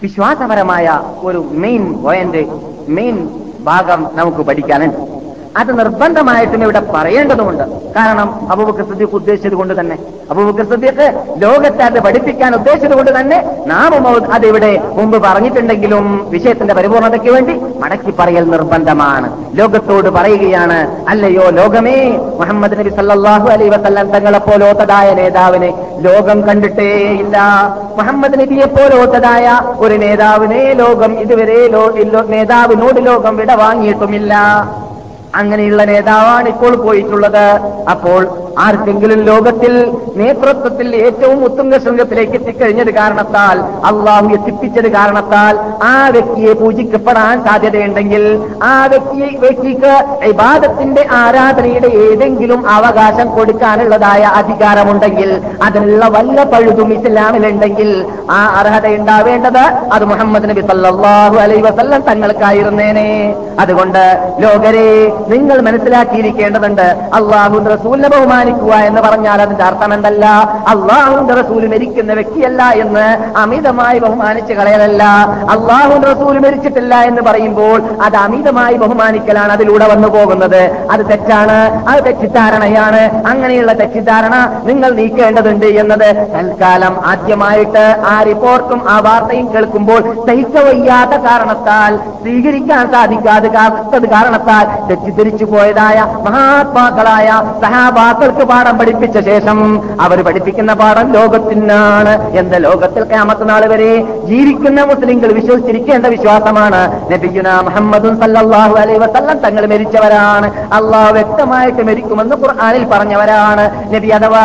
വിശ്വാസപരമായ 0.03 1.01
ഒരു 1.23 1.45
മെയിൻ 1.51 1.93
പോയിന്റ് 2.03 2.45
മെയിൻ 2.87 3.29
ഭാഗം 3.63 4.07
നമുക്ക് 4.13 4.37
പഠിക്കാനുണ്ട്. 4.37 5.26
അത് 5.59 5.71
നിർബന്ധമായിട്ടും 5.79 6.63
ഇവിടെ 6.65 6.81
പറയേണ്ടതുണ്ട് 6.93 7.63
കാരണം 7.95 8.27
അബൂബക്കർ 8.53 8.85
സിദ്ദീഖ് 8.89 9.15
ഉദ്ദേശിച്ചത് 9.19 9.55
കൊണ്ട് 9.59 9.73
തന്നെ. 9.79 9.95
അബൂബക്കർ 10.31 10.65
സിദ്ദീഖ് 10.71 11.05
ലോകത്തെ 11.43 11.83
അത് 11.89 11.97
പഠിപ്പിക്കാൻ 12.05 12.51
ഉദ്ദേശിച്ചത് 12.59 12.95
കൊണ്ട് 12.99 13.11
തന്നെ 13.17 13.37
നാം 13.71 13.93
അതിവിടെ 14.37 14.71
മുമ്പ് 14.97 15.17
പറഞ്ഞിട്ടുണ്ടെങ്കിലും 15.25 16.05
വിഷയത്തിന്റെ 16.33 16.73
പരിപൂർണതയ്ക്ക് 16.79 17.31
വേണ്ടി 17.35 17.53
മടക്കി 17.83 18.11
പറയൽ 18.19 18.45
നിർബന്ധമാണ്. 18.55 19.27
ലോകത്തോട് 19.59 20.09
പറയുകയാണ് 20.17 20.79
അല്ലയോ 21.13 21.45
ലോകമേ 21.59 21.97
മുഹമ്മദ് 22.41 22.77
നബി 22.79 22.93
സല്ലാഹു 22.99 23.47
അലൈ 23.55 23.69
വസല്ലം 23.75 24.07
തങ്ങളെ 24.15 24.41
പോലോത്തതായ 24.47 25.07
നേതാവിനെ 25.21 25.71
ലോകം 26.07 26.39
കണ്ടിട്ടേ 26.47 26.89
ഇല്ല. 27.23 27.37
മുഹമ്മദ് 27.99 28.35
നബിയെ 28.41 28.67
പോലോത്തതായ 28.77 29.45
ഒരു 29.85 29.95
നേതാവിനെ 30.03 30.61
ലോകം 30.81 31.13
ഇതുവരെ 31.23 31.59
നേതാവിനോട് 32.35 32.99
ലോകം 33.09 33.33
വിട 33.41 33.51
വാങ്ങിയിട്ടുമില്ല 33.63 34.33
അങ്ങനെയുള്ള 35.37 35.83
നേതാവാണ് 35.83 36.47
ഇപ്പോൾ 36.49 36.75
പോയിട്ടുള്ളത്. 36.85 37.45
അപ്പോൾ 37.89 38.21
ആർക്കെങ്കിലും 38.65 39.19
ലോകത്തിൽ 39.21 39.73
നേതൃത്വത്തിൽ 40.15 40.95
ഏറ്റവും 40.95 41.43
ഉത്തുംഗ 41.43 41.77
ശൃംഗത്തിലേക്ക് 41.77 42.31
എത്തിക്കഴിഞ്ഞത് 42.31 42.91
കാരണത്താൽ 42.93 43.57
അള്ളാഹു 43.89 44.29
എത്തിപ്പിച്ചത് 44.37 44.89
കാരണത്താൽ 44.91 45.55
ആ 45.83 46.09
വ്യക്തിയെ 46.15 46.53
പൂജിക്കപ്പെടാൻ 46.53 47.43
സാധ്യതയുണ്ടെങ്കിൽ 47.47 48.23
ആ 48.63 48.85
വ്യക്തിയെ 48.85 49.29
വ്യക്തിക്ക് 49.43 49.93
ഇബാദത്തിന്റെ 50.27 51.07
ആരാധനയുടെ 51.11 51.87
ഏതെങ്കിലും 52.05 52.69
അവകാശം 52.69 53.27
കൊടുക്കാനുള്ളതായ 53.35 54.23
അധികാരമുണ്ടെങ്കിൽ 54.41 55.41
അതിനുള്ള 55.63 56.05
വല്ല 56.07 56.43
പഴുതും 56.43 56.93
ഇസ്ലാമിലുണ്ടെങ്കിൽ 56.93 57.91
ആ 58.31 58.41
അർഹത 58.59 58.87
ഉണ്ടാവേണ്ടത് 58.87 59.63
അത് 59.93 60.05
മുഹമ്മദ് 60.05 60.49
നബി 60.49 60.61
സല്ലാഹു 60.61 61.37
അലൈ 61.45 61.61
വസല്ലം 61.61 62.01
തങ്ങൾക്കായിരുന്നേനെ. 62.01 63.09
അതുകൊണ്ട് 63.59 64.03
ലോകരെ 64.39 64.89
നിങ്ങൾ 65.27 65.61
മനസ്സിലാക്കിയിരിക്കേണ്ടതുണ്ട്. 65.61 66.87
അള്ളാഹു 67.13 67.55
റസൂലിനെ 67.75 68.09
ബഹുമാനിക്കുക 68.47 68.87
എന്ന് 68.87 69.01
പറഞ്ഞാൽ 69.01 69.41
അതിന്റെ 69.41 69.63
അർത്ഥം 69.63 69.93
എന്തല്ല 69.93 70.25
അള്ളാഹുന്റെ 70.67 71.33
റസൂൽ 71.33 71.63
മരിക്കുന്ന 71.67 72.13
വ്യക്തിയല്ല 72.13 72.61
എന്ന് 72.83 73.05
അമിതമായി 73.37 73.99
ബഹുമാനിച്ച് 73.99 74.53
കളയലല്ല. 74.53 75.03
അള്ളാഹുന്റെ 75.55 76.07
റസൂൽ 76.13 76.37
മരിച്ചിട്ടില്ല 76.39 76.95
എന്ന് 77.01 77.21
പറയുമ്പോൾ 77.21 77.79
അത് 78.01 78.17
അമിതമായി 78.17 78.75
ബഹുമാനിക്കലാണ് 78.77 79.51
അതിലൂടെ 79.51 79.87
വന്നു 79.87 80.07
പോകുന്നത്. 80.07 80.61
അത് 80.91 81.03
തെറ്റാണ്. 81.09 81.57
അത് 81.89 81.99
തെറ്റിദ്ധാരണയാണ്. 82.05 83.01
അങ്ങനെയുള്ള 83.27 83.73
തെറ്റിദ്ധാരണ 83.73 84.35
നിങ്ങൾ 84.63 84.89
നീക്കേണ്ടതുണ്ട് 84.91 85.67
എന്നത് 85.81 86.07
തൽക്കാലം 86.35 86.93
ആദ്യമായിട്ട് 87.05 87.85
ആ 88.13 88.15
റിപ്പോർട്ടും 88.23 88.81
ആ 88.89 88.97
വാർത്തയും 88.99 89.47
കേൾക്കുമ്പോൾ 89.53 90.01
സഹിക്ക 90.27 90.57
വയ്യാത്ത 90.67 91.13
കാരണത്താൽ 91.27 91.93
സ്വീകരിക്കാൻ 92.23 92.83
സാധിക്കാതെ 92.91 93.49
കാരണത്താൽ 94.07 94.65
തെറ്റിദ്ധരിച്ചു 94.89 95.45
പോയതായ 95.45 95.97
മഹാത്മാക്കളായ 96.27 97.29
സഹാബാക്കൾക്ക് 98.27 98.45
പാഠം 98.51 98.75
പഠിപ്പിച്ച 98.79 99.17
ശേഷം 99.27 99.57
അവർ 100.05 100.17
പഠിപ്പിക്കുന്ന 100.27 100.71
പാഠം 100.81 101.07
ലോകത്തിനാണ്. 101.17 102.13
എന്ത് 102.39 102.55
ലോകത്തിൽ 102.65 103.03
ക്യാമത്തനാൾ 103.11 103.61
വരെ 103.73 103.91
ജീവിക്കുന്ന 104.29 104.79
മുസ്ലിങ്ങൾ 104.89 105.29
വിശ്വസിച്ചിരിക്കേണ്ട 105.39 106.05
വിശ്വാസമാണ്. 106.15 106.81
നബിയുന 107.11 107.49
മുഹമ്മദും 107.67 108.13
സല്ലാഹു 108.21 108.75
അലൈഹി 108.81 108.99
വസല്ലം 109.03 109.37
തങ്ങൾ 109.45 109.63
മരിച്ചവരാണ്. 109.73 110.47
അള്ളാഹ് 110.79 111.11
വ്യക്തമായിട്ട് 111.17 111.81
മരിക്കുമെന്ന് 111.89 112.35
ഖുർആാനിൽ 112.43 112.83
പറഞ്ഞവരാണ്. 112.93 113.65
നബി 113.93 114.11
അഥവാ 114.17 114.43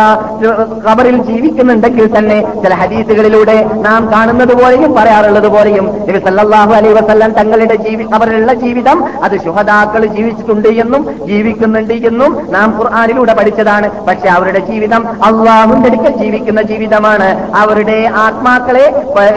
ഖബറിൽ 0.87 1.19
ജീവിക്കുന്നുണ്ടെങ്കിൽ 1.31 2.07
തന്നെ 2.17 2.39
ചില 2.63 2.73
ഹദീസുകളിലൂടെ 2.83 3.57
നാം 3.89 4.03
കാണുന്നത് 4.15 4.55
പോലെയും 4.63 4.93
പറയാറുള്ളത് 5.01 5.49
പോലെയും 5.57 5.89
നബി 6.09 6.23
സല്ലാഹു 6.29 6.73
അലൈഹി 6.79 6.95
വസല്ലം 7.01 7.33
തങ്ങളുടെ 7.41 7.79
ജീവി 7.89 8.07
ഖബറിലുള്ള 8.15 8.55
ജീവിതം 8.65 8.99
അത് 9.27 9.37
ശുഹദാക്കൾ 9.47 10.03
ജീവിച്ചിട്ടുണ്ട് 10.17 10.71
എന്നും 10.85 11.03
ജീവിക്കുന്നുണ്ട് 11.31 11.95
എന്നും 12.13 12.33
നാം 12.57 12.69
ഖുർആാനിലൂടെ 12.79 13.33
പഠിച്ചതാണ്. 13.41 13.71
പക്ഷെ 14.09 14.29
അവരുടെ 14.29 14.59
ജീവിതം 14.59 15.03
അള്ളാഹുന്റെ 15.25 15.89
അടുക്കൽ 15.89 16.17
ജീവിക്കുന്ന 16.17 16.63
ജീവിതമാണ്. 16.63 17.29
അവരുടെ 17.57 18.11
ആത്മാക്കളെ 18.17 18.87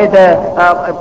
ഇത് 0.06 0.24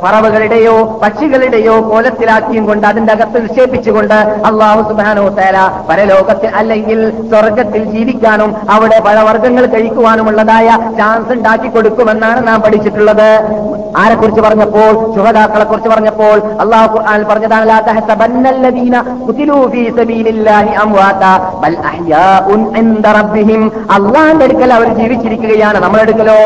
പറവുകളുടെയോ 0.03 1.01
പക്ഷികളുടെയോ 1.03 1.91
കോലത്തിലാക്കിയും 1.91 2.67
കൊണ്ട് 2.67 2.87
അതിന്റെ 2.87 3.13
അകത്ത് 3.13 3.43
നിക്ഷേപിച്ചുകൊണ്ട് 3.43 4.15
അള്ളാഹു 4.51 4.81
സുബാനോ 4.89 5.29
തേല 5.29 5.59
പരലോകത്തിൽ 5.91 6.51
അല്ലെങ്കിൽ 6.57 7.29
സ്വർഗത്തിൽ 7.31 7.85
ജീവിക്കാനും 7.85 8.57
അവിടെ 8.71 9.01
പഴവർഗങ്ങൾ 9.01 9.67
കഴിക്കുവാനുമുള്ളതായ 9.67 10.69
ചാൻസ് 10.99 11.33
ഉണ്ടാക്കി 11.33 11.69
കൊടുക്കുമെന്നാണ് 11.69 12.47
നാം 12.49 12.61
പഠിച്ചിട്ടുള്ളത്. 12.61 13.29
ആരെക്കുറിച്ച് 13.97 14.41
പറഞ്ഞപ്പോൾ? 14.41 15.15
ശുഹദാക്കളെ 15.15 15.65
കുറിച്ച് 15.65 15.89
പറഞ്ഞപ്പോൾ 15.89 16.39
അള്ളാഹു 16.63 16.99
പറഞ്ഞതാണ് 17.31 17.63
ബൽ 21.63 21.77
റബ്ബിഹിം 23.25 23.63
അള്ളാന്റെ 23.91 24.45
അടുക്കൽ 24.45 24.73
അവർ 24.73 24.89
ജീവിച്ചിരിക്കുകയാണ്. 25.01 25.79
നമ്മളെടുക്കലോ 25.79 26.39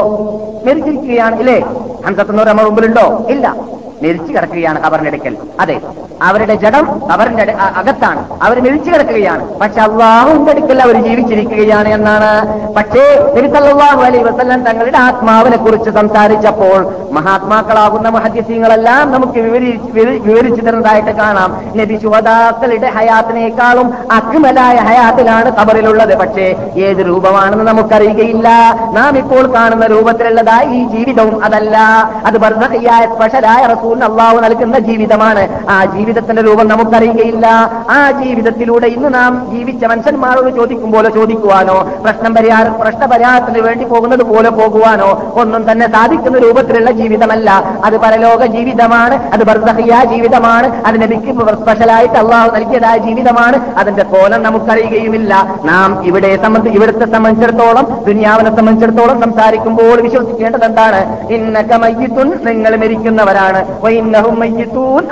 മരിച്ചിരിക്കുകയാണ് 0.67 1.41
ഇല്ലേ? 1.41 1.59
ഹംസത്തുന്നവർ 2.07 2.49
നമ്മുടെ 2.49 2.69
മുമ്പിലുണ്ടോ? 2.69 3.07
ഇല്ല. 3.31 3.57
മരിച്ചു 4.03 4.33
കിടക്കുകയാണ് 4.33 4.87
ഖബറിന്റെ 4.87 5.11
അടുക്കൽ. 5.11 5.37
അതെ 5.61 5.81
അവരുടെ 6.23 6.55
ജഡം 6.55 7.01
കബറിന്റെ 7.15 7.43
അകത്താണ്. 7.53 8.27
അവർ 8.43 8.63
മെരിച്ചു 8.63 8.91
കിടക്കുകയാണ്. 8.91 9.59
പക്ഷെ 9.59 9.81
അള്ളാഹുന്റെ 9.81 10.51
അടുക്കൽ 10.51 10.83
അവർ 10.83 11.03
ജീവിച്ചിരിക്കുകയാണ് 11.03 11.89
എന്നാണ്. 11.89 12.61
പക്ഷേ 12.75 13.33
നബി 13.35 14.01
അലൈ 14.01 14.23
വസല്ലം 14.23 14.63
തങ്ങളുടെ 14.63 14.99
ആത്മാവിനെ 14.99 15.57
കുറിച്ച് 15.57 15.91
സംസാരിച്ചപ്പോൾ 15.91 16.95
മഹാത്മാക്കളാകുന്ന 17.13 18.09
മഹദ്യസ്യങ്ങളെല്ലാം 18.09 19.13
നമുക്ക് 19.13 19.33
വിവരി 19.33 19.81
വിവരി- 19.93 20.23
വിവരിച്ചു 20.23 20.63
തരുന്നതായിട്ട് 20.63 21.11
കാണാം. 21.11 21.79
നബി 21.79 21.99
ശുഹദാക്കളുടെ 22.03 22.91
ഹയാത്തിനേക്കാളും 22.91 23.95
അക്മലായ 24.13 24.77
ഹയാത്തിലാണ് 24.77 25.61
ഖബറിലുള്ളത്. 25.61 26.19
പക്ഷേ 26.19 26.73
ഏത് 26.77 27.07
രൂപമാണെന്ന് 27.07 27.65
നമുക്കറിയുകയില്ല. 27.65 28.49
നാം 28.93 29.19
ഇപ്പോൾ 29.19 29.55
കാണുന്ന 29.55 29.87
രൂപത്തിലുള്ളതായി 29.87 30.67
ഈ 30.67 30.85
ജീവിതവും 30.85 31.45
അതല്ല. 31.45 31.79
അത് 32.27 32.39
ബർസഖിയായ 32.39 33.07
സ്പെഷ്യലായ 33.07 33.67
റസൂൽ 33.88 34.05
അള്ളാഹു 34.05 34.37
നൽകുന്ന 34.37 34.79
ജീവിതമാണ്. 34.79 35.42
ആ 35.70 35.85
ജീവിതത്തിന്റെ 35.85 36.42
രൂപം 36.42 36.68
നമുക്കറിയുകയില്ല. 36.68 37.46
ആ 37.90 38.11
ജീവിതത്തിലൂടെ 38.24 38.87
ഇന്ന് 38.87 39.14
നാം 39.14 39.33
ജീവിച്ച 39.51 39.85
മനുഷ്യന്മാരോട് 39.85 40.57
ചോദിക്കുമ്പോലോ 40.57 41.11
ചോദിക്കുവാനോ 41.11 41.77
പ്രശ്നം 42.05 42.35
പരിഹാര 42.35 42.68
പ്രശ്നപരിഹാരത്തിന് 42.68 43.61
വേണ്ടി 43.61 43.85
പോകുന്നത് 43.85 44.22
പോലെ 44.22 44.51
പോകുവാനോ 44.51 45.33
ഒന്നും 45.35 45.70
തന്നെ 45.70 45.92
സാധിക്കുന്ന 45.92 46.38
രൂപത്തിലുള്ള 46.38 46.90
ജീവിതമല്ല. 46.90 47.51
അത് 47.85 47.96
പരലോക 47.96 48.46
ജീവിതമാണ് 48.46 49.33
അത് 49.33 49.44
ബർദഹിയ 49.44 49.95
ജീവിതമാണ് 50.12 50.68
അത് 50.86 51.03
നബിക്ക് 51.03 51.32
സ്പെഷ്യലായിട്ട് 51.62 52.14
അള്ളാഹു 52.14 52.51
നൽകിയതായ 52.57 52.99
ജീവിതമാണ്. 52.99 53.59
അതിന്റെ 53.78 54.05
കോലം 54.05 54.43
നമുക്കറിയുകയുമില്ല. 54.43 55.34
നാം 55.64 56.07
ഇവിടെ 56.07 56.30
സംബന്ധി 56.43 56.70
ഇവിടുത്തെ 56.70 57.07
സംബന്ധിച്ചിടത്തോളം 57.12 58.05
ദുനിയാവിനെ 58.07 58.57
സംബന്ധിച്ചിടത്തോളം 58.57 59.20
സംസാരിക്കുമ്പോൾ 59.20 59.97
വിശ്വസിക്കേണ്ടത് 60.01 60.64
എന്താണ്? 60.64 61.01
ഇന്നൊക്കെ 61.32 61.76
മയ്യിത്തുൻ 61.76 62.28
നിങ്ങൾ 62.45 62.76
മരിക്കുന്നവരാണ്. 62.76 63.61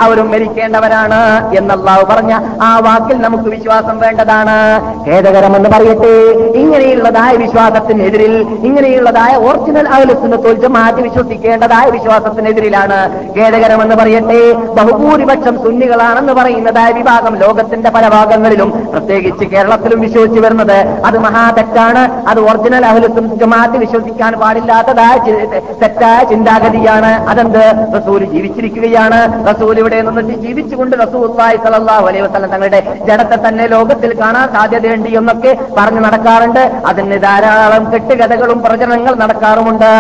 അവരും 0.01 0.31
മരിക്കേണ്ടവരാണ് 0.31 1.51
എന്നല്ലാവ് 1.57 2.05
പറഞ്ഞ 2.05 2.39
ആ 2.63 2.79
വാക്കിൽ 2.79 3.17
നമുക്ക് 3.17 3.45
വിശ്വാസം 3.45 3.99
വേണ്ടതാണ്. 3.99 4.57
ഖേദകരമെന്ന് 5.09 5.69
പറയട്ടെ. 5.69 6.13
ഇങ്ങനെയുള്ളതായ 6.59 7.37
വിശ്വാസത്തിനെതിരിൽ 7.37 8.59
ഇങ്ങനെയുള്ളതായ 8.65 9.37
ഒറിജിനൽ 9.37 9.89
അഹലുസുന്നത്തുൽ 9.89 10.67
മാറ്റി 10.67 11.03
വിശ്വസിക്കേണ്ടതായ 11.03 11.91
വിശ്വാസത്തിനെതിരിലാണ്. 11.91 12.99
ഖേദകരമെന്ന് 13.39 13.97
പറയട്ടെ. 13.97 14.53
ബഹുഭൂരിപക്ഷം 14.53 15.63
സുന്നികളാണെന്ന് 15.63 16.33
പറയുന്നതായ 16.33 16.93
വിഭാഗം 16.93 17.37
ലോകത്തിന്റെ 17.37 17.91
പല 17.91 18.09
ഭാഗങ്ങളിലും 18.09 18.89
പ്രത്യേകിച്ച് 18.93 19.45
കേരളത്തിലും 19.45 20.01
വിശ്വസിച്ചു 20.01 20.41
വരുന്നത്. 20.41 20.87
അത് 21.07 21.19
മഹാതെറ്റാണ് 21.19 22.29
അത് 22.29 22.41
ഒറിജിനൽ 22.41 22.87
അഹലുസും 22.87 23.39
ജമാഅത്ത് 23.39 23.77
വിശ്വസിക്കാൻ 23.77 24.33
പാടില്ലാത്തതായ 24.33 25.17
തെറ്റായ 25.83 26.25
ചിന്താഗതിയാണ്. 26.25 27.29
അതെന്ത്? 27.29 27.65
റസൂൽ 27.97 28.25
ജീവിച്ചിരിക്കുകയാണ്. 28.57 29.19
റസൂൽ 29.49 29.75
ഇവിടെ 29.83 29.99
നിന്നിട്ട് 30.07 30.35
ജീവിച്ചുകൊണ്ട് 30.45 30.95
റസൂല്ലായി 31.05 31.57
സലല്ലാഹു 31.65 32.05
അലൈഹി 32.11 32.25
വസല്ലം 32.27 32.51
തങ്ങളുടെ 32.55 32.81
ജഡത്തെ 33.09 33.37
തന്നെ 33.47 33.65
ലോകത്തിൽ 33.75 34.11
കാണാൻ 34.21 34.47
സാധ്യതയുണ്ട് 34.55 35.09
എന്നൊക്കെ 35.21 35.53
പറഞ്ഞു 35.79 36.01
നടക്കാറുണ്ട്. 36.07 36.63
അതിന് 36.91 37.19
ധാരാളം 37.27 37.85
കെട്ടുകഥകളും 37.93 38.59
പ്രചരണങ്ങൾ 38.67 39.15
നടക്കാറുമുണ്ട്. 39.25 39.91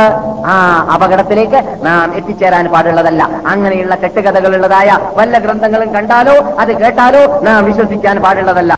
ആ 0.52 0.54
അപകടത്തിലേക്ക് 0.94 1.60
നാം 1.88 2.16
എത്തിച്ചേരാൻ 2.20 2.66
പാടുള്ളതല്ല. 2.76 3.22
അങ്ങനെയുള്ള 3.52 3.94
കെട്ടുകഥകളുള്ളതായ 4.04 4.98
വല്ല 5.20 5.38
ഗ്രന്ഥങ്ങളും 5.46 5.92
കണ്ടാലോ 5.98 6.36
അത് 6.64 6.72
കേട്ടാലോ 6.82 7.22
നാം 7.48 7.60
വിശ്വസിക്കാൻ 7.70 8.16
പാടുള്ളതല്ല. 8.26 8.72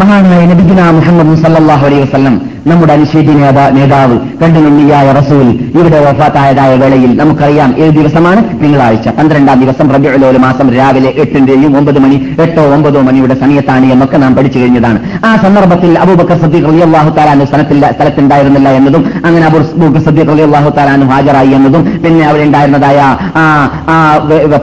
മഹാനായ 0.00 0.42
നബിഗുന 0.50 0.82
മുഹമ്മദ് 0.96 1.32
സല്ലാഹു 1.40 1.84
അലൈഹി 1.88 2.02
വസ്ലം 2.04 2.34
നമ്മുടെ 2.70 2.92
അനുശേദി 2.94 3.32
നേതാ 3.40 3.64
നേതാവ് 3.76 4.14
കണ്ടുനണ്ണിയായ 4.40 5.08
റസൂൽ 5.18 5.46
ഇവിടെ 5.78 5.98
വഫാത്തായതായ 6.04 6.72
വേളയിൽ 6.82 7.10
നമുക്കറിയാം 7.20 7.70
ഏഴ് 7.82 7.92
ദിവസമാണ്? 7.98 8.40
തിങ്കളാഴ്ച 8.60 9.06
പന്ത്രണ്ടാം 9.18 9.58
ദിവസം 9.62 9.86
റബിഉലോൽ 9.94 10.36
മാസം 10.44 10.66
രാവിലെ 10.76 11.10
എട്ടിന്റെയും 11.24 11.72
ഒമ്പത് 11.80 11.98
മണി 12.04 12.16
എട്ടോ 12.44 12.64
ഒമ്പതോ 12.76 13.02
മണിയുടെ 13.08 13.36
സമയത്താണ് 13.42 13.90
എന്നൊക്കെ 13.94 14.20
നാം 14.24 14.32
പഠിച്ചു 14.38 14.58
കഴിഞ്ഞതാണ്. 14.62 14.98
ആ 15.28 15.32
സന്ദർഭത്തിൽ 15.44 15.92
അബൂബക്കർ 16.04 16.38
സദ്ദീഖ് 16.44 16.66
റളിയല്ലാഹു 16.70 17.12
താലാനു 17.18 17.46
സ്ഥലത്തില്ല 17.50 17.92
സ്ഥലത്തുണ്ടായിരുന്നില്ല 17.98 18.70
എന്നതും 18.78 19.04
അങ്ങനെ 19.26 19.44
അബൂബക്കർ 19.50 20.02
സദ്ദീഖ് 20.08 20.30
റളിയല്ലാഹു 20.32 20.72
താലാനു 20.78 21.10
ഹാജരായി 21.12 21.54
എന്നതും 21.60 21.84
പിന്നെ 22.06 22.24
അവിടെ 22.30 22.44
ഉണ്ടായിരുന്നതായ 22.48 22.98
ആ 23.42 23.96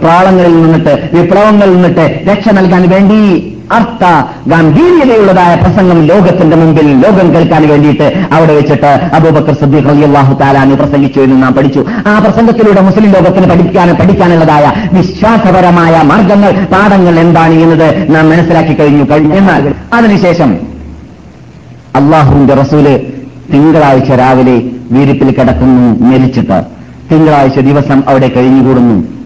പ്രാളങ്ങളിൽ 0.06 0.58
നിന്നിട്ട് 0.66 0.96
വിപ്ലവങ്ങളിൽ 1.16 1.74
നിന്നിട്ട് 1.78 2.08
രക്ഷ 2.32 2.50
നൽകാൻ 2.60 2.84
വേണ്ടി 2.96 3.22
അർത്ഥ 3.72 4.06
ഗാംഭീര്യതയുള്ളതായ 4.50 5.56
പ്രസംഗം 5.56 6.06
ലോകത്തിന്റെ 6.06 6.56
മുമ്പിൽ 6.58 6.88
ലോകം 7.02 7.34
കേൾക്കാൻ 7.34 7.68
വേണ്ടിയിട്ട് 7.68 8.08
അവിടെ 8.32 8.54
വെച്ചിട്ട് 8.54 8.92
അബൂബക്കർ 9.14 9.54
സദ്ദീഖ് 9.54 9.86
റളിയല്ലാഹു 9.86 10.34
താലാന് 10.34 10.74
പ്രസംഗിച്ചു 10.74 11.20
എന്ന് 11.20 11.44
നാം 11.44 11.54
പഠിച്ചു. 11.54 11.86
ആ 12.08 12.20
പ്രസംഗത്തിലൂടെ 12.20 12.82
മുസ്ലിം 12.82 13.12
ലോകത്തിന് 13.12 13.50
പഠിക്കാൻ 13.50 13.96
പഠിക്കാനുള്ളതായ 13.96 14.74
വിശ്വാസപരമായ 14.94 16.02
മാർഗങ്ങൾ 16.04 16.52
പാഠങ്ങൾ 16.52 17.20
എന്താണ് 17.20 17.54
എന്നത് 17.54 18.16
നാം 18.16 18.30
മനസ്സിലാക്കി 18.30 18.74
കഴിഞ്ഞു 18.74 19.06
കഴിഞ്ഞു. 19.12 19.36
എന്നാൽ 19.36 19.74
അതിനുശേഷം 19.94 20.58
അള്ളാഹുവിന്റെ 21.96 22.54
റസൂൽ 22.54 22.86
തിങ്കളാഴ്ച 23.54 24.12
രാവിലെ 24.12 24.62
വീരിപ്പിൽ 24.92 25.32
കിടക്കുന്നു 25.32 26.06
മരിച്ചിട്ട്. 26.10 26.64
തിങ്കളാഴ്ച 27.12 27.60
ദിവസം 27.60 28.04
അവിടെ 28.08 28.28
കഴിഞ്ഞുകൂടുന്നു. 28.28 29.19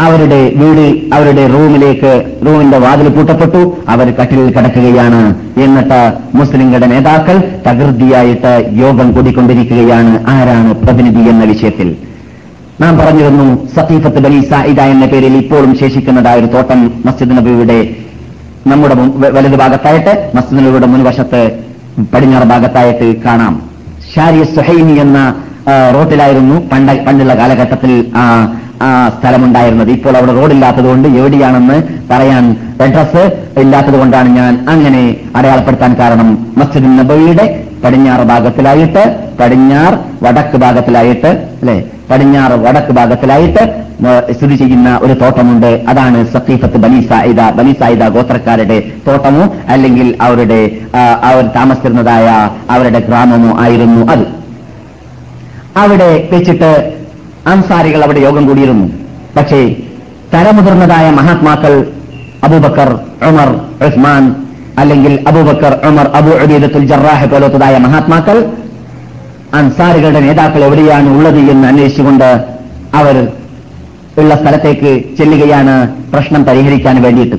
അവരുടെ 0.00 0.40
വീട് 0.56 1.14
അവരുടെ 1.14 1.44
റൂമിലേക്ക് 1.54 2.10
റൂമിന്റെ 2.46 2.78
വാതിൽ 2.78 3.08
പൂട്ടപ്പെട്ടു. 3.08 3.62
അവർ 3.88 4.06
കട്ടിലിൽ 4.18 4.50
കിടക്കുകയാണ്. 4.56 5.22
എന്നിട്ട് 5.60 6.00
മുസ്ലിങ്ങളുടെ 6.34 6.86
നേതാക്കൾ 6.86 7.36
തകൃതിയായിട്ട് 7.66 8.52
യോഗം 8.82 9.08
കൂടിക്കൊണ്ടിരിക്കുകയാണ്. 9.12 10.12
ആരാണ് 10.34 10.74
പ്രതിനിധി 10.74 11.22
എന്ന 11.32 11.44
വിഷയത്തിൽ. 11.44 11.88
നാം 12.80 12.98
പറഞ്ഞിരുന്നു 12.98 13.46
സഖീഫത്ത് 13.76 14.20
ബലി 14.26 14.40
സായിദ 14.50 14.80
എന്ന 14.94 15.06
പേരിൽ 15.06 15.36
ഇപ്പോഴും 15.36 15.72
ശേഷിക്കുന്നതായ 15.78 16.40
ഒരു 16.40 16.46
തോട്ടം 16.46 16.80
മസ്ജിദ് 17.06 17.36
നബിയുടെ 17.38 17.78
നമ്മുടെ 18.66 18.94
വലതു 19.36 19.56
ഭാഗത്തായിട്ട് 19.56 20.12
മസ്ജിദ് 20.36 20.60
നബിയുടെ 20.60 20.86
മുൻവശത്ത് 20.86 21.42
പടിഞ്ഞാറ് 22.14 22.46
ഭാഗത്തായിട്ട് 22.54 23.08
കാണാം. 23.22 23.54
ഷാരി 24.14 24.42
സുഹൈനി 24.56 24.94
എന്ന 25.00 25.18
റോട്ടിലായിരുന്നു 25.94 26.56
പണ്ട 26.72 26.90
പണ്ടുള്ള 27.06 27.34
കാലഘട്ടത്തിൽ 27.38 27.92
ആ 28.82 28.88
സ്ഥലമുണ്ടായിരുന്നത്. 29.08 29.90
ഇപ്പോൾ 29.90 30.16
അവിടെ 30.16 30.32
റോഡില്ലാത്തതുകൊണ്ട് 30.32 31.08
എവിടെയാണെന്ന് 31.08 31.82
പറയാൻ 32.10 32.44
അഡ്രസ് 32.82 33.24
ഇല്ലാത്തതുകൊണ്ടാണ് 33.60 34.28
ഞാൻ 34.28 34.64
അങ്ങനെ 34.68 35.16
അടയാളപ്പെടുത്താൻ 35.36 35.96
കാരണം. 35.98 36.54
മസ്ജിദ് 36.58 36.98
നബവിയുടെ 36.98 37.64
പടിഞ്ഞാറ് 37.84 38.20
ഭാഗത്തിലായിട്ട് 38.20 39.02
പടിഞ്ഞാർ 39.40 39.98
വടക്ക് 40.22 40.56
ഭാഗത്തിലായിട്ട് 40.56 41.26
അല്ലെ? 41.26 41.84
പടിഞ്ഞാറ് 42.10 42.52
വടക്ക് 42.52 42.92
ഭാഗത്തിലായിട്ട് 42.92 43.84
സ്ഥിതി 44.32 44.56
ചെയ്യുന്ന 44.56 44.98
ഒരു 45.02 45.12
തോട്ടമുണ്ട്. 45.12 45.84
അതാണ് 45.88 46.26
സഖീഫത്ത് 46.32 46.76
ബനി 46.76 47.00
സായിദ. 47.10 47.40
ബനി 47.50 47.72
സായിദ 47.80 48.08
ഗോത്രക്കാരുടെ 48.08 48.78
തോട്ടമോ 49.06 49.44
അല്ലെങ്കിൽ 49.68 50.14
അവരുടെ 50.20 50.60
അവർ 51.22 51.46
താമസിച്ചിരുന്നതായ 51.56 52.50
അവരുടെ 52.70 52.98
ഗ്രാമമോ 52.98 53.58
ആയിരുന്നു 53.60 54.12
അത്. 54.12 54.26
അവിടെ 55.76 56.28
വെച്ചിട്ട് 56.32 56.97
അൻസാരികൾ 57.52 58.04
അവിടെ 58.04 58.20
യോഗം 58.20 58.48
കൂടിയിരുന്നു. 58.48 58.86
പക്ഷേ 59.36 59.76
തലമുതിർന്നതായ 60.34 61.10
മഹാത്മാക്കൾ 61.10 61.92
അബൂബക്കർ 62.44 62.90
ഉമർ 63.28 63.48
ഉസ്മാൻ 63.86 64.34
അല്ലെങ്കിൽ 64.78 65.24
അബൂബക്കർ 65.28 65.72
ഉമർ 65.88 66.06
അബു 66.08 66.30
അബീദത്തുൽ 66.30 66.86
ജറാഹ് 66.86 67.30
പോലത്തതായ 67.30 67.78
മഹാത്മാക്കൾ 67.78 68.38
അൻസാരികളുടെ 69.54 70.20
നേതാക്കൾ 70.20 70.64
എവിടെയാണ് 70.64 71.08
ഉള്ളത് 71.16 71.38
എന്ന് 71.38 71.68
അന്വേഷിച്ചുകൊണ്ട് 71.68 72.46
അവർ 72.94 73.28
ഉള്ള 74.18 74.34
സ്ഥലത്തേക്ക് 74.34 75.16
ചെല്ലുകയാണ് 75.18 75.74
പ്രശ്നം 76.12 76.44
പരിഹരിക്കാൻ 76.44 77.02
വേണ്ടിയിട്ട്. 77.02 77.36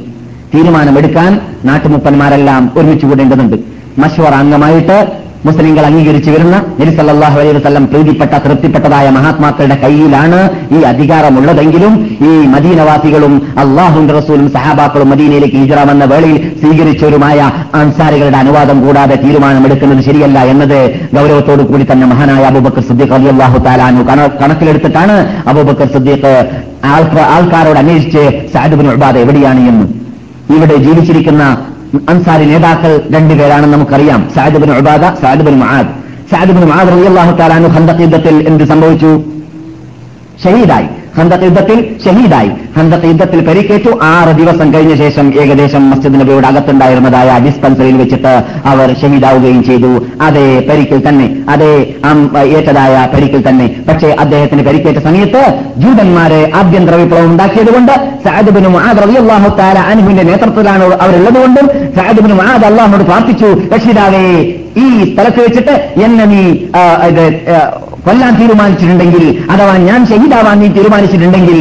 തീരുമാനമെടുക്കാൻ 0.54 1.40
നാട്ടുമുപ്പന്മാരെല്ലാം 1.66 2.72
ഒരുമിച്ച് 2.78 3.06
കൂടേണ്ടതുണ്ട്. 3.06 3.58
മശ്വർ 3.98 4.34
അംഗമായിട്ട് 4.34 5.19
മുസ്ലിങ്ങൾ 5.44 5.86
അംഗീകരിച്ചു 5.86 6.32
വരുന്ന 6.32 6.56
നബി 6.80 6.92
സല്ലല്ലാഹു 6.96 7.38
അലൈഹി 7.40 7.56
വസല്ലം 7.58 7.84
പ്രീതിപ്പെട്ട 7.88 8.34
തൃപ്തിപ്പെട്ടതായ 8.44 9.10
മഹാത്മാക്കളുടെ 9.10 9.76
കയ്യിലാണ് 9.76 10.40
ഈ 10.72 10.82
അധികാരമുള്ളതെങ്കിലും 10.84 11.94
ഈ 12.24 12.32
മദീനവാസികളും 12.50 13.34
അള്ളാഹുന്റെ 13.58 14.14
റസൂലും 14.14 14.48
സഹാബാക്കളും 14.50 15.10
മദീനയിലേക്ക് 15.10 15.58
ഹിജറ 15.58 15.84
വന്ന 15.84 16.06
വേളയിൽ 16.06 16.38
സ്വീകരിച്ചവരുമായ 16.62 17.40
അൻസാരികളുടെ 17.76 18.38
അനുവാദം 18.38 18.80
കൂടാതെ 18.82 19.16
തീരുമാനമെടുക്കുന്നത് 19.16 20.02
ശരിയല്ല 20.04 20.40
എന്നത് 20.46 20.78
ഗൗരവത്തോടു 21.14 21.64
കൂടി 21.64 21.84
തന്നെ 21.84 22.08
മഹാനായ 22.08 22.44
അബൂബക്കർ 22.46 22.84
സുദ്ദീഖ് 22.84 23.14
അലി 23.14 23.30
അള്ളാഹു 23.30 23.58
താലാനു 23.60 24.04
കണക്കിലെടുത്തിട്ടാണ് 24.42 25.16
അബൂബക്കർ 25.48 25.88
സുദ്ദീഖ് 25.88 26.34
ആൾക്കാ- 26.90 27.30
ആൾക്കാരോട് 27.32 27.80
അന്വേഷിച്ച് 27.80 28.22
സാദുബിൻ 28.54 28.88
ഉബാദ 28.92 29.18
എവിടെയാണ് 29.18 29.62
എന്ന്. 29.70 29.86
ഇവിടെ 30.50 30.76
ജീവിച്ചിരിക്കുന്ന 30.78 31.44
അൻസാരി 32.10 32.46
നേതാക്കൾ 32.46 33.02
രണ്ടുപേരാണെന്ന് 33.12 33.78
നമുക്കറിയാം. 33.78 34.30
സാദിബിൻ 34.36 34.72
ഉബാദ 34.72 35.04
സാദിബിൻ 35.22 35.60
മഹാദ് 35.60 35.88
സാദിബിൻ 36.32 36.66
മഹാദ് 36.66 36.88
റളിയല്ലാഹു 36.88 37.38
താലാനു 37.38 37.68
ഖന്തഖ് 37.68 38.02
യുദ്ധത്തിൽ 38.02 38.48
എന്ത് 38.48 38.64
സംഭവിച്ചു? 38.64 39.24
ഷഹീദായി. 40.44 40.88
ഹന്തത്ത് 41.18 41.46
യുദ്ധത്തിൽ 41.50 41.78
ഷഹീദായി. 42.06 42.50
ഹന്തത്ത് 42.78 43.08
യുദ്ധത്തിൽ 43.12 43.40
പരിക്കേറ്റു. 43.48 43.92
ആറ് 44.12 44.32
ദിവസം 44.40 44.68
കഴിഞ്ഞ 44.74 44.94
ശേഷം 45.04 45.26
ഏകദേശം 45.42 45.84
മസ്ജിദ് 45.92 46.20
നബിയുടെ 46.22 46.48
അകത്തുണ്ടായിരുന്നതായ 46.52 47.30
ഡിസ്പെൻസറിയിൽ 47.46 47.98
വെച്ചിട്ട് 48.02 48.34
അവർ 48.72 48.88
ഷഹീദാവുകയും 49.02 49.62
ചെയ്തു. 49.70 49.92
അതേ 50.28 50.46
പരിക്കിൽ 50.70 51.02
തന്നെ 51.08 51.28
അതേ 51.56 51.72
ഏറ്റതായ 52.58 52.96
പരിക്കിൽ 53.16 53.44
തന്നെ. 53.48 53.68
പക്ഷേ 53.90 54.10
അദ്ദേഹത്തിന് 54.26 54.66
പരിക്കേറ്റ 54.70 55.00
സമയത്ത് 55.08 55.44
ജൂതന്മാരെ 55.84 56.42
ആഭ്യന്തര 56.62 56.96
വിപ്ലവം 57.02 57.30
ഉണ്ടാക്കിയതുകൊണ്ട് 57.32 57.94
സാഹിബിനും 58.28 58.76
റളിയല്ലാഹു 59.04 59.50
തആല 59.60 59.78
അൻഹുവിന്റെ 59.92 60.24
നേതൃത്വത്തിലാണ് 60.30 60.86
അവരുള്ളതുകൊണ്ടും 61.06 61.68
സാഹിബിനും 61.98 62.38
മുആദ് 62.42 62.68
അള്ളാഹുനോട് 62.70 63.06
പ്രാർത്ഥിച്ചു 63.12 63.50
രക്ഷിതാവേ 63.76 64.26
ഈ 64.84 64.88
സ്ഥലത്ത് 65.12 65.40
വെച്ചിട്ട് 65.46 65.76
എന്നെ 66.06 66.26
നീ 66.34 66.44
കൊല്ലാൻ 68.10 68.40
തീരുമാനിച്ചിട്ടുണ്ടെങ്കിൽ 68.42 69.26
അഥവാ 69.52 69.78
ഞാൻ 69.78 70.06
ഷഹീദാവാൻ 70.06 70.60
നീ 70.60 70.68
തീരുമാനിച്ചിട്ടുണ്ടെങ്കിൽ 70.68 71.60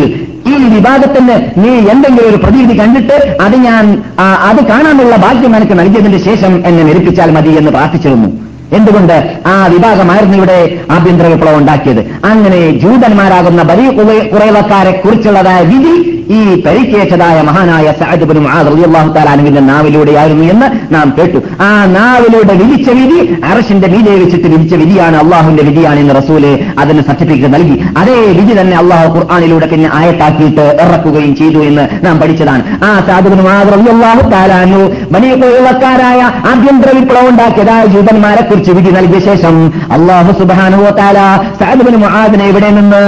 ഈ 0.49 0.55
വിഭാഗത്തിന് 0.74 1.34
നീ 1.64 1.68
എന്തെങ്കിലും 1.68 2.28
ഒരു 2.28 2.36
പ്രതീതി 2.36 2.78
കണ്ടിട്ട് 2.78 3.36
അത് 3.40 3.57
ഞാൻ 3.57 4.03
അത് 4.20 4.64
കാണാനുള്ള 4.66 5.16
ഭാഗ്യം 5.16 5.57
എനിക്ക് 5.57 5.78
നൽകിയതിന് 5.78 6.18
ശേഷം 6.18 6.66
എന്നെ 6.66 6.82
നിരപ്പിച്ചാൽ 6.82 7.30
മതി 7.30 7.49
എന്ന് 7.49 7.70
പ്രാർത്ഥിച്ചിരുന്നു. 7.70 8.28
എന്തുകൊണ്ട്? 8.72 9.16
ആ 9.46 9.66
വിഭാഗമായിരുന്നു 9.66 10.36
ഇവിടെ 10.36 10.78
ആഭ്യന്തര 10.90 11.26
വിപ്ലവം 11.26 11.59
ഉണ്ടാക്കിയത്. 11.59 12.01
അങ്ങനെ 12.01 12.70
ജൂതന്മാരാകുന്ന 12.82 13.62
ബലി 13.62 13.86
കുറേവക്കാരെ 14.32 15.03
കുറിച്ചുള്ളതായ 15.05 15.61
വിധി 15.62 16.18
ഈ 16.37 16.62
പരിക്കേറ്റതായ 16.62 17.43
മഹാനായ 17.43 17.93
സഅദ്ബിനും 18.01 18.47
റളിയല്ലാഹു 18.68 19.12
താലാനുവിന്റെ 19.12 19.61
നാവിലൂടെയായിരുന്നു 19.61 20.45
എന്ന് 20.45 20.95
നാം 20.95 21.14
കേട്ടു. 21.18 21.39
ആ 21.62 21.85
നാവിലൂടെ 21.85 22.55
വിധിച്ച 22.55 22.91
വിധി 22.91 23.41
അറഷിന്റെ 23.45 23.89
മീതെ 23.89 24.14
വെച്ചിട്ട് 24.14 24.49
വിധിച്ച 24.49 24.74
വിധിയാണ് 24.74 25.16
അള്ളാഹുവിന്റെ 25.16 25.62
വിധിയാണ് 25.62 26.01
എന്ന് 26.01 26.14
റസൂൽ 26.14 26.59
അതിന് 26.79 27.03
സർട്ടിഫിക്കറ്റ് 27.03 27.55
നൽകി. 27.55 27.85
അതേ 27.97 28.33
വിധി 28.33 28.61
തന്നെ 28.61 28.76
അള്ളാഹു 28.76 29.18
ഖുർആാനിലൂടെ 29.18 29.66
പിന്നെ 29.66 29.91
ആയത്താക്കിയിട്ട് 29.93 30.61
ഇറക്കുകയും 30.61 31.37
ചെയ്തു 31.37 31.59
എന്ന് 31.59 31.89
നാം 32.07 32.20
പഠിച്ചതാണ്. 32.20 32.62
ആ 32.85 33.01
സാധുബിന് 33.09 33.49
ആദ്യാഹു 33.49 34.31
താലാനു 34.31 34.81
വലിയ 35.12 35.35
കൊള്ളക്കാരായ 35.35 36.20
ആഭ്യന്തര 36.22 36.91
വിപ്ലവം 36.99 37.29
ഉണ്ടാക്കിയതായ 37.29 37.87
ജൂതന്മാരെ 37.87 38.43
കുറിച്ച് 38.43 38.70
വിധി 38.70 38.91
നൽകിയ 38.91 39.20
ശേഷം 39.20 39.72
അള്ളാഹു 39.93 40.33
സുബാനുവോ 40.39 40.91
താല 40.91 41.18
സാധുബിന് 41.61 41.97
മുആദിനെ 41.97 42.45
ഇവിടെ 42.45 42.70
നിന്ന് 42.70 43.03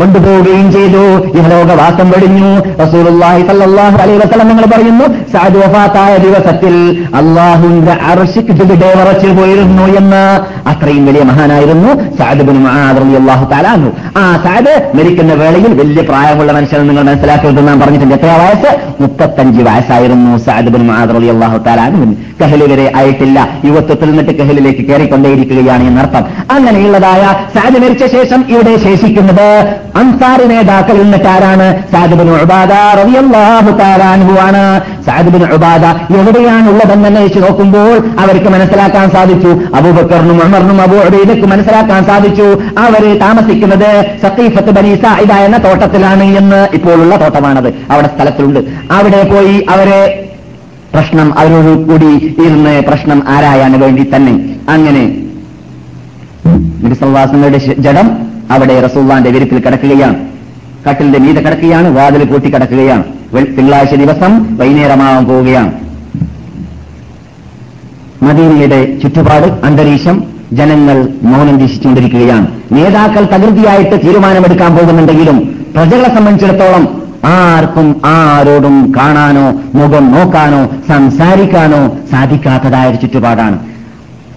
കൊണ്ടുപോവുകയും 0.00 0.72
ചെയ്തു. 0.72 1.02
ഇഹലോകവാസം 1.38 2.10
വെടിഞ്ഞു. 2.10 2.59
റസൂലുള്ളാഹി 2.82 3.42
അലൈഹി 4.04 4.18
വസല്ലം 4.22 4.48
നിങ്ങൾ 4.50 4.66
പറയുന്നു 4.74 5.06
സഅദ് 5.34 5.58
വഫാത്തായ 5.62 6.12
ദിവസത്തിൽ 6.26 6.74
അള്ളാഹുവിന്റെ 7.20 7.94
അർശിക്ക് 8.12 8.52
ഇവിടെ 8.64 8.90
വറച്ചു 9.00 9.30
പോയിരുന്നു 9.38 9.84
എന്ന്. 10.00 10.24
അത്രയും 10.72 11.04
വലിയ 11.08 11.22
മഹാനായിരുന്നു 11.30 11.90
സഅദ് 12.18 12.44
ബിൻ 12.48 12.58
മുആദ് 12.66 12.98
റളിയല്ലാഹു 13.02 13.44
ആ 14.20 14.24
സഅദ് 14.46 14.74
മരിക്കുന്ന 14.98 15.32
വേളയിൽ 15.42 15.72
വലിയ 15.80 16.02
പ്രായമുള്ള 16.10 16.50
മനുഷ്യനെ 16.58 16.84
നിങ്ങൾ 16.90 17.04
മനസ്സിലാക്കരുത് 17.10 17.62
നാം 17.68 17.78
പറഞ്ഞിട്ടുണ്ട്. 17.82 18.14
എത്ര 18.18 18.30
വയസ്സ്? 18.42 18.70
മുപ്പത്തഞ്ച് 19.02 19.60
വയസ്സായിരുന്നു 19.68 20.32
സഅദ് 20.46 20.72
ബിൻ 20.74 20.84
മുആദ് 20.90 21.14
റളിയല്ലാഹു 21.18 21.58
കഹലി 22.40 22.66
വരെ 22.72 22.84
ആയിട്ടില്ല. 22.98 23.38
യുവത്വത്തിൽ 23.68 24.08
നിന്നിട്ട് 24.10 24.32
കഹലിലേക്ക് 24.38 24.82
കയറിക്കൊണ്ടേയിരിക്കുകയാണ് 24.88 25.84
എന്നർത്ഥം. 25.90 26.22
അങ്ങനെയുള്ളതായ 26.54 27.22
സഅദ് 27.56 27.78
മരിച്ച 27.82 28.04
ശേഷം 28.16 28.40
ഇവിടെ 28.52 28.72
ശേഷിക്കുന്നത് 28.86 29.48
അൻസാർ 30.00 30.40
നേതാക്കൾ 30.52 30.96
എന്നിട്ട് 31.04 31.28
ആരാണ് 31.34 31.66
സഅദ് 31.92 32.16
ബിൻ 32.20 32.28
ഉബാദ 32.50 32.72
ഉബാദ 35.54 35.84
എവിടെയാണ് 36.16 36.68
ഉള്ളതെന്ന് 36.68 37.08
അന്വേഷിച്ച് 37.08 37.42
നോക്കുമ്പോൾ 37.42 37.98
അവർക്ക് 38.20 38.48
മനസ്സിലാക്കാൻ 38.48 39.10
സാധിച്ചു. 39.10 39.48
അബൂബക്കറിനും 39.48 40.42
ഉമറിനും 40.44 40.80
അബൂ 40.80 40.96
ഉബൈദക്കും 40.96 41.50
മനസ്സിലാക്കാൻ 41.50 42.04
സാധിച്ചു. 42.04 42.62
അവർ 42.78 43.18
താമസിക്കുന്നത് 43.18 44.04
സത്തീഫത്ത് 44.22 44.70
ബനി 44.70 44.94
സായിദ 44.94 45.32
എന്ന 45.32 45.56
തോട്ടത്തിലാണ് 45.56 46.22
എന്ന് 46.22 46.68
ഇപ്പോഴുള്ള 46.74 47.20
തോട്ടമാണത്. 47.20 47.74
അവിടെ 47.90 48.06
സ്ഥലത്തുണ്ട്. 48.06 48.60
അവിടെ 48.90 49.22
പോയി 49.22 49.66
അവരെ 49.70 50.28
പ്രശ്നം 50.94 51.38
അവരോട് 51.38 51.86
കൂടി 51.88 52.36
ഇരുന്ന് 52.42 52.82
പ്രശ്നം 52.82 53.22
ആരായാൻ 53.28 53.80
വേണ്ടി 53.80 54.10
തന്നെ. 54.14 54.56
അങ്ങനെ 54.68 55.22
നബിസല്ലാസങ്ങളുടെ 56.84 57.58
ജഡം 57.58 58.10
അവിടെ 58.50 58.80
റസൂള്ളാന്റെ 58.80 59.30
വിരിപ്പിൽ 59.30 59.58
കിടക്കുകയാണ്. 59.58 60.29
കട്ടിലിന്റെ 60.86 61.18
മീതെ 61.18 61.40
കിടക്കുകയാണ് 61.40 61.88
വാതിൽ 61.96 62.24
കൂട്ടി 62.24 62.48
കിടക്കുകയാണ്. 62.54 63.04
തിങ്കളാഴ്ച 63.56 63.94
ദിവസം 63.94 64.56
വൈകുന്നേരമാവാൻ 64.56 65.24
പോവുകയാണ്. 65.24 65.72
മദീനയുടെ 68.22 69.00
ചുറ്റുപാട് 69.02 69.46
അന്തരീക്ഷം 69.64 70.22
ജനങ്ങൾ 70.52 71.08
മൗനം 71.22 71.58
വീശിച്ചുകൊണ്ടിരിക്കുകയാണ് 71.58 72.46
നേതാക്കൾ 72.72 73.24
തകൃതിയായിട്ട് 73.24 73.96
തീരുമാനമെടുക്കാൻ 74.06 74.76
പോകുന്നുണ്ടെങ്കിലും 74.76 75.38
പ്രജകളെ 75.76 76.08
സംബന്ധിച്ചിടത്തോളം 76.16 77.02
ആർക്കും 77.24 78.02
ആരോടും 78.04 78.94
കാണാനോ 78.96 79.46
മുഖം 79.74 80.12
നോക്കാനോ 80.12 80.62
സംസാരിക്കാനോ 80.88 81.80
സാധിക്കാത്തതായ 82.12 82.90
ഒരു 82.90 82.96
ചുറ്റുപാടാണ്. 82.96 83.69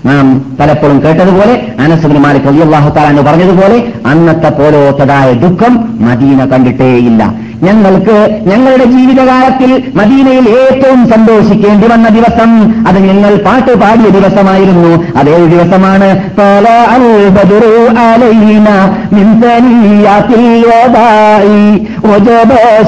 നാം 0.06 0.56
പലപ്പോഴും 0.60 1.00
കേട്ടതുപോലെ 1.04 1.74
അനസുബിന് 1.80 2.40
കൊല്ലാഹു 2.40 3.00
അലി 3.00 3.10
എന്ന് 3.10 3.22
പറഞ്ഞതുപോലെ 3.22 3.94
അന്നത്തെ 4.06 4.50
പോലോത്തതായ 4.50 5.34
ദുഃഖം 5.34 5.98
മദീന 6.00 6.46
കണ്ടിട്ടേയില്ല. 6.46 7.44
ഞങ്ങൾക്ക് 7.64 8.42
ഞങ്ങളുടെ 8.48 8.84
ജീവിതകാലത്തിൽ 8.84 9.84
മദീനയിൽ 9.96 10.50
ഏറ്റവും 10.50 11.10
സന്തോഷിക്കേണ്ടി 11.10 11.88
വന്ന 11.88 12.10
ദിവസം 12.10 12.50
അത് 12.88 13.00
ഞങ്ങൾ 13.00 13.36
പാട്ട് 13.36 13.80
പാടിയ 13.80 14.10
ദിവസമായിരുന്നു. 14.10 15.06
അതേ 15.16 15.46
ദിവസമാണ്? 15.46 16.10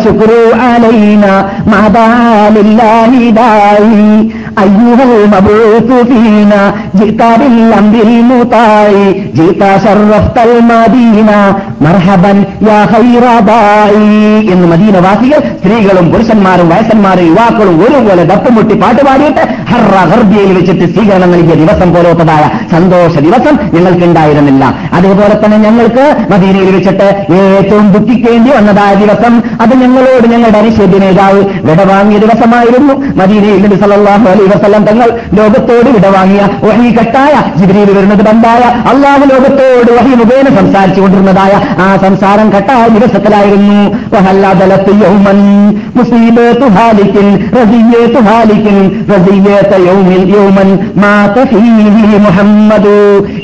ശുക്രു 0.03 0.41
അലൈന 0.55 1.25
മദാലില്ലാനിതായി 1.67 2.75
من 4.54 4.56
ثنيات 4.56 5.00
الوداع 5.00 5.00
وجب 5.00 5.00
الشكر 5.00 5.26
علينا 5.26 5.30
ما 5.30 5.48
دعا 5.50 5.68
لله 5.70 5.70
داعي 5.70 5.80
أيها 5.80 5.84
المبعوث 5.84 6.06
فينا 6.08 6.74
جئت 6.94 7.22
بالأمر 7.40 8.02
المطاع 8.02 8.90
جئت 9.34 9.62
شرفت 9.84 10.38
المدينة 10.38 11.54
മർഹബൻ 11.83 12.37
എന്ന് 14.53 14.67
മദീനവാസികൾ 14.71 15.39
സ്ത്രീകളും 15.59 16.05
പുരുഷന്മാരും 16.11 16.67
വയസ്സന്മാരും 16.71 17.25
യുവാക്കളും 17.29 17.75
ഒരുപോലെ 17.85 18.23
ദപ്പുമുട്ടി 18.31 18.75
പാട്ടുപാടിയിട്ട് 18.83 19.43
ഹർറ 19.71 19.95
ഹർബിയയിൽ 20.11 20.51
വെച്ചിട്ട് 20.57 20.85
സ്വീകരണം 20.93 21.31
നൽകിയ 21.33 21.55
ദിവസം 21.61 21.89
പോലത്തതായ 21.95 22.43
സന്തോഷ 22.73 23.13
ദിവസം 23.27 23.55
ഞങ്ങൾക്കുണ്ടായിരുന്നില്ല. 23.75 24.63
അതേപോലെ 24.97 25.35
തന്നെ 25.43 25.57
ഞങ്ങൾക്ക് 25.65 26.05
മദീനയിൽ 26.33 26.69
വെച്ചിട്ട് 26.75 27.07
ഏറ്റവും 27.39 27.87
ദുഃഖിക്കേണ്ടി 27.95 28.51
വന്നതായ 28.57 28.93
ദിവസം 29.03 29.33
അത് 29.65 29.73
ഞങ്ങളോട് 29.83 30.27
ഞങ്ങളുടെ 30.33 30.59
അനിശ്ചേദ്യ 30.61 30.99
നേതാവ് 31.05 31.41
വിടവാങ്ങിയ 31.69 32.19
ദിവസമായിരുന്നു. 32.25 32.93
മദീനയിൽ 33.21 33.59
നബി 33.65 33.77
സല്ലാഹു 33.83 34.25
അലൈ 34.33 34.47
വസ്ലം 34.53 34.83
തങ്ങൾ 34.89 35.09
ലോകത്തോട് 35.39 35.89
വിടവാങ്ങിയ 35.97 36.41
വഹി 36.67 36.89
കെട്ടായ 36.97 37.33
ജിബിരിയിൽ 37.59 37.91
വരുന്നത് 37.97 38.23
ബന്ധായ 38.29 38.63
അള്ളാഹു 38.93 39.25
ലോകത്തോട് 39.33 39.91
വഹി 39.99 40.13
മുഖേന 40.21 40.47
സംസാരിച്ചു 40.59 41.01
കൊണ്ടിരുന്നതായ 41.01 41.53
ആ 41.79 41.87
സംസാരം 41.97 42.47
കട്ടായ 42.49 42.83
ദിവസത്തിലായിരുന്നു 42.95 43.79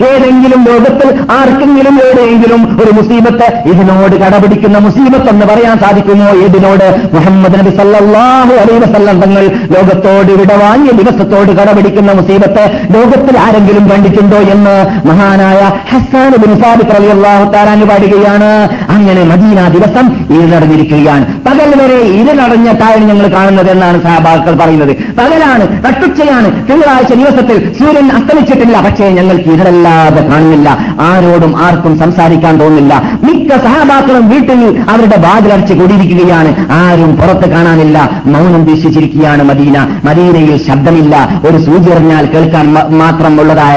ഏതെങ്കിലും 0.09 0.61
ലോകത്തിൽ 0.65 1.09
ആർക്കെങ്കിലും 1.31 1.95
എവിടെയെങ്കിലും 2.01 2.61
ഒരു 2.81 2.91
മുസീബത്ത് 2.91 3.47
ഇതിനോട് 3.65 4.15
കടപിടിക്കുന്ന 4.23 4.77
മുസീബത്ത് 4.79 5.29
എന്ന് 5.29 5.45
പറയാൻ 5.45 5.75
സാധിക്കുമോ? 5.79 6.29
ഇതിനോട് 6.45 6.85
മുഹമ്മദ് 7.15 7.57
നബി 7.59 7.71
സല്ലാഹു 7.77 8.53
അലൈഹി 8.61 8.79
വസല്ലം 8.85 9.17
തങ്ങൾ 9.23 9.43
ലോകത്തോട് 9.75 10.31
വിടവാങ്ങിയ 10.41 10.91
ദിവസത്തോട് 10.99 11.51
കടപിടിക്കുന്ന 11.59 12.11
മുസീബത്ത് 12.11 12.63
ലോകത്തിൽ 12.95 13.37
ആരെങ്കിലും 13.37 13.85
കണ്ടിട്ടുണ്ടോ 13.91 14.39
എന്ന് 14.53 14.75
മഹാനായ 15.09 15.59
ഹസ്സാൻ 15.91 16.33
ബിൻ 16.43 16.53
സാബിത്ത് 16.61 16.95
റളിയല്ലാഹു 16.95 17.45
തആല 17.53 17.69
പാടുകയാണ് 18.11 18.67
അങ്ങനെ 18.89 19.23
മദീന 19.23 19.67
ദിവസം 19.67 20.05
ഇരുളടഞ്ഞിരിക്കുകയാണ് 20.35 21.25
പകൽ 21.45 21.73
വരെ 21.81 21.97
ഇരുളടഞ്ഞിട്ടാണ് 22.21 23.03
ഞങ്ങൾ 23.09 23.27
കാണുന്നത് 23.27 23.71
എന്നാണ് 23.71 24.01
സഹാബാക്കൾ 24.03 24.55
പറയുന്നത്. 24.55 24.95
പകലാണ് 25.17 25.65
തട്ടുച്ചയാണ്. 25.85 26.49
തിങ്കളാഴ്ച 26.69 27.13
ദിവസത്തിൽ 27.13 27.73
സൂര്യൻ 27.79 28.11
അസ്തമിച്ചിട്ടില്ല. 28.11 28.81
പക്ഷേ 28.81 29.09
ഞങ്ങൾക്ക് 29.09 29.49
ഇരുളല്ലാതെ 29.49 30.21
കാണുന്നില്ല. 30.27 30.77
ആരോടും 31.01 31.53
ആർക്കും 31.65 31.99
സംസാരിക്കാൻ 31.99 32.59
തോന്നില്ല 32.59 32.93
മിക്ക 33.23 33.49
സഹാബാക്കളും 33.57 34.29
വീട്ടിൽ 34.29 34.61
അവരുടെ 34.89 35.17
വാതിലടച്ച് 35.27 35.73
കൂടിയിരിക്കുകയാണ്. 35.73 36.51
ആരും 36.71 37.17
പുറത്ത് 37.17 37.49
കാണാനില്ല. 37.49 37.97
മൗനം 38.25 38.65
വീക്ഷിച്ചിരിക്കുകയാണ് 38.65 39.43
മദീന. 39.43 39.77
മദീനയിൽ 40.03 40.57
ശബ്ദമില്ല. 40.67 41.15
ഒരു 41.49 41.57
സൂചി 41.65 41.89
എറിഞ്ഞാൽ 41.89 42.25
കേൾക്കാൻ 42.25 42.73
മാത്രം 42.97 43.41
ഉള്ളതായ 43.41 43.75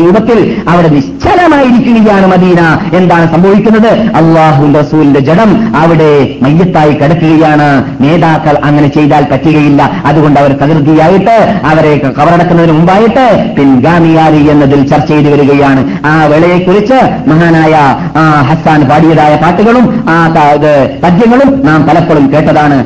രൂപത്തിൽ 0.00 0.38
അവിടെ 0.68 0.88
നിശ്ചലമായിരിക്കുകയാണ് 0.88 2.26
മദീന. 2.26 2.60
എന്താണ് 2.96 3.26
സംഭവിക്കുന്നത്? 3.34 3.75
അള്ളാഹുന്റെ 3.84 4.80
റസൂലിന്റെ 4.80 5.20
ജഡം 5.20 5.76
അവിടെ 5.76 6.34
മയ്യത്തായി 6.42 6.92
കിടക്കുകയാണ്. 6.92 7.68
നേതാക്കൾ 8.00 8.58
അങ്ങനെ 8.64 8.88
ചെയ്താൽ 8.88 9.26
പറ്റുകയില്ല. 9.30 10.02
അതുകൊണ്ട് 10.06 10.40
അവർ 10.40 10.52
തകൃതിയായിട്ട് 10.52 11.60
അവരെ 11.66 12.12
കവറടക്കുന്നതിന് 12.18 12.72
മുമ്പായിട്ട് 12.72 13.54
പിൻഗാമിയാരി 13.56 14.50
എന്നതിൽ 14.50 14.86
ചർച്ച 14.86 15.08
ചെയ്തു 15.08 15.28
വരികയാണ്. 15.28 16.06
ആ 16.06 16.24
വേളയെക്കുറിച്ച് 16.24 17.28
മഹാനായ 17.28 17.76
ഹസ്സാൻ 18.50 18.88
പാടിയതായ 18.88 19.36
പാട്ടുകളും 19.36 20.04
ആ 20.08 20.28
പദ്യങ്ങളും 21.04 21.66
നാം 21.66 21.86
പലപ്പോഴും 21.86 22.32
കേട്ടതാണ്. 22.32 22.84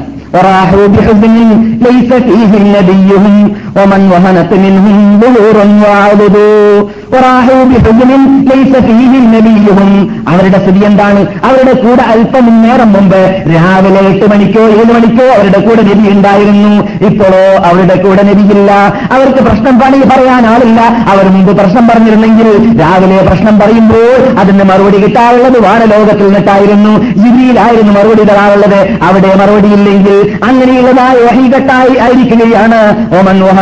وراحوا 3.76 3.86
بحزن 3.86 3.92
ليس 3.92 3.94
فيه 3.98 4.02
نبيهم 4.02 4.02
ومن 4.02 4.02
وهنت 4.14 4.52
منهم 4.56 4.98
ظهور 5.22 5.58
وعبدوا 5.84 6.76
وراحوا 7.14 7.62
بحزن 7.70 8.12
ليس 8.52 8.74
فيه 8.88 9.14
نبيهم 9.36 9.90
അവരുടെ 10.32 10.60
സ്ഥിതി 10.62 10.82
എന്താണ് 10.90 11.22
അവരുടെ 11.48 11.74
കൂടെ 11.84 12.04
അല്പം 12.14 12.46
നേരം 12.64 12.90
മുമ്പ് 12.96 13.20
രാവിലെ 13.54 14.02
എട്ട് 14.10 14.26
മണിക്കോ 14.32 14.64
ഏഴ് 14.76 14.92
മണിക്കോ 14.96 15.26
അവരുടെ 15.36 15.60
കൂടെ 15.66 15.82
നബി 15.90 16.06
ഉണ്ടായിരുന്നു 16.14 16.72
ഇപ്പോഴോ 17.10 17.44
അവരുടെ 17.70 17.96
കൂടെ 18.04 18.24
നബിയില്ല 18.30 18.72
അവർക്ക് 19.16 19.42
പ്രശ്നം 19.48 19.76
പണി 19.82 20.00
പറയാൻ 20.12 20.44
ആളില്ല 20.54 20.80
അവർ 21.12 21.26
മുമ്പ് 21.36 21.52
പ്രശ്നം 21.60 21.86
പറഞ്ഞിരുന്നെങ്കിൽ 21.90 22.50
രാവിലെ 22.82 23.20
പ്രശ്നം 23.30 23.56
പറയുമ്പോൾ 23.62 24.08
അതിന് 24.42 24.66
മറുപടി 24.72 25.00
കിട്ടാറുള്ളത് 25.04 25.60
വാനലോകത്തിൽ 25.68 26.26
നിന്നിട്ടായിരുന്നു 26.28 26.94
ജിബിയിലായിരുന്നു 27.22 27.94
മറുപടി 27.98 28.26
തരാറുള്ളത് 28.32 28.80
അവിടെ 29.08 29.32
മറുപടി 29.42 29.72
ഇല്ലെങ്കിൽ 29.78 30.18
അങ്ങനെയുള്ളതായ 30.50 31.18
വഹികെട്ടായി 31.28 31.96
ആയിരിക്കുകയാണ് 32.08 32.82
ഓമൻ 33.20 33.40
വഹന 33.48 33.59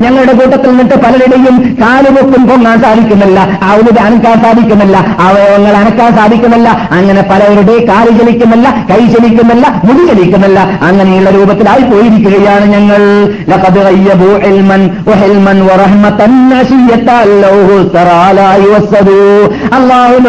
ഞങ്ങളുടെ 0.00 0.32
കൂട്ടത്തിൽ 0.32 0.68
നിന്നിട്ട് 0.68 0.94
പലരുടെയും 0.94 1.76
കാലുപൊക്കും 1.80 2.48
പൊങ്ങാൻ 2.48 2.80
സാധിക്കുന്നില്ല. 2.80 3.58
ഔദുദ് 3.74 3.98
അനക്കാൻ 3.98 4.42
സാധിക്കുന്നില്ല. 4.42 4.96
അവയവങ്ങൾ 4.96 5.72
അനക്കാൻ 5.72 6.16
സാധിക്കുന്നില്ല. 6.16 6.88
അങ്ങനെ 6.92 7.22
പലവരുടെ 7.22 7.86
കാൽ 7.86 8.18
ചലിക്കുന്നില്ല 8.18 8.86
കൈ 8.90 9.06
ചലിക്കുന്നില്ല 9.06 9.80
മുടി 9.84 10.06
ചലിക്കുന്നില്ല. 10.06 10.60
അങ്ങനെയുള്ള 10.82 11.30
രൂപത്തിലായി 11.30 11.82
പോയിരിക്കുകയാണ് 11.82 12.64
ഞങ്ങൾ. 12.64 12.98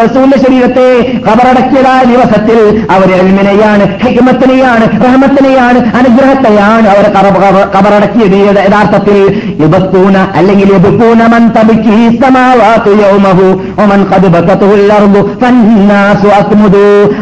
റസൂലിന്റെ 0.05 0.38
ശരീരത്തെ 0.38 1.19
കബറടക്കിയതായ 1.27 2.03
ദിവസത്തിൽ 2.03 2.86
അവർ 2.91 3.11
എൽമിനെയാണ് 3.11 3.99
ഹിക്മത്തിനെയാണ് 3.99 4.82
റഹ്മത്തിനെയാണ് 4.82 5.80
അനുഗ്രഹത്തെയാണ് 5.95 6.88
അവർ 6.88 7.11
ഖബറടക്കിയത് 7.78 8.57
യഥാർത്ഥത്തിൽ 8.57 9.41
അല്ലെങ്കിൽ 10.36 10.74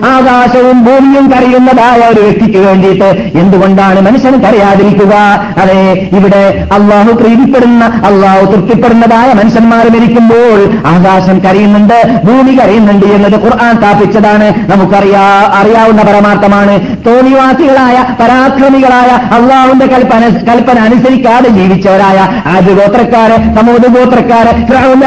ആകാശവും 0.05 0.85
ഭൂമിയും 0.85 1.31
കരയുന്നതായ 1.31 2.09
ഒരു 2.09 2.21
വ്യക്തിക്ക് 2.21 2.57
വേണ്ടിയിട്ട് 2.57 3.37
എന്തുകൊണ്ടാണ് 3.37 4.01
മനുഷ്യൻ 4.01 4.39
കരയാതിരിക്കുക? 4.39 5.13
അതെ 5.57 6.09
ഇവിടെ 6.13 6.67
അള്ളാഹു 6.73 7.11
പ്രീതിപ്പെടുന്ന 7.11 7.85
അള്ളാഹു 7.85 8.45
തൃപ്തിപ്പെടുന്നതായ 8.45 9.33
മനുഷ്യന്മാർ 9.33 9.89
മരിക്കുമ്പോൾ 9.89 10.87
ആകാശം 10.87 11.39
കരയുന്നുണ്ട് 11.39 12.21
ഭൂമി 12.25 12.51
കരയുന്നുണ്ട് 12.51 13.05
എന്നത് 13.05 13.43
ഖുർആൻ 13.43 13.77
സ്ഥാപിച്ചതാണ്. 13.77 14.71
നമുക്കറിയാ 14.71 15.51
അറിയാവുന്ന 15.53 16.01
പരമാർത്ഥമാണ്. 16.01 16.79
തോന്നിവാസികളായ 17.05 18.05
പരാക്രമികളായ 18.19 19.09
അള്ളാഹുവിന്റെ 19.41 19.86
കൽപ്പന 19.93 20.23
കൽപ്പന 20.49 20.77
അനുസരിക്കാതെ 20.79 21.49
ജീവിച്ചവരായ 21.49 22.19
ആദ്യ 22.55 22.73
ഗോത്രക്കാര് 22.79 23.37
സമൂഹ 23.57 23.83
ഗോത്രക്കാര് 23.97 24.51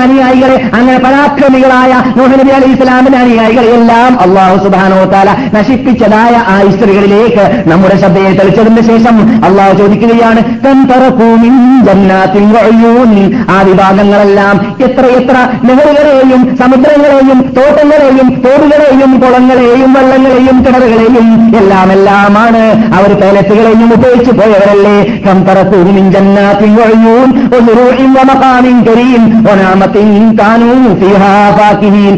അനുയായികളെ 0.02 0.56
അങ്ങനെ 0.76 0.98
പരാക്രമികളായ 0.98 1.92
നൂഹ് 2.18 2.54
അലി 2.58 2.68
ഇസ്ലാമിന്റെ 2.74 3.18
അനുയായികളെ 3.18 3.70
എല്ലാം 3.78 4.12
അള്ളാഹു 4.24 4.56
സുബാനോ 4.64 5.00
താല 5.14 5.30
നശിപ്പിച്ചതായ 5.54 6.34
ആ 6.52 6.56
ഇസ്ത്രീകളിലേക്ക് 6.70 7.44
നമ്മുടെ 7.70 7.96
ശ്രദ്ധയെ 7.96 8.32
തെളിച്ചതിന് 8.40 8.82
ശേഷം 8.90 9.16
അള്ളാഹു 9.48 9.74
ചോദിക്കുകയാണ്. 9.78 10.40
ആ 13.54 13.56
വിഭാഗങ്ങളെല്ലാം 13.68 14.56
എത്ര 14.86 15.04
എത്ര 15.18 15.36
നെഹറുകളെയും 15.68 16.42
സമുദ്രങ്ങളെയും 16.60 17.38
തോട്ടങ്ങളെയും 17.56 18.28
തോടുകളെയും 18.44 19.12
കുളങ്ങളെയും 19.22 19.92
വെള്ളങ്ങളെയും 19.96 20.56
കിണറുകളെയും 20.64 21.26
എല്ലാം 21.60 21.92
എല്ലാമാണ് 21.96 22.62
അവർ 22.98 23.10
പേലറ്റുകളെയും 23.22 23.90
ഉപയോഗിച്ച് 23.96 24.32
പോയവരല്ലേ 24.70 24.96
തൻതറകൂമിൻ 25.26 26.06
ജന്നാത്തിൻ 26.14 26.72
വഅയൂൻ 26.78 27.28
വസുറൂഇൻ 27.52 28.10
വമഖാമിൻ 28.16 28.76
കരീം 28.86 29.22
വനഅമത്തിൻ 29.46 30.08
കാനൂ 30.40 30.70
ഫീഹാ 31.00 31.34
ഫാക്കിഹീൻ. 31.58 32.14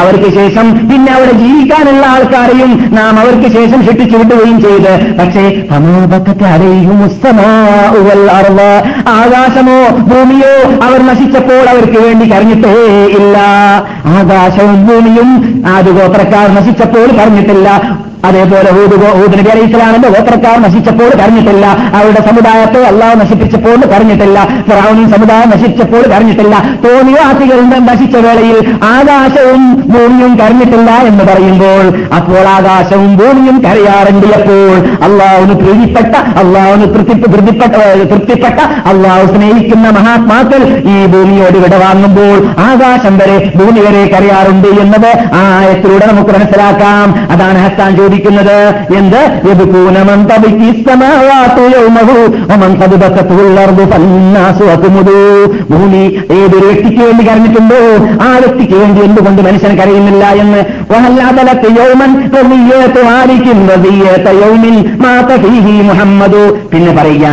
അവർക്ക് 0.00 0.34
ശേഷം 0.34 0.88
പിന്നെ 0.88 1.12
അവിടെ 1.12 1.32
ജീവിക്കാനുള്ള 1.32 2.06
ആൾക്കാരെയും 2.06 2.90
നാം 2.92 3.20
അവർക്ക് 3.20 3.48
ശേഷം 3.56 3.80
ശിക്ഷിച്ചു 3.86 4.16
വിടുകയും 4.16 4.60
ചെയ്ത്. 4.60 5.18
പക്ഷേ 5.18 5.44
ആകാശമോ 9.16 9.78
ഭൂമിയോ 9.98 10.54
അവർ 10.86 11.02
നശിച്ചപ്പോൾ 11.06 11.68
അവർക്ക് 11.68 11.98
വേണ്ടി 11.98 12.26
കരഞ്ഞിട്ടേ 12.32 12.74
ഇല്ല. 13.18 13.38
ആകാശവും 14.06 14.86
ഭൂമിയും 14.86 15.64
ആദ്യ 15.68 15.92
ഗോത്രക്കാർ 15.92 16.54
നശിച്ചപ്പോൾ 16.54 17.06
കരഞ്ഞിട്ടില്ല. 17.06 17.99
അതേപോലെ 18.28 18.70
ഊതിന് 19.22 19.42
പേര് 19.46 19.60
ഇസ്ലാമിന്റെ 19.66 20.08
ഗോത്രക്കാർ 20.08 20.62
നശിച്ചപ്പോൾ 20.62 21.10
കരഞ്ഞിട്ടില്ല. 21.20 21.66
അവരുടെ 21.94 22.20
സമുദായത്തെ 22.28 22.80
അള്ളാഹ് 22.86 23.20
നശിപ്പിച്ചപ്പോൾ 23.20 23.76
കരഞ്ഞിട്ടില്ല. 23.92 24.38
ഫിറഔനി 24.68 25.04
സമുദായം 25.10 25.50
നശിച്ചപ്പോൾ 25.50 26.02
കരഞ്ഞിട്ടില്ല. 26.02 26.56
തോന്നിവാസികൾ 26.84 27.60
നശിച്ച 27.90 28.16
വേളയിൽ 28.16 28.58
ആകാശവും 28.84 29.62
ഭൂമിയും 29.92 30.38
കരഞ്ഞിട്ടില്ല 30.38 30.90
എന്ന് 30.90 31.24
പറയുമ്പോൾ 31.24 31.84
അപ്പോൾ 32.14 32.48
ആകാശവും 32.48 33.16
ഭൂമിയും 33.16 33.62
കരയാറുണ്ട് 33.64 34.26
അപ്പോൾ 34.26 34.74
അള്ളാഹുന് 35.04 35.54
പ്രീതിപ്പെട്ട 35.54 36.14
അള്ളാഹുന് 36.42 36.94
തൃപ്തി 36.94 37.14
തൃപ്തിപ്പെട്ട 38.10 38.60
അള്ളാഹു 38.86 39.26
സ്നേഹിക്കുന്ന 39.34 39.90
മഹാത്മാക്കൾ 39.90 40.62
ഈ 40.94 41.06
ഭൂമിയോട് 41.06 41.58
വിട 41.58 41.74
വാങ്ങുമ്പോൾ 41.74 42.38
ആകാശം 42.60 43.18
വരെ 43.18 43.52
ഭൂമി 43.56 43.80
വരെ 43.80 44.02
കരയാറുണ്ട് 44.06 44.68
എന്നത് 44.68 45.10
ആയത്തിലൂടെ 45.34 46.06
നമുക്ക് 46.06 46.30
മനസ്സിലാക്കാം. 46.30 47.30
അതാണ് 47.30 47.58
ഹസ്താൻ 47.58 47.96
ചോദിക്കുന്നത് 48.10 48.56
എന്ത്? 48.96 49.20
ഭൂമി 55.70 56.02
ഏതൊരു 56.32 56.66
വ്യക്തിക്ക് 56.66 57.02
വേണ്ടി 57.04 57.24
കരഞ്ഞിട്ടുണ്ടോ? 57.24 57.80
ആ 58.24 58.38
വ്യക്തിക്ക് 58.38 58.74
വേണ്ടി 58.74 59.00
എന്തുകൊണ്ട് 59.00 59.42
മനുഷ്യൻ 59.42 59.76
കരയുന്നില്ല 59.76 60.24
എന്ന്? 60.24 60.64
മുഹമ്മദു. 65.82 66.58
പിന്നെ 66.72 66.92
പറയുക 66.92 67.26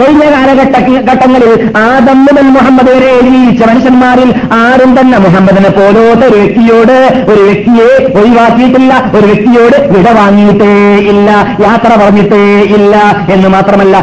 കഴിഞ്ഞ 0.00 0.24
കാലഘട്ട 0.34 0.76
ഘട്ടങ്ങളിൽ 1.10 1.52
ആദം 1.82 2.18
മുതൽ 2.26 2.46
മുഹമ്മദ് 2.56 2.90
വരെ 2.94 3.10
എഴുതിയിച്ച 3.18 3.62
മനുഷ്യന്മാരിൽ 3.70 4.30
ആരും 4.60 5.00
തന്നെ 5.00 5.18
മുഹമ്മദിനെ 5.18 5.68
പോലോട്ട് 5.68 6.24
ഒരു 6.26 6.36
വ്യക്തിയോട് 6.36 6.96
ഒരു 7.32 7.40
വ്യക്തിയെ 7.48 7.88
ഒഴിവാക്കിയിട്ടില്ല. 8.20 8.92
ഒരു 9.16 9.26
വ്യക്തിയോട് 9.26 9.76
വിട 9.94 10.08
വാങ്ങിയിട്ടേ 10.18 10.72
ഇല്ല 11.12 11.28
യാത്ര 11.66 11.90
പറഞ്ഞിട്ടേ 12.02 12.42
ഇല്ല 12.76 12.94
എന്ന് 13.34 13.48
മാത്രമല്ല 13.48 13.96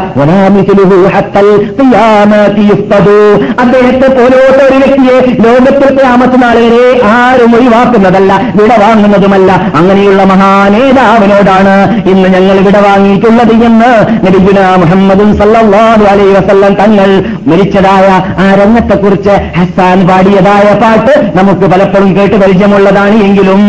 അദ്ദേഹത്തെ 3.62 4.08
പോലോട്ട് 4.18 4.62
ഒരു 4.68 4.78
വ്യക്തിയെ 4.82 5.16
ലോകത്തിൽ 5.46 5.88
താമസനാളെ 6.02 6.64
വരെ 6.66 6.86
ആരും 7.16 7.54
ഒഴിവാക്കുന്നതല്ല 7.58 8.32
വിട 8.58 8.72
വാങ്ങുന്നതുമല്ല. 8.84 9.50
അങ്ങനെയുള്ള 9.78 10.22
മഹാനേതാവിനോടാണ് 10.32 11.74
ഇന്ന് 12.12 12.28
ഞങ്ങൾ 12.36 12.56
വിട 12.66 12.76
വാങ്ങിയിട്ടുള്ളത് 12.86 13.54
എന്ന് 13.68 13.90
നബിഗുന 14.30 14.60
മുഹമ്മദും 14.82 15.30
സല്ലാഹു 15.38 16.04
അലൈ 16.10 16.26
വസല്ലം 16.34 16.72
തങ്ങൾ 16.80 17.08
മരിച്ചതായ 17.50 18.08
ആ 18.42 18.46
രംഗത്തെക്കുറിച്ച് 18.60 19.34
ഹസാൻ 19.56 19.98
പാടിയതായ 20.08 20.66
പാട്ട് 20.82 21.14
നമുക്ക് 21.38 21.64
പലപ്പോഴും 21.72 22.10
കേട്ട് 22.16 22.36
പരിചയമുള്ളതാണ് 22.42 23.16
എങ്കിലും 23.28 23.62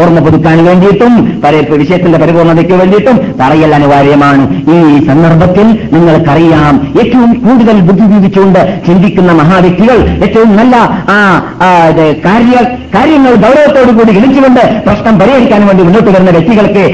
ഓർമ്മ 0.00 0.20
പുതുക്കാൻ 0.26 0.58
വേണ്ടിയിട്ടും 0.68 1.14
വിഷയത്തിന്റെ 1.82 2.18
പരിപൂർണതയ്ക്ക് 2.22 2.74
വേണ്ടിയിട്ടും 2.80 3.16
പറയൽ 3.40 3.70
അനിവാര്യമാണ്. 3.76 4.42
ഈ 4.74 4.78
സന്ദർഭത്തിൽ 5.08 5.66
നിങ്ങൾക്കറിയാം 5.94 6.74
ഏറ്റവും 7.02 7.30
കൂടുതൽ 7.44 7.76
ബുദ്ധി 7.88 8.06
ജീവിച്ചുകൊണ്ട് 8.12 8.60
ചിന്തിക്കുന്ന 8.86 9.32
മഹാവ്യക്തികൾ 9.40 9.98
ഏറ്റവും 10.26 10.50
നല്ല 10.60 10.76
ആ 11.14 11.18
കാര്യ 12.26 12.54
കാര്യങ്ങൾ 12.94 13.32
ഗൗരവത്തോടു 13.44 13.92
കൂടി 13.98 14.12
ഗണിച്ചുകൊണ്ട് 14.16 14.62
പ്രശ്നം 14.86 15.14
പരിഹരിക്കാൻ 15.20 15.62
വേണ്ടി 15.68 15.82
മുന്നോട്ട് 15.86 16.10
വരുന്ന 16.14 16.32
വ്യക്തികൾക്ക് 16.36 16.84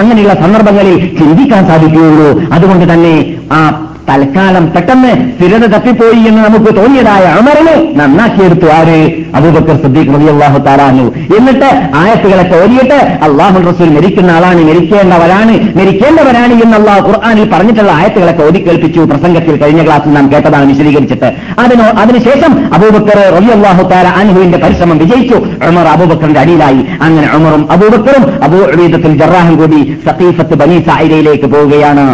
അങ്ങനെയുള്ള 0.00 0.34
സന്ദർഭങ്ങളിൽ 0.42 0.96
ചിന്തിക്കാൻ 1.20 1.62
സാധിക്കുകയുള്ളൂ. 1.70 2.28
അതുകൊണ്ട് 2.58 2.86
തന്നെ 2.94 3.14
ആ 3.58 3.60
തൽക്കാലം 4.08 4.66
പെട്ടെന്ന് 4.74 5.10
സ്ഥിരത 5.32 5.64
തപ്പിപ്പോയി 5.72 6.20
എന്ന് 6.28 6.40
നമുക്ക് 6.44 6.70
തോന്നിയതായ 6.76 7.24
അമറിനെ 7.38 7.74
നന്നാക്കിയെടുത്തു 7.98 8.68
ആര്? 8.76 9.00
അബൂബക്കർ 9.38 9.76
സിദ്ദീഖ് 9.82 10.12
റബി 10.14 10.28
അള്ളാഹു 10.34 10.58
താറാനു 10.66 11.04
എന്നിട്ട് 11.38 11.68
ആയത്തുകളെ 12.02 12.44
ഓരിയിട്ട് 12.60 12.98
അള്ളാഹു 13.26 13.58
റസൂൽ 13.66 13.90
മരിക്കുന്ന 13.96 14.30
ആളാണ് 14.36 14.62
മരിക്കേണ്ടവരാണ് 14.68 15.54
മരിക്കേണ്ടവരാണ് 15.80 16.54
എന്ന് 16.64 16.94
ഖുർആാനിൽ 17.08 17.50
പറഞ്ഞിട്ടുള്ള 17.52 17.92
ആയത്തുകളെ 17.98 18.34
ഓതി 18.46 18.62
കേൾപ്പിച്ചു. 18.68 19.00
പ്രസംഗത്തിൽ 19.10 19.56
കഴിഞ്ഞ 19.62 19.84
ക്ലാസ്സിൽ 19.84 20.14
നാം 20.18 20.32
കേട്ടതാണ് 20.32 20.66
വിശദീകരിച്ചിട്ട്. 20.72 21.30
അതിനോ 21.64 21.88
അതിനുശേഷം 22.04 22.54
അബൂബക്കർ 22.78 23.20
റബി 23.36 23.52
അള്ളാഹു 23.58 23.84
താര 23.92 24.06
അനുഹുവിന്റെ 24.22 24.58
പരിശ്രമം 24.64 24.98
വിജയിച്ചു. 25.04 25.36
ഉമർ 25.68 25.86
അബൂബക്കറിന്റെ 25.94 26.42
അടിയിലായി. 26.46 26.82
അങ്ങനെ 27.02 27.28
ഉമറും 27.36 27.64
അബൂബക്കറും 27.76 28.26
അബൂ 28.48 28.62
അബീദത്തുൽ 28.72 29.18
ജറാഹും 29.22 29.56
കൂടി 29.62 29.82
സഖീഫത്ത് 30.08 30.54
ബനി 30.64 30.80
സായിരയിലേക്ക് 30.88 31.46
പോവുകയാണ്. 31.54 32.08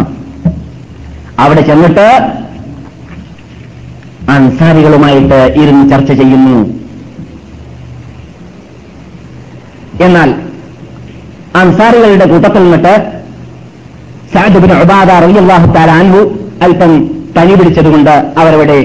അവിടെ 1.42 1.62
ചെന്നിട്ട് 1.68 2.06
അൻസാരികളുമായിട്ട് 4.34 5.38
ഇരുന്ന് 5.62 5.84
ചർച്ച 5.90 6.12
ചെയ്യുന്നു. 6.20 6.56
എന്നാൽ 10.06 10.30
അൻസാരികളുടെ 11.60 12.26
കൂട്ടത്തിൽ 12.32 12.62
നിന്നിട്ട് 12.64 12.94
സാദുബിന് 14.34 14.76
ഉബാദ 14.84 15.10
റളിയല്ലാഹു 15.24 15.66
തആല 15.74 15.90
അൻഹു 16.02 16.22
അല്പം 16.66 16.92
തനി 17.36 17.54
പിടിച്ചതുകൊണ്ട് 17.58 18.14
അവരവിടെ 18.40 18.78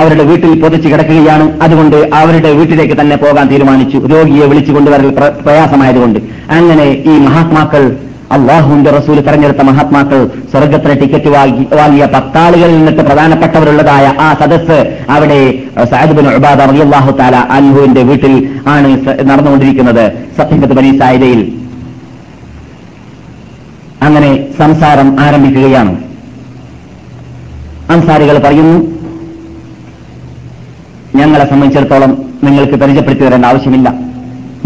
അവരുടെ 0.00 0.24
വീട്ടിൽ 0.28 0.50
പൊതിച്ചു 0.62 0.88
കിടക്കുകയാണ്. 0.88 1.44
അതുകൊണ്ട് 1.64 1.96
അവരുടെ 2.20 2.50
വീട്ടിലേക്ക് 2.58 2.96
തന്നെ 3.00 3.16
പോകാൻ 3.16 3.46
തീരുമാനിച്ചു. 3.52 3.98
രോഗിയെ 4.12 4.46
വിളിച്ചു 4.50 4.72
കൊണ്ടുവരൽ 4.72 5.10
പ്രയാസമായതുകൊണ്ട്. 5.44 6.18
അങ്ങനെ 6.56 6.86
ഈ 7.10 7.14
മഹാത്മാക്കൾ 7.26 7.84
അള്ളാഹുവിന്റെ 8.34 8.90
റസൂൽ 8.90 9.20
തെരഞ്ഞെടുത്ത 9.20 9.62
മഹാത്മാക്കൾ 9.62 10.20
സ്വർഗത്തിന് 10.52 11.00
ടിക്കറ്റ് 11.00 11.28
വാങ്ങി 11.28 11.66
വാങ്ങിയ 11.76 12.04
പത്താളുകളിൽ 12.14 12.76
നിന്നിട്ട് 12.76 13.02
പ്രധാനപ്പെട്ടവരുള്ളതായ 13.02 14.06
ആ 14.20 14.34
സദസ് 14.40 14.96
അവിടെ 15.10 15.38
സാഹിബിൻ 15.90 16.28
ഉബാദ 16.28 16.60
റളിയല്ലാഹു 16.70 17.10
താല 17.10 17.36
അൻഹുവിന്റെ 17.36 18.02
വീട്ടിൽ 18.02 18.34
ആണ് 18.66 18.88
നടന്നുകൊണ്ടിരിക്കുന്നത് 19.28 20.04
സത്യത്ത് 20.38 20.74
ബനി 20.78 20.98
സായിദയിൽ. 20.98 21.40
അങ്ങനെ 24.02 24.48
സംസാരം 24.58 25.20
ആരംഭിക്കുകയാണ്. 25.20 25.92
അൻസാരികൾ 27.90 28.38
പറയുന്നു 28.38 28.78
ഞങ്ങളെ 31.20 31.44
സംബന്ധിച്ചിടത്തോളം 31.50 32.12
നിങ്ങൾക്ക് 32.44 32.76
പരിചയപ്പെടുത്തി 32.82 33.24
തരേണ്ട 33.24 33.44
ആവശ്യമില്ല. 33.44 33.88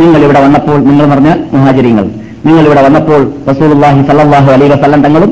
നിങ്ങൾ 0.00 0.20
ഇവിടെ 0.24 0.40
വന്നപ്പോൾ 0.46 0.78
നിങ്ങൾ 0.84 1.06
പറഞ്ഞ 1.12 1.30
മുഹാചര്യങ്ങൾ 1.52 2.19
നിങ്ങൾ 2.46 2.64
ഇവിടെ 2.68 2.82
വന്നപ്പോൾ 2.86 3.20
റസൂലുള്ളാഹി 3.50 4.00
സല്ലാഹു 4.10 4.48
അലൈ 4.54 4.66
വസല്ലം 4.74 5.00
തങ്ങളും 5.06 5.30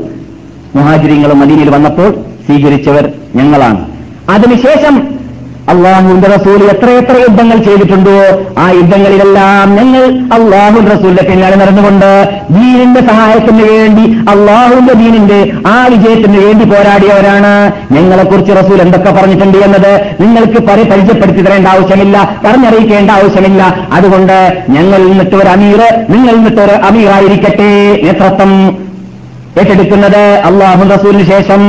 മുഹാജിരിങ്ങളും 0.77 1.39
മദീനയിൽ 1.41 1.69
വന്നപ്പോൾ 1.75 2.09
സ്വീകരിച്ചവർ 2.45 3.05
ഞങ്ങളാണ്. 3.39 3.79
അതിനുശേഷം 4.35 4.95
അള്ളാഹുവിന്റെ 5.71 6.27
റസൂൽ 6.27 6.63
എത്രയെത്ര 6.63 7.15
യുദ്ധങ്ങൾ 7.21 7.57
ചെയ്തിട്ടുണ്ടോ 7.57 8.15
ആ 8.57 8.69
യുദ്ധങ്ങളിലെല്ലാം 8.69 9.75
ഞങ്ങൾ 9.75 10.03
അള്ളാഹു 10.37 10.79
റസൂലിന്റെ 10.95 11.23
പിന്നാലെ 11.23 11.55
നടന്നുകൊണ്ട് 11.55 12.09
ദീനിന്റെ 12.49 13.01
സഹായത്തിന് 13.01 13.63
വേണ്ടി 13.71 14.05
അള്ളാഹുവിന്റെ 14.29 14.93
ദീനിന്റെ 14.93 15.51
ആ 15.67 15.87
വിജയത്തിന് 15.87 16.37
വേണ്ടി 16.45 16.65
പോരാടിയവരാണ്. 16.65 17.53
ഞങ്ങളെക്കുറിച്ച് 17.91 18.51
റസൂൽ 18.51 18.81
എന്തൊക്കെ 18.81 19.11
പറഞ്ഞിട്ടുണ്ട് 19.11 19.57
എന്നത് 19.57 19.91
നിങ്ങൾക്ക് 20.21 20.61
പരി 20.67 20.83
പരിചയപ്പെടുത്തി 20.83 21.41
തരേണ്ട 21.41 21.67
ആവശ്യമില്ല 21.67 22.39
പറഞ്ഞറിയിക്കേണ്ട 22.45 23.11
ആവശ്യമില്ല. 23.11 23.61
അതുകൊണ്ട് 23.93 24.63
ഞങ്ങൾ 24.69 24.99
നിന്നിട്ട് 25.09 25.35
ഒരു 25.35 25.49
അമീർ 25.49 25.81
നിങ്ങൾ 26.09 26.35
നിന്നിട്ട് 26.35 26.61
ഒരു 26.61 26.71
അമീറായിരിക്കട്ടെ. 26.71 27.71
നേതൃത്വം 28.03 28.51
ഏറ്റെടുക്കുന്നത് 29.59 30.23
അള്ളാഹു 30.49 30.89
റസൂലിന് 30.89 31.25
ശേഷം. 31.25 31.63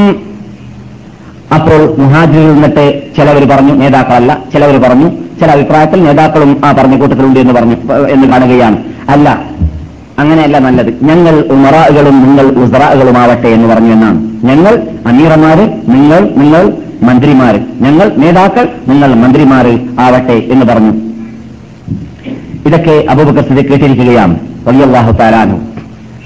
അപ്പോൾ 1.54 1.96
മുഹാജിറിൽ 1.98 2.52
നിന്നിട്ട് 2.52 3.02
ചിലവർ 3.16 3.44
പറഞ്ഞു 3.44 3.72
നേതാക്കളല്ല 3.72 4.38
ചിലവർ 4.52 4.76
പറഞ്ഞു 4.76 5.10
ചില 5.40 5.50
അഭിപ്രായത്തിൽ 5.50 6.02
നേതാക്കളും 6.02 6.60
ആ 6.64 6.72
പറഞ്ഞ 6.72 6.98
കൂട്ടത്തിലുണ്ട് 6.98 7.40
എന്ന് 7.40 7.54
പറഞ്ഞു 7.54 7.76
എന്ന് 8.06 8.26
കാണുകയാണ്. 8.28 8.76
അല്ല 9.08 9.44
അങ്ങനെയല്ല 10.18 10.58
നല്ലത്. 10.58 11.04
ഞങ്ങൾ 11.04 11.44
ഉമറാകളും 11.50 12.22
നിങ്ങൾ 12.22 12.46
ഉസറാകളുമാവട്ടെ 12.62 13.48
എന്ന് 13.48 13.74
പറഞ്ഞു 13.74 13.92
എന്നാണ്. 13.92 14.18
ഞങ്ങൾ 14.44 14.88
അമീറമാര് 15.06 15.64
നിങ്ങൾ 15.88 16.28
നിങ്ങൾ 16.36 16.72
മന്ത്രിമാര്. 17.02 17.60
ഞങ്ങൾ 17.80 18.12
നേതാക്കൾ 18.16 18.68
നിങ്ങൾ 18.88 19.14
മന്ത്രിമാര് 19.14 20.00
ആവട്ടെ 20.00 20.32
എന്ന് 20.32 20.66
പറഞ്ഞു. 20.66 20.92
ഇതൊക്കെ 22.66 23.06
അബൂബക്കർ 23.10 23.42
സ്ഥിതി 23.42 23.70
കേട്ടിരിക്കുകയാണ്. 23.70 24.38
വാഹു 24.92 25.12
താലാനു 25.12 25.60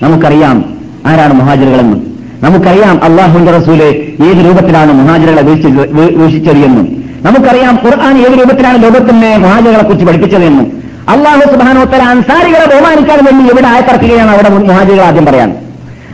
നമുക്കറിയാം 0.02 0.64
ആരാണ് 1.06 1.32
മുഹാജിറുകളെന്ന്. 1.32 2.13
നമുക്കറിയാം 2.45 2.97
അള്ളാഹുന്റെ 3.05 3.53
റസൂൽ 3.57 3.80
ഏത് 4.28 4.40
രൂപത്തിലാണ് 4.47 4.92
മുഹാജിറുകളെ 4.92 5.42
വീക്ഷിച്ചെറിയെന്നും 5.42 6.86
നമുക്കറിയാം 7.22 7.74
ഖുർആൻ 7.84 8.14
ഏത് 8.18 8.38
രൂപത്തിലാണ് 8.38 8.78
ലോകത്തിന്റെ 8.82 9.36
മുഹാജിറുകളെ 9.45 9.84
കുറിച്ച് 9.84 10.07
പഠിപ്പിച്ചതെന്നും. 10.07 10.66
അള്ളാഹു 11.09 11.42
സുബാനോത്തര 11.53 12.03
അൻസാരികളെ 12.12 12.66
ബഹുമാനിക്കാൻ 12.72 13.20
വേണ്ടി 13.24 13.51
എവിടെ 13.53 13.68
ആയത്തിറക്കുകയാണ് 13.68 14.30
അവിടെ 14.30 14.49
മുഹാജികൾ 14.49 15.01
ആദ്യം 15.01 15.26
പറയാൻ. 15.26 15.51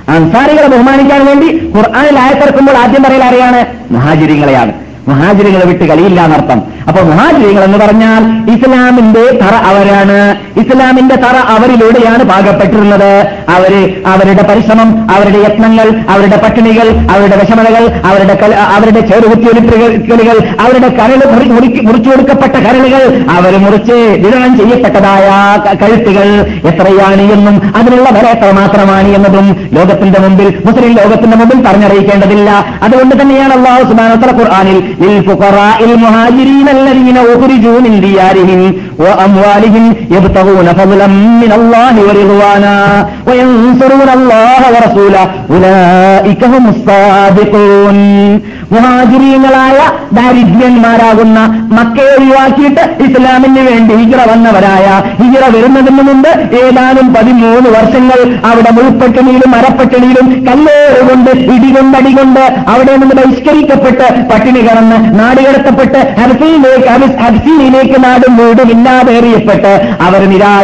അൻസാരികളെ 0.09 0.68
ബഹുമാനിക്കാൻ 0.68 1.20
വേണ്ടി 1.26 1.49
ഖുർആാനിൽ 1.76 2.18
ആയത്തിറക്കുമ്പോൾ 2.18 2.76
ആദ്യം 2.76 3.03
പറയൽ 3.03 3.24
ആരെയാണ്? 3.24 3.61
മുഹാജിരിങ്ങളെയാണ്. 3.91 4.72
മുഹാജിരികളെ 5.09 5.66
വിട്ട് 5.66 5.85
കളിയില്ല 5.85 6.20
എന്നർത്ഥം. 6.24 6.62
അപ്പൊ 6.89 7.01
മുഹാജിങ്ങൾ 7.03 7.64
എന്ന് 7.64 7.78
പറഞ്ഞാൽ 7.78 8.22
ഇസ്ലാമിന്റെ 8.55 9.24
തറ 9.43 9.55
അവരാണ്. 9.70 10.18
ഇസ്ലാമിന്റെ 10.61 11.16
തറ 11.16 11.37
അവരിലൂടെയാണ് 11.55 12.24
പാകപ്പെട്ടിരുന്നത് 12.24 13.11
അവർ 13.55 13.72
അവരുടെ 14.12 14.43
പരിശ്രമം 14.43 14.89
അവരുടെ 15.14 15.39
യത്നങ്ങൾ 15.39 15.87
അവരുടെ 16.09 16.37
പട്ടിണികൾ 16.37 16.89
അവരുടെ 17.12 17.37
വിഷമതകൾ 17.37 17.85
അവരുടെ 18.11 18.35
അവരുടെ 18.76 19.01
ചേറുകുത്തിയൊലിപ്പുകൾ 19.01 20.39
അവരുടെ 20.64 20.89
കരൾ 20.99 21.20
മുറിച്ചു 21.87 22.11
കൊടുക്കപ്പെട്ട 22.11 22.57
കരളുകൾ 22.66 23.03
അവർ 23.37 23.53
മുറിച്ച് 23.59 23.99
വിതരണം 24.24 24.59
ചെയ്യപ്പെട്ടതായ 24.59 25.26
കഴുത്തുകൾ 25.83 26.28
എത്രയാണ് 26.70 27.22
എന്നും 27.33 27.72
അതിനുള്ള 27.76 28.11
വില 28.11 28.26
എത്ര 28.37 28.51
മാത്രമാണ് 28.61 29.09
എന്നതും 29.09 29.47
ലോകത്തിന്റെ 29.72 30.18
മുമ്പിൽ 30.18 30.49
മുസ്ലിം 30.64 30.93
ലോകത്തിന്റെ 31.01 31.37
മുമ്പിൽ 31.37 31.59
പറഞ്ഞറിയിക്കേണ്ടതില്ല. 31.68 32.51
അതുകൊണ്ട് 32.83 33.22
തന്നെയാണ് 33.22 33.53
അള്ളാഹു 33.53 33.83
സുബാനത്തല 33.83 34.33
മുഹാജിരീന 36.05 36.70
الذين 36.70 37.18
أخرجوا 37.18 37.80
من 37.80 38.01
ديارهم 38.01 38.74
وأموالهم 38.99 39.86
يبتغون 40.11 40.68
فضلا 40.72 41.07
من 41.41 41.51
الله 41.51 41.93
ورضوانا 41.99 42.76
وينصرون 43.28 44.09
الله 44.13 44.61
ورسوله 44.74 45.24
أولئك 45.49 46.41
هم 46.45 46.63
الصادقون 46.70 47.97
മുഹാജിരീങ്ങളായ 48.76 49.78
ദാരിദ്ര്യന്മാരാകുന്ന 50.18 51.39
മക്കയെ 51.78 52.13
ഒഴിവാക്കിയിട്ട് 52.16 52.84
ഇസ്ലാമിന് 53.05 53.63
വേണ്ടി 53.68 53.93
ഹിജറ 53.93 54.22
വന്നവരായ 54.32 54.86
ഹിജറ 55.20 55.43
വരുന്നതിന് 55.55 56.03
മുമ്പ് 56.07 56.30
ഏതാനും 56.61 57.07
പതിമൂന്ന് 57.16 57.70
വർഷങ്ങൾ 57.76 58.20
അവിടെ 58.49 58.72
മുൾപ്പട്ടിണിയിലും 58.78 59.51
മരപ്പട്ടിണിയിലും 59.55 60.28
കല്ലേറുകൊണ്ട് 60.47 61.32
ഇടികൊണ്ടടികൊണ്ട് 61.55 62.43
അവിടെ 62.74 62.95
നിന്ന് 62.95 63.18
ബഹിഷ്കരിക്കപ്പെട്ട് 63.22 64.07
പട്ടിണി 64.32 64.63
കടന്ന് 64.68 64.97
നാടുകടത്തപ്പെട്ട് 65.20 66.01
ഹർസീനിലേക്ക് 66.22 66.89
ഹർസീനിലേക്ക് 67.24 67.99
നാടും 68.07 68.34
വീടുമില്ല 68.41 68.88
ഒന്നുമില്ലാതെ 68.91 69.12
എറിയപ്പെട്ട് 69.12 69.72
അവർ 70.01 70.20
നിരാ 70.30 70.61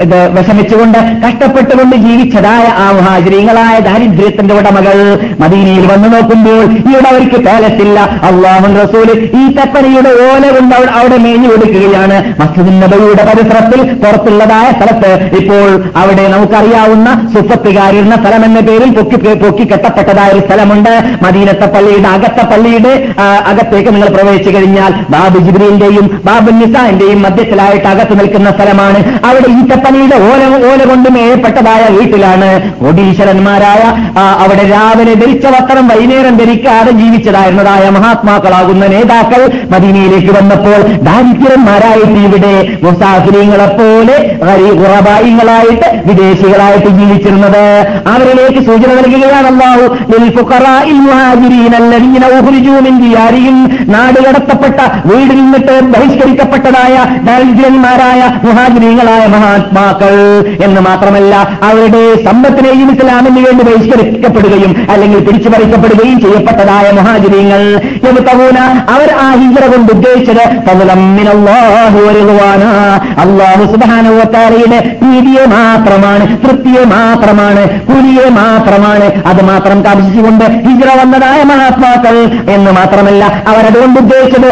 ഇത് 0.00 0.20
വിഷമിച്ചുകൊണ്ട് 0.30 0.98
കഷ്ടപ്പെട്ടുകൊണ്ട് 1.26 1.96
ജീവിച്ചതായ 1.96 2.64
ആ 2.78 2.92
മുഹാജിരിങ്ങളായ 2.92 3.78
ദാരിദ്ര്യത്തിന്റെ 3.78 4.54
ഉടമകൾ 4.54 4.96
മദീനയിൽ 5.40 5.86
വന്നു 5.92 6.08
നോക്കുമ്പോൾ 6.08 6.62
ഇവിടെ 6.90 7.08
അവർക്ക് 7.08 7.44
പാലസ് 7.46 7.82
അള്ളാഹു 8.24 8.66
റസൂൽ 8.82 9.08
ഈ 9.36 9.54
തപ്പനയുടെ 9.54 10.08
ഓല 10.08 10.50
കൊണ്ട് 10.50 10.74
അവിടെ- 10.74 11.18
മേഞ്ഞു 11.18 11.48
കൊടുക്കുകയാണ്. 11.48 12.16
മസ്ജിദിന്നതയുടെ 12.40 13.24
പരിസരത്തിൽ 13.24 13.80
പുറത്തുള്ളതായ 13.94 14.70
സ്ഥലത്ത് 14.70 15.10
ഇപ്പോൾ 15.36 15.68
അവിടെ 15.96 16.28
നമുക്കറിയാവുന്ന 16.28 17.30
സുപ്പത്തുകാരിരുന്ന 17.34 18.14
സ്ഥലം 18.16 18.44
എന്ന 18.44 18.60
പേരിൽ 18.60 18.90
പൊക്കി 18.90 19.16
പൊക്കി 19.34 19.64
കെട്ടപ്പെട്ടതായ 19.64 20.28
ഒരു 20.30 20.40
സ്ഥലമുണ്ട്. 20.46 20.92
മദീനത്തെ 21.22 21.66
പള്ളിയുടെ 21.66 22.08
അകത്തെ 22.08 22.44
പള്ളിയുടെ 22.44 22.92
അകത്തേക്ക് 23.46 23.90
നിങ്ങൾ 23.94 24.08
പ്രവേശിച്ചു 24.08 24.50
കഴിഞ്ഞാൽ 24.50 24.92
ബാബു 25.10 25.38
ജിബ്രീന്റെയും 25.38 26.20
ബാബു 26.24 26.50
നിസാന്റെയും 26.98 27.20
മധ്യത്തിലായിട്ട് 27.24 27.88
അകത്ത് 27.92 28.14
നിൽക്കുന്ന 28.18 28.48
സ്ഥലമാണ്. 28.56 28.98
അവിടെ 29.28 29.48
ഈറ്റപ്പനിയുടെ 29.56 30.16
ഓല 30.28 30.42
ഓല 30.70 30.80
കൊണ്ട് 30.90 31.08
മേയപ്പെട്ടതായ 31.16 31.82
വീട്ടിലാണ് 31.96 32.48
കോടീശ്വരന്മാരായ 32.80 33.82
അവിടെ 34.44 34.64
രാവിലെ 34.72 35.14
ധരിച്ച 35.22 35.46
വസ്ത്രം 35.54 35.84
വൈകുന്നേരം 35.90 36.34
ധരിക്കാതെ 36.40 36.92
ജീവിച്ചതായിരുന്നതായ 37.00 37.84
മഹാത്മാക്കളാകുന്ന 37.96 38.84
നേതാക്കൾ 38.94 39.42
മദീനയിലേക്ക് 39.72 40.32
വന്നപ്പോൾ 40.38 40.80
ദാരിദ്ര്യന്മാരായിട്ട് 41.08 42.18
ഇവിടെ 42.28 42.54
മുസാഫിരിങ്ങളെ 42.84 43.68
പോലെ 43.78 44.16
കുറബായിങ്ങളായിട്ട് 44.80 45.88
വിദേശികളായിട്ട് 46.08 46.90
ജീവിച്ചിരുന്നത്. 46.98 47.64
അവരിലേക്ക് 48.14 48.60
സൂചന 48.68 48.90
നൽകുകയാണ് 48.98 49.48
അള്ളാഹു 49.52 49.84
നാട് 53.94 54.18
കടത്തപ്പെട്ട 54.24 54.80
വീടിൽ 55.08 55.38
നിന്നിട്ട് 55.40 55.74
ബഹിഷ്കരിക്കപ്പെട്ടതായ 55.92 56.87
ദാരിദ്ര്യന്മാരായ 57.24 58.20
മുഹാജിനീങ്ങളായ 58.44 59.26
മഹാത്മാക്കൾ 59.26 60.14
എന്ന് 60.64 60.80
മാത്രമല്ല 60.80 61.34
അവരുടെ 61.62 62.24
സമ്പത്തിനെയും 62.24 62.90
ഇസ്ലാമിന് 62.90 63.46
വേണ്ടി 63.46 63.64
ബഹിഷ്കരിക്കപ്പെടുകയും 63.64 64.86
അല്ലെങ്കിൽ 64.90 65.20
പിടിച്ചു 65.24 65.48
പറിക്കപ്പെടുകയും 65.48 66.20
ചെയ്യപ്പെട്ടതായ 66.20 66.90
മുഹാജിരീങ്ങൾ 66.90 67.62
യബ്തഗൂന 67.66 67.87
അവർ 68.94 69.08
ആ 69.24 69.28
ഹിജറ 69.32 69.64
കൊണ്ട് 69.66 69.90
ഉദ്ദേശിച്ചത് 69.92 70.44
അള്ളാഹു 73.24 73.64
സുബാനുവത്താലയിലെ 73.72 74.78
പ്രീതിയെ 75.00 75.44
മാത്രമാണ് 75.54 76.24
തൃപ്തിയെ 76.44 76.84
മാത്രമാണ് 76.94 77.62
കൂലിയെ 77.88 78.26
മാത്രമാണ്. 78.38 79.06
അത് 79.30 79.40
മാത്രം 79.42 79.78
കാമിച്ചുകൊണ്ട് 79.84 80.44
ഹിജറ 80.66 80.90
വന്നതായ 81.00 81.40
മഹാത്മാക്കൾ 81.42 82.16
എന്ന് 82.54 82.70
മാത്രമല്ല 82.70 83.24
അവരതുകൊണ്ട് 83.46 83.98
ഉദ്ദേശിച്ചത് 84.00 84.48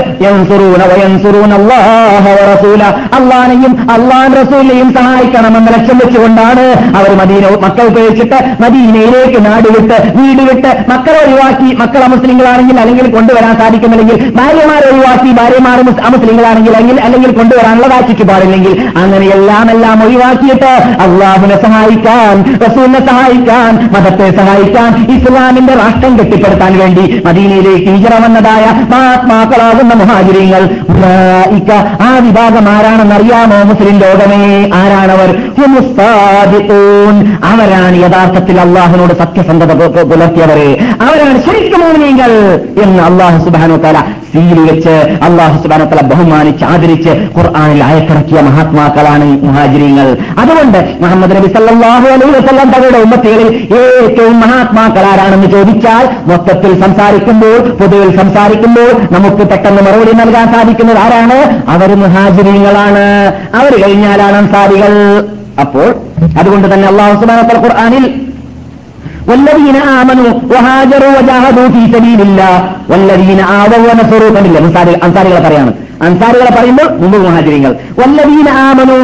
അള്ളാനെയും 3.19 3.73
അള്ളാൻ 3.91 4.31
റസൂലിനെയും 4.41 4.89
സഹായിക്കണമെന്ന് 4.95 5.73
ലക്ഷ്യം 5.73 5.99
വെച്ചുകൊണ്ടാണ് 5.99 6.65
അവർ 6.99 7.11
മദീന 7.15 7.45
മക്കൾ 7.67 7.87
ഉപയോഗിച്ചിട്ട് 7.87 8.39
മദീനയിലേക്ക് 8.61 9.39
നാടുവിട്ട് 9.47 9.97
വീടുവിട്ട് 10.19 10.73
മക്കളെ 10.89 11.19
ഒഴിവാക്കി 11.27 11.71
മക്കളെ 11.75 12.07
മുസ്ലിങ്ങളാണെങ്കിൽ 12.07 12.79
അല്ലെങ്കിൽ 12.81 13.09
കൊണ്ട് 13.11 13.33
കൊണ്ടുവരാൻ 13.37 13.59
സാധിക്കുന്നില്ലെങ്കിൽ 13.59 14.35
ഭാര്യമാരെ 14.35 14.91
ഒഴിവാക്കി 14.91 15.33
ഭാര്യമാർ 15.33 15.83
മുസ്- 15.83 16.01
അമുസ്ലിങ്ങളാണെങ്കിൽ 16.01 16.77
അല്ലെങ്കിൽ 16.77 17.05
അല്ലെങ്കിൽ 17.05 17.31
കൊണ്ടുവരാനുള്ള 17.31 17.87
വാക്കിക്ക് 17.87 18.23
പാടില്ലെങ്കിൽ 18.23 18.89
അങ്ങനെ 18.97 19.27
എല്ലാം 19.27 19.71
എല്ലാം 19.71 20.05
ഒഴിവാക്കിയിട്ട് 20.05 20.99
അള്ളാഹുവിനെ 21.03 21.63
സഹായിക്കാൻ 21.63 22.59
റസൂലിനെ 22.67 23.07
സഹായിക്കാൻ 23.07 23.89
മതത്തെ 23.93 24.37
സഹായിക്കാൻ 24.37 25.17
ഇസ്ലാമിന്റെ 25.17 25.73
രാഷ്ട്രം 25.73 26.19
കെട്ടിപ്പടുത്താൻ 26.19 26.79
വേണ്ടി 26.79 27.23
മദീനയിലേക്ക് 27.27 27.87
ഹിജറ 27.87 28.25
വന്നതായ 28.25 28.65
മഹാത്മാക്കളാകുന്ന 28.91 29.95
മുഹാജിരിങ്ങൾ. 29.95 30.63
ആ 32.01 32.19
വിഭാഗം 32.19 32.69
ആരാണെന്നറിയാമോ 32.69 33.63
മുസ്ലിം 33.63 33.99
ലോകമേ? 33.99 34.71
ആരാണവർ. 34.75 35.53
അവരാണ് 37.45 37.97
യഥാർത്ഥത്തിൽ 37.97 38.61
അള്ളാഹുനോട് 38.61 39.15
സത്യസന്ധത 39.19 39.73
പുലർത്തിയവര്. 40.03 40.79
അവരാണ് 41.03 41.43
ശരിക്കും 41.43 41.77
എന്ന് 42.83 43.03
അള്ളാഹു 43.03 43.26
സുബാനോ 43.45 43.77
തല 43.77 43.99
സീൽ 44.33 44.59
വെച്ച് 44.69 44.95
അള്ളാഹു 45.27 45.57
സുബാനോ 45.63 45.85
തല 45.85 46.01
ബഹുമാനിച്ച് 46.01 46.65
ആദരിച്ച് 46.65 47.13
ഖുർആാനിൽ 47.37 47.85
അയത്തിറക്കിയ 47.85 48.41
മഹാത്മാക്കളാണ് 48.41 49.27
മുഹാജിരിങ്ങൾ. 49.47 50.09
അതുകൊണ്ട് 50.43 50.79
മുഹമ്മദ് 51.03 51.37
നബി 51.37 51.49
സല്ലാഹു 51.57 52.07
അലൈഹി 52.15 52.33
വസ്ലാം 52.39 52.69
തങ്ങളുടെ 52.75 52.99
ഉമ്മത്തികളിൽ 52.99 53.49
ഏറ്റവും 53.83 54.41
മഹാത്മാക്കൾ 54.41 55.05
ആരാണെന്ന് 55.13 55.47
ചോദിച്ചാൽ 55.47 56.05
മൊത്തത്തിൽ 56.31 56.81
സംസാരിക്കുമ്പോൾ 56.85 57.57
പൊതുവിൽ 57.81 58.17
സംസാരിക്കുമ്പോൾ 58.17 58.91
നമുക്ക് 59.17 59.43
പെട്ടെന്ന് 59.53 59.83
മറുപടി 59.83 60.13
നൽകാൻ 60.13 60.47
സാധിക്കുന്നത് 60.55 60.99
ആരാണ്? 60.99 61.39
അവർ 61.69 61.97
മുഹാജിരിങ്ങളാണ്. 62.05 63.07
അവർ 63.61 63.73
കഴിഞ്ഞാലാണ് 63.83 64.37
അൻസാരികൾ. 64.37 64.93
അപ്പോൾ 65.65 65.89
അതുകൊണ്ട് 66.41 66.75
തന്നെ 66.75 66.89
അള്ളാഹു 66.89 67.15
സുബാനോ 67.21 67.43
വ 67.43 67.49
തആല 67.49 67.61
ഖുർആനിൽ 67.67 68.05
والذين 69.30 69.78
آمنوا 70.00 70.32
وهاجروا 70.52 71.12
وجاهدوا 71.18 71.68
في 71.70 71.82
سبيل 71.94 72.20
الله 72.22 72.56
والذين 72.92 73.40
آووا 73.56 73.88
ونصروا 73.88 74.34
കണ്ടില്ലേ 74.36 74.60
അൻസാരി 74.62 74.94
അൻസാരികളെ 75.06 75.42
പറയാണ് 75.46 75.72
അൻസാരികളെ 76.08 76.52
പറയുമ്പോൾ 76.52 76.88
മുമ്പ് 77.02 77.18
മുഹാജിരിങ്ങൾ 77.26 77.72
വല്ലദീന 78.00 78.48
ആമനു 78.68 78.98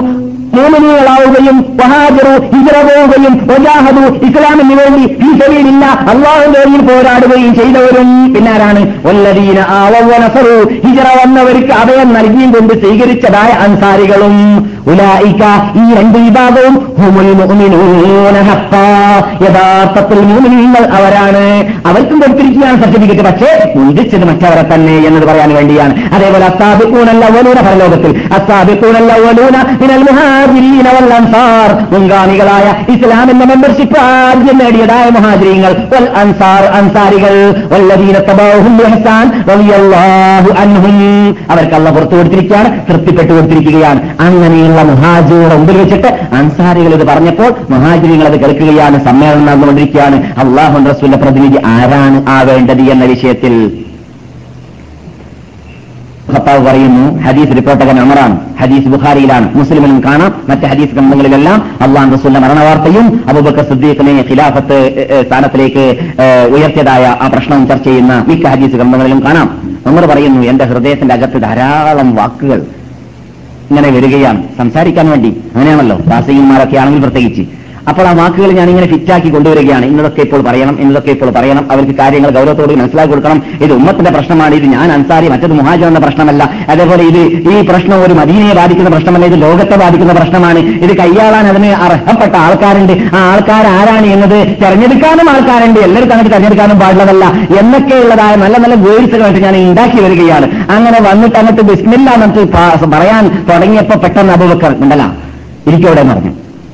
മോമിനികളാവുകയും 0.58 1.58
വഹാജറു 1.80 2.34
ഹിജറ 2.54 2.76
പോവുകയും 2.88 3.34
വജാഹദു 3.50 4.04
ഇസ്ലാമിന് 4.28 4.76
വേണ്ടി 4.80 5.04
ഈ 5.26 5.30
സബീലില്ല 5.40 5.84
അള്ളാഹുവിന്റെ 6.12 6.60
വഴിയിൽ 6.62 6.84
പോരാടുകയും 6.88 7.52
ചെയ്തവരും 7.60 8.10
പിന്നാരാണ് 8.34 8.82
വല്ലദീന 9.08 9.60
ആവവ 9.80 10.12
നസറു 10.24 10.56
ഹിജറ 10.86 11.08
വന്നവർക്ക് 11.22 11.74
അഭയം 11.82 12.10
നൽകിയും 12.18 12.52
കൊണ്ട് 12.56 12.74
സ്വീകരിച്ചതായ 12.84 13.52
അൻസാരികളും 13.66 14.36
ഉലായിക്ക 14.87 15.43
ഈ 15.79 15.95
രണ്ട് 15.95 16.19
വിഭാഗവും. 16.19 16.93
യഥാർത്ഥത്തിൽ 19.43 20.21
മുഅ്മിനീങ്ങൾ 20.21 20.85
അവരാണ്. 20.85 21.45
അവർക്കും 21.87 22.19
കൊടുത്തിരിക്കുകയാണ് 22.19 22.85
സർട്ടിഫിക്കറ്റ്. 22.85 23.23
പക്ഷേ 23.23 23.73
ഉദിച്ചത് 23.81 24.25
മറ്റവരെ 24.25 24.75
തന്നെ 24.75 24.97
എന്നത് 24.97 25.29
പറയാൻ 25.29 25.55
വേണ്ടിയാണ്. 25.55 26.15
അതേപോലെ 26.15 26.45
അസാബിക്കൂണല്ല 26.47 27.27
വലൂന 27.27 27.61
പരലോകത്തിൽ. 27.61 28.21
അസാബിക്കൂണല്ല 28.33 29.13
വൽ 30.93 31.13
അൻസാർ. 31.13 31.95
മുൻഗാമികളായ 31.95 32.93
ഇസ്ലാമിന്റെ 32.93 33.47
മെമ്പർഷിപ്പ് 33.47 33.99
ആദ്യം 34.01 34.59
നേടിയതായ 34.59 35.09
മുഹാജിരീങ്ങൾ. 35.09 35.73
അൻസാർ 36.17 36.65
അൻസാരികൾ. 36.65 37.65
അവർക്കല്ല 41.51 41.91
പുറത്തു 41.91 42.17
കൊടുത്തിരിക്കുകയാണ് 42.17 42.87
തൃപ്തിപ്പെട്ടു 42.89 43.33
കൊടുത്തിരിക്കുകയാണ്. 43.33 44.01
അങ്ങനെയുള്ള 44.21 44.72
മുഹാജിറുടെ 44.81 45.57
മുമ്പിൽ 45.57 45.77
വെച്ചിട്ട്? 45.77 46.35
അൻസാരികൾ 46.35 46.95
ഇത് 46.95 47.07
പറഞ്ഞപ്പോൾ 47.07 47.51
മുഹാജിരികൾ 47.71 48.25
അത് 48.25 48.41
കേൾക്കുകയാണ് 48.41 49.05
സമ്മേളനം 49.05 49.47
നടന്നുകൊണ്ടിരിക്കുകയാണ്. 49.47 50.17
അള്ളാഹു 50.39 50.89
റസൂലിന്റെ 50.89 51.19
പ്രതിനിധി 51.19 51.61
ആരാണ് 51.67 52.27
ആവേണ്ടത് 52.29 52.83
എന്ന 52.83 53.05
വിഷയത്തിൽ? 53.05 53.83
ഖത്താവ് 56.35 56.67
പറയുന്നു 56.67 57.23
ഹദീസ് 57.23 57.57
റിപ്പോർട്ടകൻ 57.57 58.01
അമറാണ് 58.01 58.39
ഹദീസ് 58.61 58.89
ബുഖാരിയിലാണ്. 58.89 59.57
മുസ്ലിമിലും 59.57 60.03
കാണാം. 60.07 60.35
മറ്റ് 60.49 60.63
ഹദീസ് 60.63 60.93
ഗ്രന്ഥങ്ങളിലെല്ലാം 60.93 61.71
അള്ളാഹ് 61.81 62.13
റസൂലിന്റെ 62.13 62.41
മരണവാർത്തയും 62.41 63.25
അബൂബക്കർ 63.29 63.65
സിദ്ദീഖിനെ 63.65 64.25
ഖിലാഫത്ത് 64.31 64.79
സ്ഥാനത്തിലേക്ക് 65.27 65.97
ഉയർത്തിയതായ 66.57 67.17
ആ 67.21 67.29
പ്രശ്നവും 67.29 67.69
ചർച്ച 67.69 67.85
ചെയ്യുന്ന 67.85 68.25
മിക്ക 68.29 68.47
ഹദീസ് 68.47 68.73
ഗ്രന്ഥങ്ങളിലും 68.73 69.25
കാണാം. 69.25 69.63
നമ്മൾ 69.87 70.07
പറയുന്നു 70.07 70.43
എന്റെ 70.43 70.65
ഹൃദയത്തിന്റെ 70.65 71.15
അകത്ത് 71.15 71.43
ധാരാളം 71.43 72.15
വാക്കുകൾ 72.15 72.63
ഇങ്ങനെ 73.73 73.91
വരികയാണ്. 73.91 74.57
സംസാരിക്കാൻ 74.59 75.11
വേണ്ടി. 75.11 75.29
അങ്ങനെയാണല്ലോ. 75.29 75.97
ദാസീന്മാരൊക്കെ 75.99 76.77
ആണെങ്കിൽ 76.77 77.01
പ്രത്യേകിച്ച്. 77.01 77.62
അപ്പോൾ 77.91 78.05
ആ 78.09 78.13
വാക്കുകൾ 78.19 78.51
ഞാൻ 78.59 78.69
ഇങ്ങനെ 78.73 78.87
ഫിറ്റാക്കി 78.91 79.29
കൊണ്ടുവരികയാണ്. 79.35 79.85
ഇന്നതൊക്കെ 79.91 80.21
ഇപ്പോൾ 80.27 80.41
പറയണം 80.49 80.75
ഇന്നതൊക്കെ 80.83 81.11
ഇപ്പോൾ 81.15 81.31
പറയണം. 81.37 81.65
അവർക്ക് 81.73 81.95
കാര്യങ്ങൾ 82.01 82.31
ഗൗരവത്തോട് 82.37 82.73
മനസ്സിലാക്കി 82.81 83.11
കൊടുക്കണം. 83.13 83.39
ഇത് 83.65 83.73
ഉമ്മത്തിന്റെ 83.79 84.11
പ്രശ്നമാണ് 84.17 84.55
ഇത് 84.59 84.67
ഞാൻ 84.75 84.89
അൻസാരി 84.97 85.29
മറ്റത് 85.33 85.55
മുഹാജർ 85.61 85.99
പ്രശ്നമല്ല. 86.05 86.43
അതേപോലെ 86.73 87.03
ഇത് 87.11 87.21
ഈ 87.53 87.57
പ്രശ്നം 87.71 87.97
ഒരു 88.05 88.15
മദീനയെ 88.21 88.55
ബാധിക്കുന്ന 88.61 88.91
പ്രശ്നമല്ല 88.95 89.27
ഇത് 89.31 89.37
ലോകത്തെ 89.47 89.77
ബാധിക്കുന്ന 89.83 90.13
പ്രശ്നമാണ്. 90.19 90.61
ഇത് 90.85 90.93
കൈയാളാൻ 91.01 91.47
അതിന് 91.53 91.71
അർഹപ്പെട്ട 91.87 92.35
ആൾക്കാരുണ്ട്. 92.45 92.95
ആ 93.17 93.23
ആൾക്കാർ 93.33 93.67
ആരാണ് 93.79 94.07
എന്നത് 94.17 94.39
തെരഞ്ഞെടുക്കാനും 94.63 95.31
ആൾക്കാരുണ്ട്. 95.35 95.81
എല്ലാവർക്കും 95.89 96.15
അങ്ങനെ 96.17 96.31
തെരഞ്ഞെടുക്കാനും 96.35 96.79
പാടുള്ളതല്ല. 96.83 97.25
എന്നൊക്കെയുള്ളതായ 97.61 98.35
നല്ല 98.45 98.59
നല്ല 98.65 98.79
വേഴ്സുകളായിട്ട് 98.87 99.43
ഞാൻ 99.47 99.57
ഉണ്ടാക്കി 99.57 100.01
വരികയാണ്. 100.07 100.49
അങ്ങനെ 100.77 101.01
വന്നിട്ട് 101.09 101.39
അങ്ങോട്ട് 101.43 101.65
ബിസ്മില്ല 101.73 102.11
എന്നിട്ട് 102.19 102.45
പറയാൻ 102.95 103.25
തുടങ്ങിയപ്പോ 103.51 103.99
പെട്ടെന്ന് 104.07 104.35
അബുബക്കർ 104.39 104.73
ഉണ്ടല്ല. 104.85 105.05
ഇരിക്കവിടെ 105.69 106.03
പറഞ്ഞു. 106.13 106.33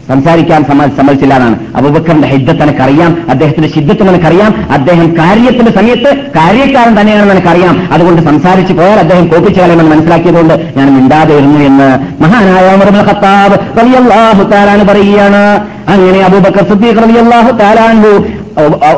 സംസാരിക്കാൻ 0.09 0.65
സമ്മ- 0.65 0.97
സമ്മതിച്ചില്ല 0.97 1.35
എന്നാണ് 1.35 1.77
അബുബക്കറിന്റെ 1.77 2.29
ഹിദ്ദത്ത് 2.29 2.63
എനിക്കറിയാം 2.63 3.27
അദ്ദേഹത്തിന്റെ 3.29 3.75
ശിദ്ധത്വം 3.75 4.09
എനിക്കറിയാം 4.09 4.65
അദ്ദേഹം 4.71 5.17
കാര്യത്തിന്റെ 5.17 5.73
സമയത്ത് 5.73 6.17
കാര്യക്കാരൻ 6.37 7.01
തന്നെയാണെന്ന് 7.01 7.35
എനിക്കറിയാം 7.35 7.89
അതുകൊണ്ട് 7.93 8.23
സംസാരിച്ചു 8.23 8.73
പോയാൽ 8.73 8.99
അദ്ദേഹം 8.99 9.27
കോപ്പിച്ചു 9.27 9.61
കളയുമെന്ന് 9.61 9.97
മനസ്സിലാക്കിയതുകൊണ്ട് 9.97 10.73
ഞാൻ 10.77 10.95
മിണ്ടാതെ 10.95 11.39
ഇരുന്നു 11.39 11.59
എന്ന് 11.59 11.89
മഹാനായ 12.23 12.77
ഖത്താബ് 13.09 13.81
റളിയല്ലാഹു 13.81 14.43
തആലാന് 14.43 14.85
പറയുകയാണ്. 14.85 15.61
അങ്ങനെ 15.89 16.25
അബൂബക്കർ 16.25 16.65
സിദ്ദീഖ് 16.69 17.61
തആലാൻഹു 17.61 18.25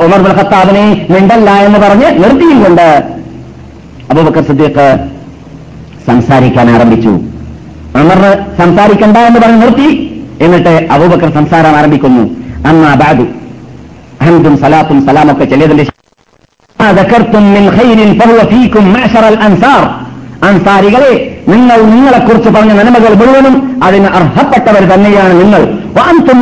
ഉമർ 0.05 0.37
ഖത്താബിനെ 0.39 1.07
മിണ്ടല്ല 1.11 1.51
എന്ന് 1.51 1.79
പറഞ്ഞ് 1.79 2.25
നിർത്തിയും 2.25 2.65
കൊണ്ട് 2.65 3.05
അബൂബക്കർ 4.11 4.43
സുദ്ദീഖ് 4.43 4.99
സംസാരിക്കാൻ 6.07 6.71
ആരംഭിച്ചു. 6.71 7.09
അമർ 7.97 8.39
സംസാരിക്കണ്ട 8.59 9.17
എന്ന് 9.17 9.41
പറഞ്ഞ് 9.41 9.63
നിർത്തി. 9.63 10.10
എന്നിട്ട് 10.41 10.89
അബൂബക്കർ 10.91 11.31
സംസാരം 11.35 11.77
ആരംഭിക്കുന്നു. 11.77 12.23
അന്നാ 12.69 12.95
ബാദു 12.95 13.27
ഹംദും 14.25 14.57
സലാത്തും 14.57 15.07
സലാമൊക്കെ 15.07 15.45
ചെല്ലിയതിന്റെ 15.45 15.87
അൻസാരികളെ 20.43 21.43
നിങ്ങൾ 21.49 21.83
നിങ്ങളെക്കുറിച്ച് 21.83 22.49
പറഞ്ഞ 22.49 22.73
നന്മകൾ 22.73 23.15
മുഴുവനും 23.15 23.81
അതിന് 23.85 24.07
അർഹപ്പെട്ടവർ 24.07 24.83
തന്നെയാണ് 24.95 25.41
നിങ്ങൾ. 25.41 25.63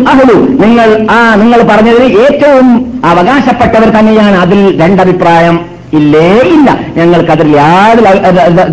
അഹലു. 0.09 0.35
നിങ്ങൾ 0.35 1.07
ആ 1.11 1.35
നിങ്ങൾ 1.35 1.63
പറഞ്ഞതിൽ 1.63 2.19
ഏറ്റവും 2.19 3.01
അവകാശപ്പെട്ടവർ 3.05 3.89
തന്നെയാണ് 3.89 4.37
അതിൽ 4.37 4.81
രണ്ടഭിപ്രായം. 4.81 5.78
ഇല്ലേ? 5.93 6.41
ഇല്ല. 6.41 6.79
ഞങ്ങൾക്കതിൽ 6.97 7.57
യാതൊരു 7.57 8.05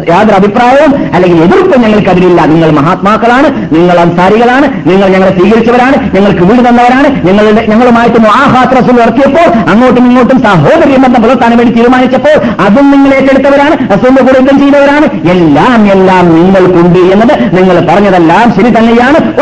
യാതൊരു 0.10 0.36
അഭിപ്രായവും 0.36 1.14
അല്ലെങ്കിൽ 1.14 1.44
എതിർപ്പും 1.44 1.82
ഞങ്ങൾക്കതിലില്ല. 1.82 2.46
നിങ്ങൾ 2.46 2.72
മഹാത്മാക്കളാണ്. 2.72 3.76
നിങ്ങൾ 3.76 4.00
അൻസാരികളാണ്. 4.00 4.90
നിങ്ങൾ 4.90 5.08
ഞങ്ങളെ 5.08 5.38
സ്വീകരിച്ചവരാണ്. 5.38 6.16
ഞങ്ങൾക്ക് 6.16 6.42
വീട് 6.42 6.70
തന്നവരാണ്. 6.70 7.28
ഞങ്ങളുടെ 7.28 7.66
ഞങ്ങളുമായിട്ട് 7.70 8.16
റസൂൽ 8.78 9.02
ഇറക്കിയപ്പോൾ 9.02 9.70
അങ്ങോട്ടും 9.70 10.06
ഇങ്ങോട്ടും 10.08 10.42
സഹോദരി 10.42 10.96
ബന്ധം 10.96 11.22
പുലർത്താൻ 11.22 11.58
വേണ്ടി 11.58 11.74
തീരുമാനിച്ചപ്പോൾ 11.74 12.62
അതും 12.62 12.92
നിങ്ങൾ 12.92 13.14
ഏറ്റെടുത്തവരാണ്. 13.14 13.90
റസൂലിന്റെ 13.94 14.22
കൂടെ 14.22 14.40
ചെയ്തവരാണ്. 14.60 15.30
എല്ലാം 15.32 15.92
എല്ലാം 15.92 16.36
നിങ്ങൾക്കുണ്ട് 16.36 17.00
എന്നത് 17.00 17.58
നിങ്ങൾ 17.58 17.94
പറഞ്ഞതെല്ലാം 17.94 18.54
ശരി 18.56 18.78
തന്നെയാണ്. 18.78 19.34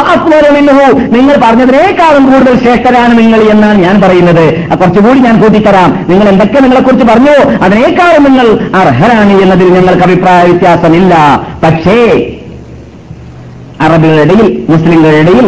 നിങ്ങൾ 1.16 1.36
പറഞ്ഞതിനേക്കാളും 1.44 2.34
കൂടുതൽ 2.34 2.60
ശ്രേഷ്ഠരാണ് 2.60 3.18
നിങ്ങൾ 3.18 3.40
എന്നാണ് 3.40 3.78
ഞാൻ 3.78 4.02
പറയുന്നത്. 4.02 4.78
കുറച്ചുകൂടി 4.80 5.20
ഞാൻ 5.20 5.42
കൂട്ടിത്തരാം. 5.42 6.06
നിങ്ങൾ 6.10 6.30
എന്തൊക്കെ 6.30 6.60
നിങ്ങളെക്കുറിച്ച് 6.60 7.06
പറഞ്ഞോ 7.06 7.63
അതിനേക്കാളും 7.66 8.24
നിങ്ങൾ 8.28 8.48
അർഹരാണ് 8.82 9.34
എന്നതിൽ 9.44 9.68
ഞങ്ങൾക്ക് 9.78 10.06
അഭിപ്രായ 10.08 10.42
വ്യത്യാസമില്ല. 10.50 11.14
പക്ഷേ 11.64 11.98
അറബികളുടെ 13.86 14.24
ഇടയിൽ 14.26 14.48
മുസ്ലിങ്ങളുടെ 14.72 15.20
ഇടയിൽ 15.24 15.48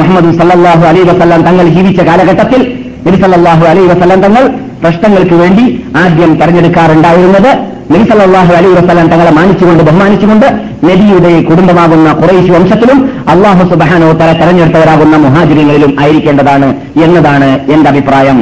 മുഹമ്മദ് 0.00 0.30
സല്ലാഹു 0.38 0.84
അലൈ 0.90 1.02
വസ്ലാം 1.10 1.42
തങ്ങൾ 1.48 1.66
ജീവിച്ച 1.76 2.00
കാലഘട്ടത്തിൽ 2.08 2.60
നബി 3.06 3.18
സല്ലാഹു 3.22 3.64
അലൈ 3.70 3.82
വസ്ലാം 3.90 4.20
തങ്ങൾ 4.26 4.44
പ്രശ്നങ്ങൾക്ക് 4.82 5.36
വേണ്ടി 5.42 5.64
ആദ്യം 6.02 6.32
തെരഞ്ഞെടുക്കാറുണ്ടായിരുന്നത് 6.40 7.50
നബി 7.92 8.04
സല്ലാഹു 8.10 8.52
അലൈ 8.58 8.70
വസ്ലാം 8.78 9.08
തങ്ങളെ 9.12 9.32
മാനിച്ചുകൊണ്ട് 9.38 9.82
ബഹുമാനിച്ചുകൊണ്ട് 9.88 10.46
നബിയുടെ 10.88 11.32
കുടുംബമാകുന്ന 11.48 12.08
കുറേശ് 12.12 12.50
വംശത്തിലും 12.56 12.98
അള്ളാഹു 13.34 13.64
സുബാനോ 13.70 14.08
തല 14.20 14.30
തെരഞ്ഞെടുത്തവരാകുന്ന 14.40 15.16
മുഹാജിരികളിലും 15.16 15.92
ആയിരിക്കേണ്ടതാണ് 16.02 16.68
എന്നതാണ് 17.04 17.50
എന്റെ 17.74 17.90
അഭിപ്രായം. 17.90 18.40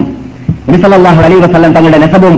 നബി 0.68 0.78
സല്ലാഹു 0.82 1.20
അലൈ 1.20 1.36
വസ്ലം 1.36 1.72
തങ്ങളുടെ 1.72 1.98
നെസബും 1.98 2.34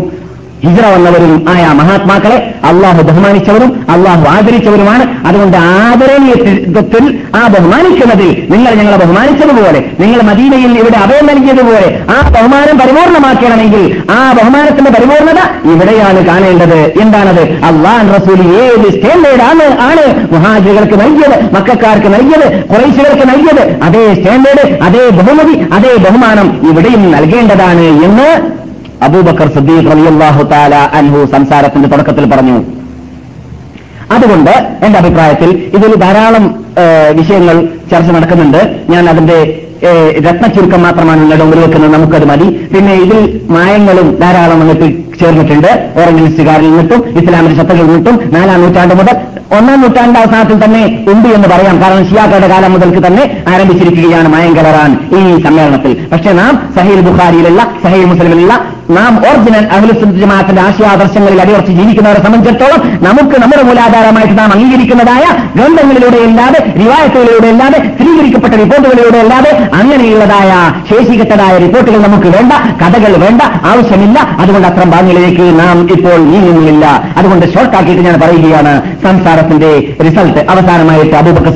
ഹിജറ 0.64 0.86
വന്നവരും 0.86 1.44
ആയ 1.48 1.66
മഹാത്മാക്കളെ 1.72 2.54
അള്ളാഹു 2.64 3.02
ബഹുമാനിച്ചവരും 3.02 3.86
അള്ളാഹു 3.90 4.28
ആദരിച്ചവരുമാണ്. 4.28 5.26
അതുകൊണ്ട് 5.26 5.56
ആദരണീയത്വത്തിൽ 5.56 7.18
ആ 7.34 7.46
ബഹുമാനിക്കുന്നതിൽ 7.46 8.46
നിങ്ങൾ 8.50 8.74
ഞങ്ങളെ 8.74 8.96
ബഹുമാനിച്ചതുപോലെ 8.96 9.84
നിങ്ങൾ 10.00 10.22
മദീനയിൽ 10.22 10.78
ഇവിടെ 10.78 10.96
അഭയം 10.96 11.26
നൽകിയതുപോലെ 11.26 12.00
ആ 12.10 12.28
ബഹുമാനം 12.28 12.78
പരിപൂർണമാക്കണമെങ്കിൽ 12.78 14.02
ആ 14.10 14.32
ബഹുമാനത്തിന്റെ 14.32 14.90
പരിപൂർണത 14.90 15.70
ഇവിടെയാണ് 15.72 16.26
കാണേണ്ടത്. 16.26 16.92
എന്താണത്? 17.00 17.40
അള്ളാൻ 17.40 18.14
റസൂൽ 18.14 18.40
ഏത് 18.62 18.86
സ്റ്റാൻഡേർഡാണ് 18.92 19.66
ആണ്? 19.80 20.34
മുഹാജികൾക്ക് 20.34 21.00
നൽകിയത് 21.00 21.54
മക്കാർക്ക് 21.54 22.06
നൽകിയത് 22.06 22.64
കുറേശികൾക്ക് 22.64 23.28
നൽകിയത്. 23.28 23.64
അതേ 23.82 24.14
സ്റ്റാൻഡേർഡ് 24.14 24.82
അതേ 24.82 25.08
ബഹുമതി 25.08 25.56
അതേ 25.72 25.96
ബഹുമാനം 25.96 26.70
ഇവിടെയും 26.70 27.12
നൽകേണ്ടതാണ് 27.12 27.80
എന്ന് 27.80 28.56
അബൂബക്കർ 29.06 29.48
സദ്ദീഖ് 29.56 29.86
റളിയല്ലാഹു 29.92 30.42
താല 30.52 30.74
അൻഹു 31.00 31.18
സംസാരത്തിന്റെ 31.34 31.88
തുടക്കത്തിൽ 31.92 32.24
പറഞ്ഞു. 32.32 32.56
അതുകൊണ്ട് 34.14 34.50
എന്റെ 34.86 34.98
അഭിപ്രായത്തിൽ 35.02 35.50
ഇതിൽ 35.76 35.92
ധാരാളം 36.02 36.44
വിഷയങ്ങൾ 37.18 37.56
ചർച്ച 37.90 38.10
നടക്കുന്നുണ്ട്. 38.16 38.60
ഞാൻ 38.92 39.04
അതിന്റെ 39.12 39.38
രത്ന 40.26 40.44
ചുരുക്കം 40.54 40.82
മാത്രമാണ് 40.86 41.18
നിങ്ങളുടെ 41.20 41.44
മുമ്പിൽ 41.44 41.60
വെക്കുന്നത്. 41.62 41.92
നമുക്കത് 41.94 42.26
മതി. 42.30 42.46
പിന്നെ 42.72 42.92
ഇതിൽ 43.04 43.18
മായങ്ങളും 43.54 44.08
ധാരാളം 44.22 44.60
അങ്ങോട്ട് 44.62 44.86
ചേർന്നിട്ടുണ്ട്. 45.20 45.68
ഓറഞ്ചലിസ്റ്റുകാരിൽ 46.00 46.68
നിന്നിട്ടും 46.70 47.00
ഇസ്ലാമിന്റെ 47.20 47.56
ശത്രുക്കളിൽ 47.58 47.86
നിന്നിട്ടും 47.88 48.16
നാലാം 48.36 48.62
നൂറ്റാണ്ട് 48.62 48.94
മുതൽ 49.00 49.16
ഒന്നാം 49.56 49.80
നൂറ്റാണ്ട് 49.82 50.16
അവസാനത്തിൽ 50.18 50.56
തന്നെ 50.64 50.82
ഉണ്ട് 51.12 51.28
എന്ന് 51.36 51.48
പറയാം. 51.52 51.76
കാരണം 51.82 52.06
ഷിയാക്കളുടെ 52.10 52.48
കാലം 52.54 52.72
മുതൽക്ക് 52.76 53.02
തന്നെ 53.06 53.24
ആരംഭിച്ചിരിക്കുകയാണ് 53.52 54.28
മായം 54.34 54.54
കലറാൻ 54.58 54.92
ഈ 55.18 55.20
സമ്മേളനത്തിൽ. 55.44 55.92
പക്ഷേ 56.12 56.32
നാം 56.40 56.54
സഹീൽ 56.78 57.02
ബുഖാരിയിലുള്ള 57.08 57.62
സഹീൽ 57.84 58.06
മുസ്ലിമിലുള്ള 58.12 58.54
നാം 58.90 59.18
ഒറിജിനൽ 59.18 59.66
അഹ്ലുസുൽ 59.76 60.20
ജമാഅത്തിന്റെ 60.20 60.62
ആശയാദർശങ്ങളിൽ 60.62 61.40
അടിയുറച്ച് 61.40 61.72
ജീവിക്കുന്നവരെ 61.72 62.22
സംബന്ധിച്ചിടത്തോളം 62.24 63.02
നമുക്ക് 63.02 63.42
നമ്മുടെ 63.42 63.62
മൂലാധാരമായിട്ട് 63.62 64.38
നാം 64.38 64.52
അംഗീകരിക്കുന്നതായ 64.52 65.24
ഗ്രന്ഥങ്ങളിലൂടെ 65.56 66.16
അല്ലാതെ 66.16 66.72
റിവായത്തുകളിലൂടെ 66.82 67.48
അല്ലാതെ 67.48 67.78
സ്ഥിരീകരിക്കപ്പെട്ട 67.78 68.54
റിപ്പോർട്ടുകളിലൂടെ 68.54 69.18
അല്ലാതെ 69.18 69.68
അങ്ങനെയുള്ളതായ 69.74 70.52
ശേഷികെട്ടതായ 70.90 71.58
റിപ്പോർട്ടുകൾ 71.58 71.98
നമുക്ക് 71.98 72.28
വേണ്ട 72.28 72.52
കഥകൾ 72.82 73.16
വേണ്ട 73.16 73.42
ആവശ്യമില്ല. 73.42 74.18
അതുകൊണ്ട് 74.38 74.68
അത്ര 74.68 74.84
ഭാഗങ്ങളിലേക്ക് 74.84 75.60
നാം 75.60 75.92
ഇപ്പോൾ 75.92 76.16
നീങ്ങുന്നില്ല. 76.16 76.86
അതുകൊണ്ട് 77.16 77.52
ഷോർട്ടാക്കിയിട്ട് 77.54 78.02
ഞാൻ 78.02 78.20
പറയുകയാണ്. 78.20 78.82
സംസാരത്തിന്റെ 79.02 79.94
റിസൾട്ട് 80.04 80.38
അവസാനമായിട്ട് 80.38 81.16
അബൂബക്കർ 81.16 81.52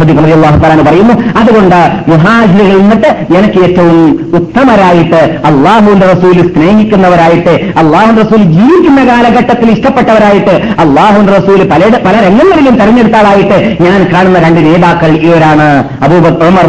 തആല 0.62 0.83
പറയുന്നു. 0.83 1.14
അതുകൊണ്ട് 1.41 2.11
മുഹാജിറുകളിൽ 2.11 2.78
നിന്നിട്ട് 2.78 3.35
എനിക്ക് 3.35 3.64
ഏറ്റവും 3.64 4.20
ഉത്തമരായിട്ട് 4.35 5.41
അള്ളാഹുവിന്റെ 5.45 6.07
റസൂൽ 6.12 6.37
സ്നേഹിക്കുന്നവരായിട്ട് 7.21 7.55
അള്ളാഹു 7.81 8.12
റസൂൽ 8.21 8.43
ജീവിക്കുന്ന 8.57 9.01
കാലഘട്ടത്തിൽ 9.11 9.68
ഇഷ്ടപ്പെട്ടവരായിട്ട് 9.77 10.55
അള്ളാഹു 10.83 11.21
റസൂൽ 11.37 11.61
പല 11.73 11.83
പല 12.07 12.14
രംഗങ്ങളിലും 12.27 12.75
തെരഞ്ഞെടുത്താളായിട്ട് 12.81 13.57
ഞാൻ 13.85 14.01
കാണുന്ന 14.12 14.39
രണ്ട് 14.47 14.61
നേതാക്കൾ 14.66 15.11
ഇവരാണ്. 15.27 15.68
അബൂബക്കർ 16.07 16.47
ഉമർ 16.51 16.66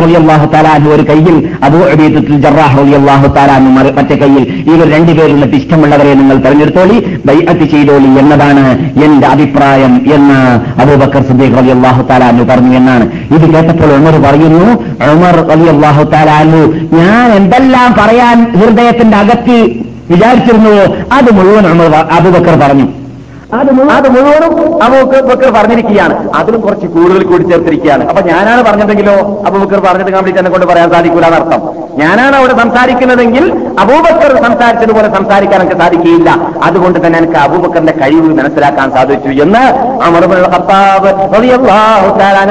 ഒരു 0.96 1.04
കയ്യിൽ 1.10 1.36
അബൂ 1.68 1.80
അബീദത്തുൽ 1.94 2.40
ജറാഹ് 2.46 2.84
മറ്റേ 3.98 4.16
കയ്യിൽ. 4.24 4.44
ഇവർ 4.74 4.88
രണ്ടുപേരുള്ള 4.96 5.46
ഇഷ്ടമുള്ളവരെ 5.60 6.14
നിങ്ങൾ 6.22 6.38
തെരഞ്ഞെടുത്തോളി 6.46 6.98
ബൈഅത്ത് 7.28 7.66
ചെയ്തോളി 7.74 8.12
എന്നതാണ് 8.22 8.64
എന്റെ 9.06 9.28
അഭിപ്രായം 9.36 9.94
എന്ന് 10.16 10.40
അബൂബക്കർ 10.84 11.24
സിദ്ദീഖ് 11.30 11.58
റലി 11.60 11.74
അള്ളാഹു 11.78 12.02
താലാനു 12.12 12.44
പറഞ്ഞു 12.52 12.76
എന്നാണ്. 12.82 13.06
ഇത് 13.36 13.46
കേട്ടപ്പോൾ 13.54 13.92
ഉമർ 14.00 14.18
പറയുന്നു 14.28 14.68
ഉമർ 15.14 15.38
റലി 15.52 15.68
അള്ളാഹു 15.76 16.04
താലാനു 16.16 16.62
ഞാൻ 17.00 17.28
എന്തെല്ലാം 17.40 17.90
പറയാൻ 18.02 18.38
ഹൃദയത്തിന്റെ 18.60 19.18
അകത്ത് 19.24 19.60
വിചാരിച്ചിരുന്നുവോ? 20.12 20.84
അത് 21.18 21.30
മുഴുവൻ 21.34 21.68
അബൂബക്കർ 22.18 22.56
പറഞ്ഞു. 22.64 22.88
അത് 23.60 23.70
അത് 23.92 24.10
മുഴുവനും 24.10 24.84
അബൂബക്കർ 24.84 25.50
പറഞ്ഞിരിക്കുകയാണ്. 25.54 26.16
അതിലും 26.36 26.62
കുറച്ച് 26.62 26.88
കൂടുതൽ 26.88 27.24
കൂടി 27.24 27.44
ചേർത്തിരിക്കുകയാണ്. 27.44 28.04
അപ്പൊ 28.10 28.22
ഞാനാണ് 28.30 28.62
പറഞ്ഞതെങ്കിലോ? 28.64 29.44
അബൂബക്കർ 29.48 29.80
പറഞ്ഞത് 29.80 30.14
കംപ്ലീറ്റ് 30.14 30.40
എന്നെ 30.40 30.52
കൊണ്ട് 30.52 30.68
പറയാൻ 30.68 30.92
സാധിക്കൂല 30.92 31.26
എന്നർത്ഥം. 31.26 31.62
ഞാനാണ് 31.98 32.36
അവിടെ 32.36 32.54
സംസാരിക്കുന്നതെങ്കിൽ 32.62 33.46
അബൂബക്കർ 33.80 34.44
സംസാരിച്ചതുപോലെ 34.46 35.10
സംസാരിക്കാൻ 35.16 35.62
എനിക്ക് 35.62 35.78
സാധിക്കുകയില്ല. 35.82 36.30
അതുകൊണ്ട് 36.64 37.06
തന്നെ 37.06 37.20
എനിക്ക് 37.20 37.38
അബൂബക്കറിന്റെ 37.38 37.94
കഴിവ് 38.02 38.30
മനസ്സിലാക്കാൻ 38.40 38.92
സാധിച്ചു 38.92 39.30
എന്ന് 39.44 39.64
അമർത്താബ് 40.08 41.12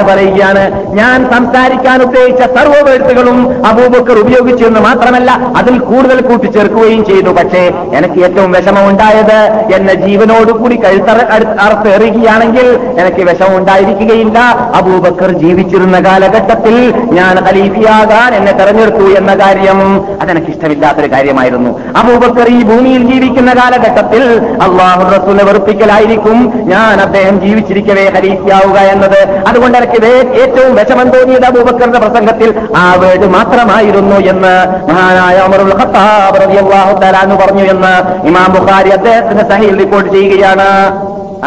പറയുകയാണ്. 0.09 0.63
ഞാൻ 0.93 1.29
സംസാരിക്കാൻ 1.33 2.01
ഉദ്ദേശിച്ച 2.01 2.43
സർവവേഴ്ത്തുകളും 2.57 3.65
അബൂബക്കർ 3.65 4.17
ഉപയോഗിച്ചു 4.19 4.65
എന്ന് 4.65 4.79
മാത്രമല്ല 4.79 5.31
അതിൽ 5.31 5.79
കൂടുതൽ 5.79 6.21
കൂട്ടിച്ചേർക്കുകയും 6.21 7.05
ചെയ്തു. 7.05 7.31
പക്ഷേ 7.31 7.63
എനിക്ക് 7.91 8.19
ഏറ്റവും 8.23 8.51
വിഷമമുണ്ടായത് 8.51 9.39
എന്നെ 9.75 9.93
ജീവനോടുകൂടി 9.93 10.75
കഴുത്തറ 10.75 11.19
അറുത്തെറിയുകയാണെങ്കിൽ 11.65 12.67
എനിക്ക് 13.01 13.21
വിഷമം 13.29 13.57
ഉണ്ടായിരിക്കുകയില്ല 13.57 14.39
അബൂബക്കർ 14.75 15.31
ജീവിച്ചിരുന്ന 15.31 15.99
കാലഘട്ടത്തിൽ 15.99 16.93
ഞാൻ 17.11 17.37
ഖലീഫിയാകാൻ 17.47 18.35
എന്നെ 18.35 18.51
തെരഞ്ഞെടുത്തു 18.51 19.05
എന്ന 19.17 19.30
കാര്യം 19.41 19.79
അതെനിക്ക് 20.21 20.49
ഇഷ്ടമില്ലാത്തൊരു 20.53 21.09
കാര്യമായിരുന്നു. 21.13 21.71
അബൂബക്കർ 21.99 22.47
ഈ 22.57 22.59
ഭൂമിയിൽ 22.69 23.03
ജീവിക്കുന്ന 23.11 23.51
കാലഘട്ടത്തിൽ 23.59 24.23
അള്ളാഹു 24.65 25.03
റസൂലിനെ 25.15 25.45
വെറുപ്പിക്കലായിരിക്കും. 25.49 26.37
ഞാൻ 26.73 26.95
അദ്ദേഹം 27.05 27.35
ജീവിച്ചിരിക്കവേ 27.45 28.05
ഹരിക്കാവുക 28.15 28.77
എന്നത്. 28.93 29.19
അതുകൊണ്ട് 29.51 29.77
എനിക്ക് 29.81 30.11
ഏറ്റവും 30.41 30.71
വിഷമം 30.79 31.07
തോന്നിയത് 31.15 31.47
അബൂബക്കറിന്റെ 31.51 32.01
പ്രസംഗത്തിൽ 32.05 32.49
ആ 32.83 32.85
വേട് 33.03 33.25
മാത്രമായിരുന്നു 33.37 34.17
എന്ന് 34.33 34.53
മഹാനായ 34.91 35.37
അമറുൽ 35.47 35.73
ഖത്താബ് 35.81 36.39
റളിയല്ലാഹു 36.43 36.93
തആല 37.03 37.17
എന്ന് 37.25 37.37
പറഞ്ഞു 37.41 37.65
എന്ന് 37.73 37.93
ഇമാം 38.29 38.49
ബുഖാരി 38.55 38.91
അദ്ദേഹത്തിന്റെ 38.99 39.45
സഹീൽ 39.51 39.75
റിപ്പോർട്ട് 39.83 40.09
ചെയ്യുകയാണ്. 40.15 40.69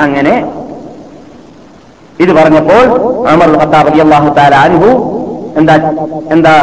അങ്ങനെ 0.04 0.34
ഇത് 2.24 2.32
പറഞ്ഞപ്പോൾ 2.38 2.84
അമർ 3.32 3.50
ഖത്താബ് 3.62 3.86
റളിയല്ലാഹു 3.88 4.28
തആല 4.38 4.54
അൻഹു 4.66 4.90
എന്താ 5.60 5.74
എന്താ 6.34 6.54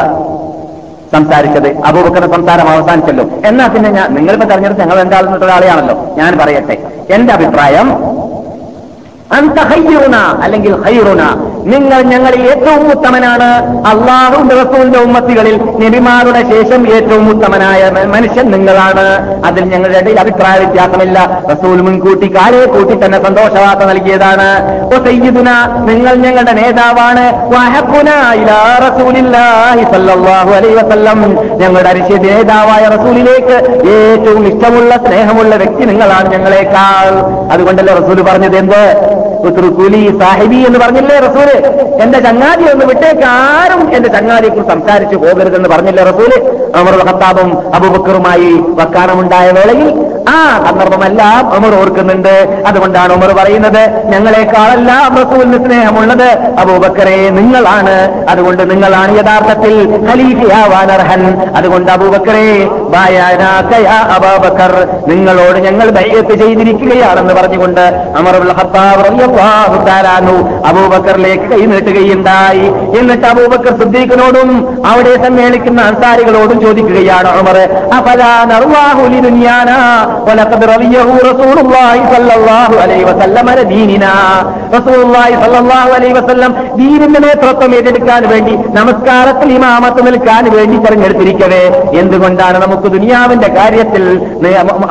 സംസാരിച്ചത്. 1.14 1.78
അബൂബക്കറിന്റെ 1.78 2.38
സംസാരം 2.38 2.70
അവസാനിച്ചല്ലോ. 2.70 3.26
എന്നാ 3.45 3.68
പിന്നെ 3.68 3.89
ഞാൻ 3.89 4.14
നിങ്ങളിപ്പോ 4.14 4.47
തെരഞ്ഞെടുത്ത് 4.47 4.82
ഞങ്ങൾ 4.82 4.99
രണ്ടാളും 4.99 5.45
ഒരാളെയാണല്ലോ. 5.45 6.16
ഞാൻ 6.18 6.38
പറയട്ടെ. 6.38 6.78
എന്റെ 7.09 7.34
അഭിപ്രായം 7.34 7.88
അല്ലെങ്കിൽ 10.43 10.82
ഹൈറുന 10.86 11.51
നിങ്ങൾ 11.66 12.01
ഞങ്ങളിൽ 12.01 12.41
ഏറ്റവും 12.41 12.91
ഉത്തമനാണ്. 12.91 13.49
അള്ളാഹുന്റെ 13.86 14.55
റസൂലിന്റെ 14.62 14.99
ഉമ്മത്തികളിൽ 14.99 15.57
നബിമാരുടെ 15.57 16.41
ശേഷം 16.41 16.95
ഏറ്റവും 16.95 17.30
ഉത്തമനായ 17.30 17.91
മനുഷ്യൻ 18.05 18.51
നിങ്ങളാണ്. 18.51 19.05
അതിൽ 19.45 19.64
ഞങ്ങളുടെ 19.64 19.99
ഇടയിൽ 19.99 20.20
അഭിപ്രായ 20.20 20.57
വ്യത്യാസമില്ല. 20.57 21.41
റസൂൽ 21.51 21.82
മുൻകൂട്ടി 21.82 22.36
കാലെ 22.36 22.66
കൂട്ടി 22.66 23.05
തന്നെ 23.05 23.24
സന്തോഷവാർത്ത 23.26 23.82
നൽകിയതാണ്. 23.82 24.49
നിങ്ങൾ 25.88 26.14
ഞങ്ങളുടെ 26.16 26.51
നേതാവാണ്. 26.51 27.26
ഞങ്ങളുടെ 31.62 31.89
അരിശ്യ 31.89 32.18
നേതാവായ 32.18 32.84
റസൂലിലേക്ക് 32.86 33.57
ഏറ്റവും 33.89 34.47
ഇഷ്ടമുള്ള 34.47 34.95
സ്നേഹമുള്ള 34.95 35.55
വ്യക്തി 35.55 35.86
നിങ്ങളാണ് 35.86 36.32
ഞങ്ങളെക്കാൾ. 36.32 37.09
അതുകൊണ്ടല്ലേ 37.53 37.93
റസൂൽ 37.93 38.22
പറഞ്ഞത് 38.22 38.57
എന്ത്? 38.57 39.12
സാഹിബി 40.20 40.55
എന്ന് 40.55 40.80
പറഞ്ഞില്ലേ 40.80 41.20
റസൂൽ 41.54 42.02
എന്റെ 42.02 42.20
ചങ്ങാതി 42.20 42.64
ഒന്ന് 42.74 42.86
വിട്ടേക്ക് 42.86 43.24
ആരും 43.24 43.93
എന്റെ 43.93 44.10
ചങ്ങാതിയെ 44.10 44.64
സംസാരിച്ചു 44.70 45.16
പോകരുതെന്ന് 45.16 45.70
പറഞ്ഞില്ല 45.70 46.04
റസൂൽ? 46.04 46.32
അമർ 46.76 47.08
ഹത്താബും 47.08 47.49
അബുബക്കറുമായി 47.74 48.49
വക്കാണമുണ്ടായ 48.72 49.52
വേളയിൽ 49.52 49.89
ആ 50.28 50.38
സന്ദർഭമെല്ലാം 50.66 51.42
ഉമർ 51.58 51.74
ഓർക്കുന്നുണ്ട്. 51.82 52.36
അതുകൊണ്ടാണ് 52.68 53.12
ഉമർ 53.14 53.32
പറയുന്നത് 53.40 53.84
ഞങ്ങളെക്കാളെല്ലാം 54.14 55.18
റസൂലിന് 55.22 55.60
സ്നേഹമുള്ളത് 55.66 56.30
അബൂബക്കറെ 56.64 57.30
നിങ്ങളാണ്. 57.30 57.96
അതുകൊണ്ട് 58.30 58.64
നിങ്ങളാണ് 58.72 59.12
യഥാർത്ഥത്തിൽ 59.20 59.74
ഖലീഫയാവാൻ 60.10 60.92
അർഹൻ. 60.98 61.24
അതുകൊണ്ട് 61.56 61.92
അബൂബക്കറെ 61.92 62.48
അബാബക്കർ 64.16 64.74
നിങ്ങളോട് 65.12 65.58
ഞങ്ങൾ 65.68 65.90
ബൈഅത്ത് 65.90 66.34
ചെയ്തിരിക്കുകയാണെന്ന് 66.44 67.34
പറഞ്ഞുകൊണ്ട് 67.34 67.84
അമറുൽ 68.20 68.52
അബൂബക്കറിലേക്ക് 70.70 71.48
കൈ 71.52 71.62
നീട്ടുകയുണ്ടായി. 71.74 72.66
എന്നിട്ട് 73.00 73.26
അബൂബക്കർ 73.26 73.74
സിദ്ദീഖിനോടും 73.82 74.50
അവിടെ 74.92 75.14
സമ്മേളിക്കുന്ന 75.26 75.82
അൻസാരികളോടും 75.82 76.62
ചോദിക്കുകയാണ് 76.62 77.30
ഉമർ 80.14 80.38
അഫലാ 80.43 80.62
നർവാഹു 80.62 80.62
ലിദുനിയാനാ 80.62 80.62
വലഖദ് 80.62 80.68
റളിയഹു 80.72 81.14
റസൂലുള്ളാഹി 81.30 82.01
സ്വല്ലല്ലാഹു 82.12 82.76
അലൈഹി 82.84 83.05
വസല്ലം 83.09 83.47
ദീനിനാ 83.72 84.14
റസൂലുള്ളാഹി 84.76 85.34
സ്വല്ലല്ലാഹു 85.41 85.89
അലൈഹി 85.97 86.16
വസല്ലം 86.20 86.51
ദീനിന്റെ 86.80 87.20
നേതൃത്വം 87.26 87.72
ഏറ്റെടുക്കാൻ 87.78 88.22
വേണ്ടി 88.32 88.53
നമസ്കാരത്തിൽ 88.78 89.49
ഇമാമത്ത് 89.57 90.01
നിൽക്കാൻ 90.07 90.43
വേണ്ടി 90.55 90.78
തെരഞ്ഞെടുത്തിരിക്കവേ. 90.86 91.64
എന്തുകൊണ്ടാണ് 92.01 92.57
നമുക്ക് 92.66 92.88
ദുനിയാവിന്റെ 92.95 93.49
കാര്യത്തിൽ 93.57 94.03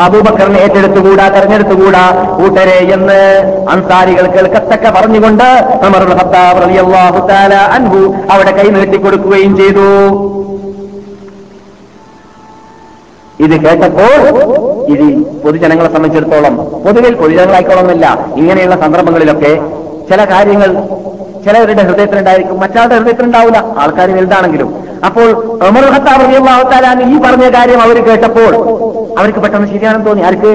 അബൂബക്കറിനെ 0.06 0.58
ഏറ്റെടുത്തുകൂടാ 0.64 1.26
തെരഞ്ഞെടുത്തുകൂടാ? 1.36 2.04
കൂട്ടരെ 2.38 2.78
എന്ന് 2.96 3.20
അൻസാരികൾ 3.74 4.26
കേൾക്കത്തക്ക 4.34 4.84
പറഞ്ഞുകൊണ്ട് 4.96 5.48
അൻഹു 7.76 8.02
അവിടെ 8.32 8.52
കൈ 8.58 8.66
നീട്ടിക്കൊടുക്കുകയും 8.76 9.52
ചെയ്തു. 9.56 9.88
ഇത് 13.38 13.54
കേട്ടപ്പോൾ 13.64 14.16
ഇത് 14.94 15.06
പൊതുജനങ്ങളെ 15.42 15.90
സംബന്ധിച്ചിടത്തോളം 15.94 16.54
പൊതുവിൽ 16.84 17.14
പൊതുജനങ്ങളായിക്കോളന്നില്ല 17.22 18.06
ഇങ്ങനെയുള്ള 18.40 18.76
സന്ദർഭങ്ങളിലൊക്കെ 18.84 19.52
ചില 20.10 20.20
കാര്യങ്ങൾ 20.32 20.70
ചിലവരുടെ 21.44 21.82
ഹൃദയത്തിലുണ്ടായിരിക്കും 21.88 22.56
മറ്റാളുടെ 22.62 22.96
ഹൃദയത്തിലുണ്ടാവില്ല. 22.98 23.58
ആൾക്കാർ 23.82 24.08
വലുതാണെങ്കിലും. 24.16 24.68
അപ്പോൾ 25.08 25.28
റളിയല്ലാഹു 26.08 26.64
തആല 26.72 26.86
ഈ 27.12 27.18
പറഞ്ഞ 27.26 27.44
കാര്യം 27.56 27.80
അവർ 27.84 27.96
കേട്ടപ്പോൾ 28.08 28.52
അവർക്ക് 29.20 29.40
പെട്ടെന്ന് 29.44 29.68
ശരിയാണെന്ന് 29.74 30.06
തോന്നി. 30.08 30.22
ആർക്ക്? 30.30 30.52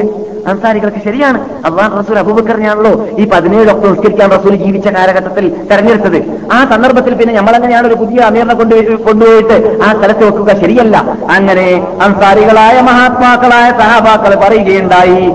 അൻസാരികൾക്ക് 0.51 1.01
ശരിയാണ്. 1.07 1.39
അള്ളാൻ 1.67 1.89
റസൂൽ 1.99 2.19
അബൂബക്കറിനാണല്ലോ 2.23 2.93
ഈ 3.21 3.25
പതിനേഴ് 3.33 3.69
ഒക്കെ 3.75 3.87
നിസ്കരിക്കാൻ 3.87 4.29
റസൂൽ 4.37 4.55
ജീവിച്ച 4.65 4.87
കാലഘട്ടത്തിൽ 4.97 5.47
തെരഞ്ഞെടുത്തത്. 5.71 6.19
ആ 6.55 6.59
സന്ദർഭത്തിൽ 6.73 7.13
പിന്നെ 7.13 7.33
നമ്മൾ 7.33 7.55
നമ്മളെങ്ങനെയാണ് 7.55 7.87
ഒരു 7.87 7.97
പുതിയ 7.99 8.19
അമീറിനെ 8.29 8.53
കൊണ്ട് 8.59 8.75
കൊണ്ടുപോയിട്ട് 9.07 9.57
ആ 9.85 9.89
സ്ഥലത്ത് 9.97 10.23
വെക്കുക 10.27 10.53
ശരിയല്ല. 10.61 10.97
അങ്ങനെ 11.35 11.67
അൻസാരികളായ 12.05 12.75
മഹാത്മാക്കളായ 12.89 13.67
സഹാബാക്കൾ 13.81 14.31
പറയുകയുണ്ടായി. 14.45 15.25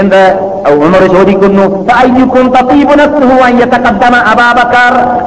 എന്ത്? 0.00 0.22
ഉമർ 0.86 1.02
ചോദിക്കുന്നു 1.12 1.64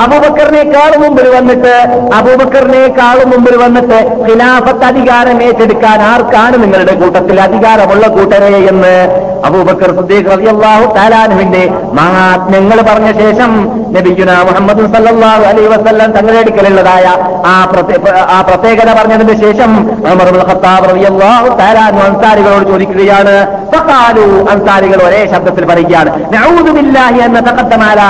അബൂബക്കറിനേക്കാളും 0.06 1.02
മുമ്പിൽ 1.04 1.28
വന്നിട്ട് 1.36 1.74
അബൂബക്കറിനേക്കാളും 2.18 3.30
മുമ്പിൽ 3.30 3.56
വന്നിട്ട് 3.64 4.00
ഖിലാഫത്ത് 4.28 4.86
അധികാരം 4.86 5.44
ഏറ്റെടുക്കാൻ 5.48 6.02
ആർക്കാണ് 6.12 6.64
നിങ്ങളുടെ 6.64 6.96
കൂട്ടത്തിൽ 7.02 7.40
അധികാരമുള്ള 7.42 8.08
കൂട്ടരെ 8.08 8.54
എന്ന് 8.74 8.96
അബൂബക്കർ 9.48 9.92
റളിയല്ലാഹു 10.34 10.86
മഹാത്മ്യങ്ങൾ 12.00 12.80
പറഞ്ഞ 12.90 13.10
ശേഷം 13.22 13.52
നബിയുന 13.96 14.32
മുഹമ്മദ് 14.50 14.84
സല്ലല്ലാഹു 14.94 15.44
അലൈഹി 15.52 15.70
വസല്ലം 15.74 16.10
തങ്ങളുടെ 16.18 16.40
അടുക്കലുള്ളതായ 16.44 17.06
ആ 17.52 17.54
ആ 18.36 18.42
പ്രത്യേകത 18.50 18.90
പറഞ്ഞതിന് 19.00 19.36
ശേഷം 19.46 19.72
ഖത്താബ് 20.50 20.86
റളിയല്ലാഹു 20.92 21.48
അൻസാരികളോട് 22.10 22.66
ചോദിക്കുകയാണ്. 22.72 23.36
ഫഖാലു 23.74 24.28
അൻസാരികൾ 24.54 25.00
ഒരേ 25.08 25.22
ശബ്ദത്തിൽ 25.34 25.66
പറയുകയാണ്. 25.72 26.12
നഊദു 26.36 26.72
ബില്ലാഹി 26.80 27.20
അൻ 27.28 27.32
അലാ 27.92 28.08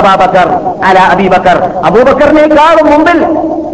അബാബക്കർ 0.00 0.48
അലാ 0.90 1.04
അബീബക്കർ. 1.14 1.58
അബൂബക്കറിനേക്കാളും 1.88 2.86
മുമ്പിൽ 2.92 3.20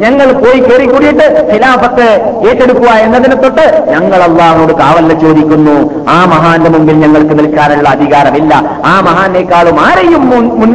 ഞങ്ങൾ 0.02 0.28
പോയി 0.42 0.58
കയറി 0.66 0.86
കൂടിയിട്ട് 0.92 1.26
ഖിലാഫത്ത് 1.50 2.06
ഏറ്റെടുക്കുക 2.48 2.90
എന്നതിനെ 3.06 3.36
തൊട്ട് 3.44 3.64
ഞങ്ങൾ 3.92 4.20
അള്ളാഹുനോട് 4.26 4.72
കാവല്ല 4.82 5.12
ചോദിക്കുന്നു. 5.24 5.74
ആ 6.14 6.18
മഹാന്റെ 6.32 6.70
മുമ്പിൽ 6.74 6.96
ഞങ്ങൾക്ക് 7.04 7.34
നിൽക്കാനുള്ള 7.40 7.88
അധികാരമില്ല. 7.96 8.52
ആ 8.92 8.94
മഹാനേക്കാളും 9.08 9.78
ആരെയും 9.86 10.24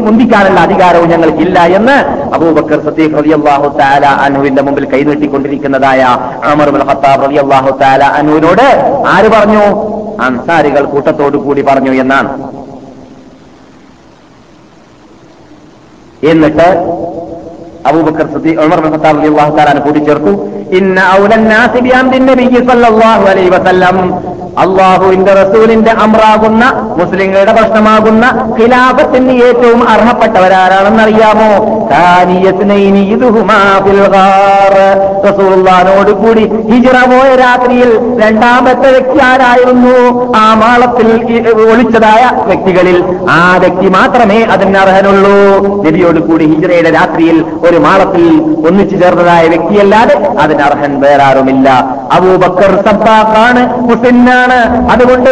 മുന്തിക്കാനുള്ള 0.08 0.60
അധികാരവും 0.68 1.10
ഞങ്ങൾക്കില്ല 1.14 1.58
എന്ന് 1.80 1.98
അബൂബക്കർ 2.38 2.80
സദ്ദീഖ് 2.88 3.18
റളിയല്ലാഹു 3.20 3.70
തആല 3.82 4.06
അനുവിന്റെ 4.26 4.64
മുമ്പിൽ 4.68 4.88
കൈനീട്ടിക്കൊണ്ടിരിക്കുന്നതായ 4.94 6.02
അമർ 6.52 6.70
ഹത്താബ് 6.76 6.92
ഖത്താബ് 6.92 7.24
റളിയല്ലാഹു 7.28 7.72
തആല 7.82 8.04
അനുവിനോട് 8.20 8.66
ആര് 9.16 9.30
പറഞ്ഞു? 9.36 9.64
അൻസാരികൾ 10.28 10.84
കൂട്ടത്തോടു 10.94 11.38
കൂടി 11.46 11.62
പറഞ്ഞു 11.70 11.94
എന്നാണ്. 12.04 12.30
എന്നിട്ട് 16.32 16.68
അബൂബക്കർ 17.90 18.28
ഉമർ 18.66 18.80
ഖത്താബ് 18.86 19.18
റളിയല്ലാഹു 19.18 19.52
തആല 19.58 19.78
കൂട്ടിച്ചേർത്തു. 19.86 20.32
ഇന്ന 20.72 20.98
ഔലൻ 21.20 21.44
നാസി 21.52 21.80
ബിഅംദിൻ 21.86 22.24
നബിയ്യി 22.30 22.62
സല്ലല്ലാഹു 22.70 23.24
അലൈഹി 23.32 23.52
വസല്ലം 23.56 23.98
അള്ളാഹുവിന്റെ 24.64 25.34
റസൂലിന്റെ 25.34 25.92
അമ്രാകുന്ന 25.92 26.64
മുസ്ലിങ്ങളുടെ 26.98 27.52
പ്രശ്നമാകുന്ന 27.52 28.26
ഖിലാഫത്തിന് 28.60 29.34
ഏറ്റവും 29.48 29.90
അർഹപ്പെട്ടവരാരാണെന്ന് 29.90 31.04
അറിയാമോ 31.04 31.52
റസൂലുള്ളാഹിനോട് 35.26 36.12
കൂടി 36.12 36.44
ഹിജിറ 36.72 36.98
പോയ 37.12 37.36
രാത്രിയിൽ 37.36 37.90
രണ്ടാമത്തെ 38.22 38.90
വ്യക്തി 38.92 39.20
ആരായിരുന്നു? 39.24 39.96
ആ 40.38 40.54
മാളത്തിൽ 40.54 41.08
ഒളിച്ചതായ 41.72 42.24
വ്യക്തികളിൽ 42.46 42.98
ആ 43.30 43.58
വ്യക്തി 43.58 43.88
മാത്രമേ 43.88 44.40
അതിന് 44.44 44.78
അർഹനുള്ളൂ. 44.78 45.36
നബിയോട് 45.86 46.20
കൂടി 46.20 46.46
ഹിജിറയുടെ 46.46 46.90
രാത്രിയിൽ 46.90 47.46
ഒരു 47.70 47.78
മാളത്തിൽ 47.78 48.26
ഒന്നിച്ചു 48.68 48.96
ചേർന്നതായ 48.96 49.48
വ്യക്തിയല്ലാതെ 49.48 50.16
അതിന് 50.40 50.62
അർഹൻ 50.62 51.02
വേറാരുമില്ല. 51.02 51.68
അബൂബക്കർ 52.16 52.72
സത്താഖാണ് 52.88 53.62
മുസ്ലിനാണ് 53.90 54.60
അതുകൊണ്ട് 54.94 55.30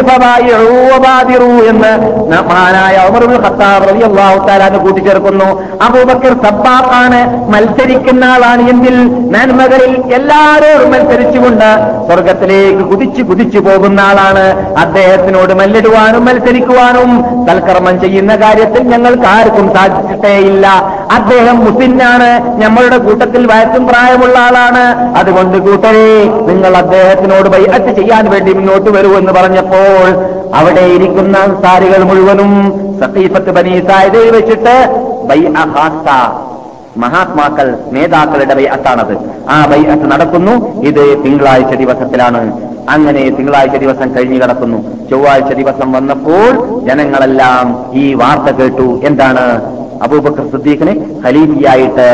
എന്ന് 1.72 1.92
മഹാനായ 2.48 2.96
ഉമർ 3.08 3.24
ഖത്താബ് 3.44 3.84
കൂട്ടിച്ചേർക്കുന്നു. 4.84 5.48
അബൂബക്കർ 5.86 6.34
സബ്ബാഖാണ് 6.44 7.20
മത്സരിക്കുന്ന 7.52 8.24
ആളാണ് 8.24 8.62
എങ്കിൽ 8.72 8.96
നന്മകളിൽ 9.34 9.92
എല്ലാവരോടും 10.18 10.90
മത്സരിച്ചുകൊണ്ട് 10.94 11.68
സ്വർഗത്തിലേക്ക് 12.08 12.84
കുതിച്ചു 12.90 13.22
കുതിച്ചു 13.22 13.58
പോകുന്ന 13.58 14.00
ആളാണ്. 14.00 14.44
അദ്ദേഹത്തിനോട് 14.84 15.52
മല്ലിടുവാനും 15.60 16.24
മത്സരിക്കുവാനും 16.28 17.10
തൽക്കർമ്മം 17.48 18.00
ചെയ്യുന്ന 18.00 18.32
കാര്യത്തിൽ 18.36 18.82
ഞങ്ങൾക്ക് 18.94 19.26
ആർക്കും 19.36 19.66
സാധിച്ചിട്ടേയില്ല 19.76 20.66
അദ്ദേഹം 21.10 21.64
മുസ്ലിനാണ് 21.64 22.60
നമ്മളുടെ 22.62 22.98
കൂട്ടത്തിൽ 22.98 23.46
വയസ്സും 23.46 23.86
പ്രായമുള്ള 23.86 24.38
ആളാണ്. 24.38 25.16
അതുകൊണ്ട് 25.18 25.58
കൂട്ടരെ 25.58 26.24
നിങ്ങൾ 26.24 26.76
അദ്ദേഹത്തിനോട് 26.76 27.48
ബൈഅത്ത് 27.48 27.96
ചെയ്യാൻ 27.96 28.30
വേണ്ടി 28.30 28.52
മുന്നോട്ട് 28.52 28.90
വരൂ 28.90 29.18
എന്ന് 29.18 29.32
പറഞ്ഞപ്പോൾ 29.32 30.24
അവിടെ 30.54 30.80
ഇരിക്കുന്ന 30.80 31.60
സാരികൾ 31.62 32.02
മുഴുവനും 32.02 32.72
സഖീഫത്ത് 33.00 33.50
ബനീസായത് 33.50 34.36
വെച്ചിട്ട് 34.36 35.04
മഹാത്മാക്കൾ 36.96 37.78
നേതാക്കളുടെ 37.92 38.54
ബൈഅത്താണത്. 38.54 39.16
ആ 39.50 39.66
ബൈഅത്ത് 39.66 40.10
നടക്കുന്നു. 40.10 40.82
ഇത് 40.82 41.24
തിങ്കളാഴ്ച 41.24 41.74
ദിവസത്തിലാണ്. 41.74 42.52
അങ്ങനെ 42.90 43.30
തിങ്കളാഴ്ച 43.30 43.76
ദിവസം 43.76 44.16
കഴിഞ്ഞു 44.16 44.34
കിടക്കുന്നു. 44.34 45.08
ചൊവ്വാഴ്ച 45.10 45.54
ദിവസം 45.54 45.92
വന്നപ്പോൾ 45.92 46.80
ജനങ്ങളെല്ലാം 46.88 47.84
ഈ 47.92 48.14
വാർത്ത 48.14 48.56
കേട്ടു. 48.56 49.00
എന്താണ്? 49.04 49.73
അബൂബക്കർ 50.02 50.50
സുദ്ദീഖിനെ 50.50 50.94
ഖലീഫിയായിട്ട് 51.24 52.06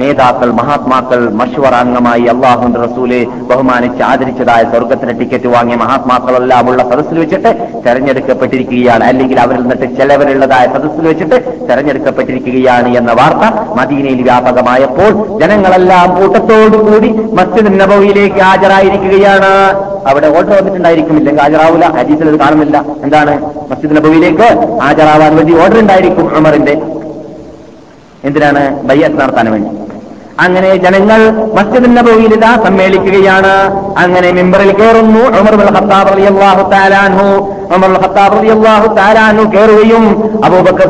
നേതാക്കൾ 0.00 0.50
മഹാത്മാക്കൾ 0.50 1.30
മഷുവർ 1.30 1.74
അംഗമായി 1.74 2.24
അള്ളാഹുന്റെ 2.24 2.80
റസൂലെ 2.80 3.24
ബഹുമാനിച്ച് 3.24 4.02
ആദരിച്ചതായ 4.02 4.62
സ്വർഗത്തിന് 4.62 5.20
ടിക്കറ്റ് 5.20 5.46
വാങ്ങിയ 5.46 5.76
മഹാത്മാക്കളെല്ലാം 5.76 6.68
ഉള്ള 6.68 6.82
സദസ്സിൽ 6.90 7.18
വെച്ചിട്ട് 7.18 7.68
തെരഞ്ഞെടുക്കപ്പെട്ടിരിക്കുകയാണ്. 7.86 9.04
അല്ലെങ്കിൽ 9.04 9.40
അവരിൽ 9.40 9.60
നിന്നിട്ട് 9.60 9.96
ചിലവരുള്ളതായ 9.96 10.66
സദസ്സിൽ 10.66 11.06
വെച്ചിട്ട് 11.08 11.68
തെരഞ്ഞെടുക്കപ്പെട്ടിരിക്കുകയാണ് 11.70 12.96
എന്ന 12.96 13.12
വാർത്ത 13.12 13.44
മദീനയിൽ 13.80 14.22
വ്യാപകമായപ്പോൾ 14.22 15.40
ജനങ്ങളെല്ലാം 15.40 16.16
കൂട്ടത്തോടുകൂടി 16.16 17.08
മസ്ജിദ് 17.08 17.80
നബവിയിലേക്ക് 17.80 18.40
ഹാജരായിരിക്കുകയാണ്. 18.40 19.52
അവിടെ 20.08 20.26
ഓട്ടോ 20.26 20.52
വന്നിട്ടുണ്ടായിരിക്കും 20.52 21.16
ഇല്ലെങ്കിൽ 21.16 21.42
ഹാജരാവില്ല 21.42 21.86
ഹജീസിൽ 21.86 22.28
അത് 22.28 22.38
കാണുന്നില്ല. 22.38 22.84
എന്താണ്? 23.02 23.34
മസ്ജിദ് 23.70 23.96
നബവിയിലേക്ക് 23.96 24.78
ഹാജരാവാൻ 24.82 25.36
വേണ്ടി 25.36 25.52
ഓർഡർ 25.62 25.78
ഉണ്ടായിരിക്കും 25.78 26.36
ഉമറിന്റെ. 26.36 26.82
എന്തിനാണ് 28.24 28.82
ബയ്യത്ത് 28.82 29.20
നടത്താൻ 29.20 29.52
വേണ്ടി? 29.52 29.70
അങ്ങനെ 30.40 30.76
ജനങ്ങൾ 30.76 31.30
മസ്ജിദ് 31.54 31.96
നബവിയിൽ 31.96 32.34
ഇതാ 32.34 32.62
സമ്മേളിക്കുകയാണ്. 32.64 33.80
അങ്ങനെ 33.98 34.32
മെമ്പറിൽ 34.32 34.72
കയറുന്നു. 34.72 35.20
കയറുകയും 39.50 40.34
അബൂബക്കർ 40.44 40.88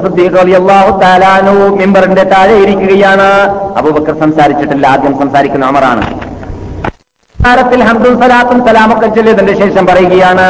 മെമ്പറിന്റെ 1.77 2.23
താഴെ 2.23 2.55
ഇരിക്കുകയാണ്. 2.55 3.59
അബൂബക്കർ 3.77 4.21
സംസാരിച്ചിട്ടില്ല. 4.21 4.87
ആദ്യം 4.87 5.19
സംസാരിക്കുന്ന 5.19 5.67
ഉമറാണ്. 5.67 6.21
ത്തിൽ 7.71 7.83
ഹംദും 7.85 8.21
സലാത്തും 8.21 8.67
സലാമൊക്കെ 8.67 9.07
ചൊല്ലിയതിന്റെ 9.07 9.59
ശേഷം 9.59 9.87
പറയുകയാണ് 9.87 10.47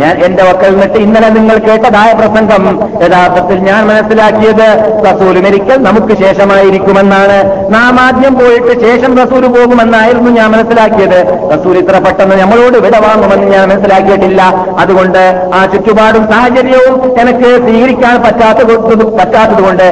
ഞാൻ 0.00 0.14
എന്റെ 0.26 0.42
വക്കൽ 0.48 0.72
നിന്നിട്ട് 0.74 0.98
ഇന്നലെ 1.06 1.28
നിങ്ങൾ 1.36 1.56
കേട്ടതായ 1.66 2.10
പ്രസംഗം 2.20 2.64
യഥാർത്ഥത്തിൽ 3.04 3.58
ഞാൻ 3.68 3.80
മനസ്സിലാക്കിയത് 3.90 4.66
റസൂൽ 5.08 5.36
മരിക്കൽ 5.46 5.78
നമുക്ക് 5.88 6.14
ശേഷമായിരിക്കുമെന്നാണ്. 6.22 7.38
നാം 7.74 7.94
ആദ്യം 8.06 8.34
പോയിട്ട് 8.40 8.72
ശേഷം 8.86 9.12
റസൂൽ 9.22 9.46
പോകുമെന്നായിരുന്നു 9.56 10.30
ഞാൻ 10.38 10.48
മനസ്സിലാക്കിയത്. 10.54 11.18
റസൂൽ 11.52 11.76
ഇത്ര 11.82 11.98
പെട്ടെന്ന് 12.06 12.36
നമ്മളോട് 12.42 12.78
വിട 12.86 12.96
വാങ്ങുമെന്ന് 13.06 13.48
ഞാൻ 13.54 13.64
മനസ്സിലാക്കിയിട്ടില്ല. 13.72 14.42
അതുകൊണ്ട് 14.84 15.22
ആ 15.58 15.60
ചുറ്റുപാടും 15.72 16.24
സാഹചര്യവും 16.32 16.96
എനിക്ക് 17.22 17.50
സ്വീകരിക്കാൻ 17.66 18.16
പറ്റാത്തത് 18.26 18.74
പറ്റാത്തതുകൊണ്ട് 19.20 19.86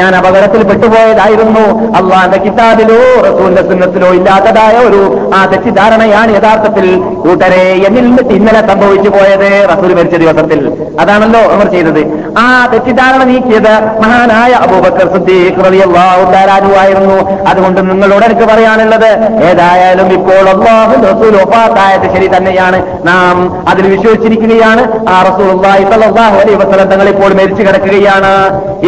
ഞാൻ 0.00 0.12
അപകടത്തിൽ 0.20 0.62
പെട്ടുപോയതായിരുന്നു. 0.70 1.64
അള്ളാന്റെ 1.98 2.38
കിതാബിലോ 2.44 3.00
റസൂലിന്റെ 3.28 3.62
സുന്നത്തിലോ 3.70 4.08
ഇല്ലാത്തതായ 4.18 4.76
ഒരു 4.88 5.02
ആ 5.38 5.40
തെറ്റിദ്ധാരണയാണ് 5.52 6.30
യഥാർത്ഥത്തിൽ 6.36 6.86
കൂട്ടരെ 7.24 7.64
എന്നിൽ 7.88 8.04
നിന്നിട്ട് 8.08 8.34
ഇന്നലെ 8.38 8.62
സംഭവിച്ചു 8.70 9.10
പോയത്. 9.16 9.45
റസൂൽ 9.72 9.92
മരിച്ച 9.98 10.16
ദിവസത്തിൽ 10.22 10.60
അതാണല്ലോ 11.02 11.42
അവർ 11.54 11.66
ചെയ്തത്. 11.74 12.00
ആ 12.42 12.44
തെറ്റിദ്ധാരണ 12.72 13.22
നീക്കിയത് 13.30 13.72
മഹാനായ 14.02 14.52
അബൂബക്കർ 14.66 15.06
സിദ്ദീഖ് 15.14 15.64
റളിയല്ലാഹു 15.66 16.22
തആല 16.32 16.50
അൻഹു 16.60 16.72
ആയിരുന്നു. 16.82 17.18
അതുകൊണ്ട് 17.50 17.80
നിങ്ങളോട് 17.90 18.24
എനിക്ക് 18.28 18.46
പറയാനുള്ളത് 18.52 19.10
ഏതായാലും 19.50 20.08
ഇപ്പോൾ 20.18 20.44
അള്ളാഹു 20.54 20.94
റസൂൽ 21.10 21.36
ഒപ്പാത്തായത് 21.42 22.06
ശരി 22.14 22.28
തന്നെയാണ്. 22.36 22.80
നാം 23.10 23.36
അതിൽ 23.72 23.84
വിശ്വസിച്ചിരിക്കുകയാണ്. 23.94 24.82
ആ 25.14 25.16
റസൂലുള്ളാഹി 25.28 25.84
സ്വല്ലല്ലാഹു 25.90 26.36
അലൈഹി 26.42 26.58
വസല്ലം 26.62 26.88
തങ്ങൾ 26.92 27.08
ഇപ്പോൾ 27.14 27.30
മരിച്ചു 27.40 27.62
കിടക്കുകയാണ്. 27.68 28.32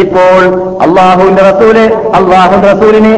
ഇപ്പോൾ 0.03 0.41
അള്ളാഹുവിന്റെ 0.83 1.43
റസൂൽ 1.43 1.77
അള്ളാഹുന്റെ 2.17 2.67
റസൂലിന് 2.73 3.13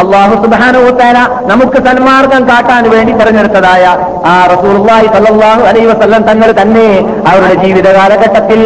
അള്ളാഹു 0.00 0.34
സുബ്ഹാനഹു 0.42 0.90
തആല 0.98 1.18
നമുക്ക് 1.50 1.78
സന്മാർഗം 1.86 2.42
കാട്ടാൻ 2.48 2.84
വേണ്ടി 2.90 3.12
തെരഞ്ഞെടുത്തതായ 3.12 3.84
ആ 4.26 4.36
റസൂലുള്ളാഹി 4.52 5.08
സ്വല്ലല്ലാഹു 5.12 5.62
അലൈഹി 5.68 5.88
വസല്ലം 5.88 6.22
തങ്ങൾ 6.24 6.50
തന്നെ 6.58 6.86
അവരുടെ 7.30 7.56
ജീവിത 7.62 7.88
കാലഘട്ടത്തിൽ 7.96 8.60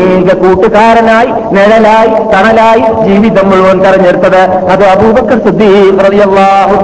ഏക 0.00 0.28
കൂട്ടുകാരനായി 0.42 1.28
നിഴലായി 1.56 2.12
തണലായി 2.32 2.84
ജീവിതം 3.06 3.48
മുഴുവൻ 3.50 3.78
തെരഞ്ഞെടുത്തത് 3.84 4.40
അത് 4.72 4.84
അബൂബക്കർ 4.92 5.38
സിദ്ദീഖ് 5.44 5.74
റളിയല്ലാഹു 6.06 6.74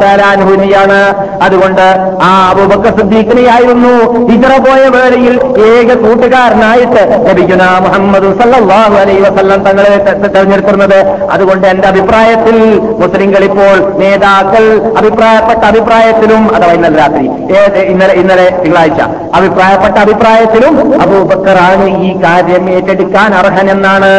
അതുകൊണ്ട് 1.46 1.86
ആ 2.22 2.32
അബൂബക്കർ 2.50 2.92
സുദ്ദീഖിനെയായിരുന്നു 2.98 3.94
ഹിജറ 4.28 4.52
പോയ 4.64 4.82
വേളയിൽ 4.94 5.34
ഏക 5.68 5.90
കൂട്ടുകാരനായിട്ട് 6.02 7.02
ലഭിക്കുന്ന 7.26 7.64
മുഹമ്മദ് 7.84 8.30
സല്ലാഹു 8.40 8.94
അലൈഹി 8.98 9.22
വസല്ലം 9.26 9.60
തങ്ങളെ 9.62 9.88
തെ- 9.88 9.91
തെരഞ്ഞെടുക്കുന്നത്. 10.34 10.98
അതുകൊണ്ട് 11.30 11.66
എന്റെ 11.66 11.88
അഭിപ്രായത്തിൽ 11.88 12.56
മുസ്ലിങ്ങൾ 13.02 13.44
ഇപ്പോൾ 13.44 13.74
നേതാക്കൾ 14.00 14.64
അഭിപ്രായപ്പെട്ട 15.00 15.62
അഭിപ്രായത്തിലും 15.64 16.42
അഥവാ 16.54 16.72
ഇന്നലെ 16.72 16.98
രാത്രി 16.98 17.26
ഇന്നലെ 17.92 18.14
ഇന്നലെ 18.14 18.46
തിങ്കളാഴ്ച 18.62 19.00
അഭിപ്രായപ്പെട്ട 19.34 19.96
അഭിപ്രായത്തിലും 19.98 20.74
അബൂബക്കറാണ് 21.02 21.86
ഈ 22.06 22.10
കാര്യം 22.24 22.64
ഏറ്റെടുക്കാൻ 22.70 23.34
അർഹനെന്നാണ് 23.34 24.12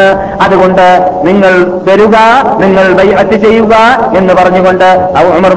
അതുകൊണ്ട് 0.43 0.85
നിങ്ങൾ 1.27 1.53
വരിക 1.87 2.15
നിങ്ങൾ 2.63 2.85
ബൈഅത്ത് 2.99 3.37
ചെയ്യുക 3.45 3.73
എന്ന് 4.19 4.33
പറഞ്ഞുകൊണ്ട് 4.39 4.89
ഉമർ 5.39 5.53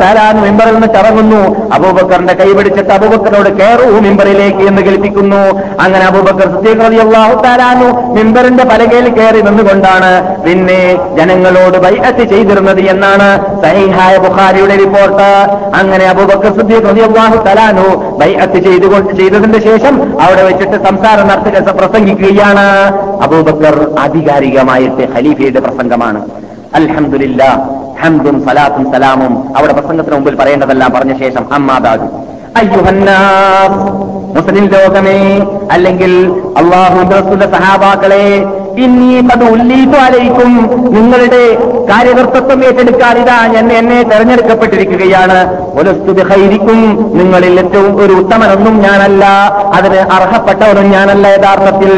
തആല 0.00 0.18
അൻഹു 0.30 0.42
മിമ്പറിൽ 0.46 0.74
നിന്ന് 0.76 0.90
ചറങ്ങുന്നു 0.96 1.40
അബൂബക്കറിന്റെ 1.76 2.34
കൈ 2.40 2.48
പിടിച്ചിട്ട് 2.58 2.92
അബൂബക്കറിനോട് 2.96 3.50
കയറൂ 3.60 3.86
മിമ്പറിലേക്ക് 4.06 4.62
എന്ന് 4.70 4.82
കേൾപ്പിക്കുന്നു. 4.86 5.42
അങ്ങനെ 5.84 6.04
അബൂബക്കർ 6.10 6.48
റളിയല്ലാഹു 6.86 7.34
തആല 7.44 7.62
അൻഹു 7.74 7.88
മിമ്പറിന്റെ 8.16 8.64
പലകയിൽ 8.72 9.06
കയറി 9.18 9.40
നിന്നുകൊണ്ടാണ് 9.48 10.12
പിന്നെ 10.46 10.80
ജനങ്ങളോട് 11.18 11.78
ബൈഅത്ത് 11.86 12.24
ചെയ്തിരുന്നത് 12.32 12.82
എന്നാണ് 12.92 13.28
സഹീഹായ 13.64 14.14
ബുഖാരിയുടെ 14.26 14.76
റിപ്പോർട്ട്. 14.84 15.28
അങ്ങനെ 15.80 16.04
അബൂബക്കർ 16.12 16.52
റളിയല്ലാഹു 16.88 17.36
തആല 17.48 17.60
ബൈഅത്ത് 18.22 18.58
ചെയ്തുകൊണ്ട് 18.66 19.12
ചെയ്തതിന്റെ 19.20 19.60
ശേഷം 19.68 19.94
അവിടെ 20.24 20.42
വെച്ചിട്ട് 20.48 20.76
സംസാരം 20.88 21.26
നടത്തി 21.32 21.72
പ്രസംഗിക്കുകയാണ്. 21.80 22.66
അബൂബക്കർ 23.24 23.65
ആധികാരികമായിട്ട് 23.98 25.02
ഖലീഫയുടെ 25.14 25.60
പ്രസംഗമാണ്. 25.60 26.20
അൽഹമില്ല 26.74 27.42
ഹംദും 28.02 28.36
സലാത്തും 28.46 28.92
സലാമും 28.92 29.56
അവിടെ 29.56 29.72
പ്രസംഗത്തിന് 29.72 30.14
മുമ്പിൽ 30.14 30.34
പറയേണ്ടതെല്ലാം 30.34 30.90
പറഞ്ഞ 30.92 31.18
ശേഷം 31.18 31.52
അമ്മാദാദു 31.52 32.06
മുസ്ലിം 34.36 34.64
ലോകമേ 34.64 35.18
അല്ലെങ്കിൽ 35.72 36.12
അള്ളാഹു 36.56 36.98
സഹാബാക്കളെ 37.54 38.24
ഇന്നീ 38.78 39.20
അത് 39.20 39.44
ഉല്ലീതു 39.44 39.96
അലയിക്കും 39.98 40.50
നിങ്ങളുടെ 40.94 41.58
കാര്യകർത്തത്വം 41.90 42.64
ഏറ്റെടുക്കാൻ 42.64 43.18
ഇതാ 43.18 43.46
ഞാൻ 43.46 43.72
എന്നെ 43.72 44.02
തെരഞ്ഞെടുക്കപ്പെട്ടിരിക്കുകയാണ്. 44.02 45.38
ഒലസ്തുതിഹൈരിക്കും 45.78 47.10
നിങ്ങളിൽ 47.18 47.60
ഏറ്റവും 47.60 48.02
ഒരു 48.02 48.12
ഉത്തമനൊന്നും 48.12 48.82
ഞാനല്ല. 48.82 49.24
അതിന് 49.74 50.00
അർഹപ്പെട്ടവനും 50.16 50.90
ഞാനല്ല 50.90 51.28
യഥാർത്ഥത്തിൽ. 51.28 51.92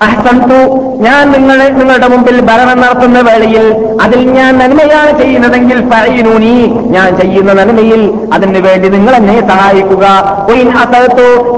അഹ്സന്തു 0.00 0.58
ഞാൻ 1.00 1.32
നിങ്ങളെ 1.32 1.68
നിങ്ങളുടെ 1.68 2.08
മുമ്പിൽ 2.08 2.40
ഭരണം 2.40 2.80
നടത്തുന്ന 2.80 3.20
വേളയിൽ 3.20 3.66
അതിൽ 4.00 4.32
ഞാൻ 4.32 4.58
നന്മയാണ് 4.58 5.18
ചെയ്യുന്നതെങ്കിൽ 5.20 5.90
ഫഈനൂനി 5.90 6.74
ഞാൻ 6.86 7.16
ചെയ്യുന്ന 7.16 7.52
നന്മയിൽ 7.52 8.14
അതിന് 8.32 8.58
വേണ്ടി 8.58 8.88
നിങ്ങൾ 8.88 9.14
എന്നെ 9.14 9.48
സഹായിക്കുക. 9.48 10.04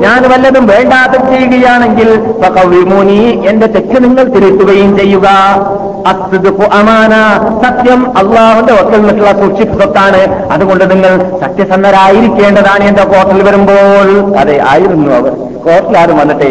ഞാൻ 0.01 0.23
വല്ലതും 0.33 0.67
വേണ്ടാതെ 0.67 1.19
ചെയ്യുകയാണെങ്കിൽ 1.31 2.11
എന്റെ 3.51 3.67
തെറ്റ് 3.67 4.05
നിങ്ങൾ 4.05 4.25
തിരുത്തുകയും 4.25 4.99
ചെയ്യുക. 4.99 5.29
അമാന 6.73 7.15
സത്യം 7.65 8.19
അള്ളാഹുന്റെ 8.19 8.73
ഒക്കൽ 8.73 9.07
നിന്നുള്ള 9.07 9.33
സൂക്ഷിപ്പ് 9.33 9.83
അതുകൊണ്ട് 10.53 10.91
നിങ്ങൾ 10.91 11.41
സത്യസന്ധരായിരിക്കേണ്ടതാണ് 11.41 12.85
എന്റെ 12.85 13.05
കോർട്ടിൽ 13.05 13.43
വരുമ്പോൾ. 13.43 14.37
അതെ 14.41 14.63
ആയിരുന്നു 14.73 15.13
അവർ. 15.13 15.33
കോർട്ടിൽ 15.67 15.99
ആരും 15.99 16.19
വന്നിട്ടേ 16.19 16.51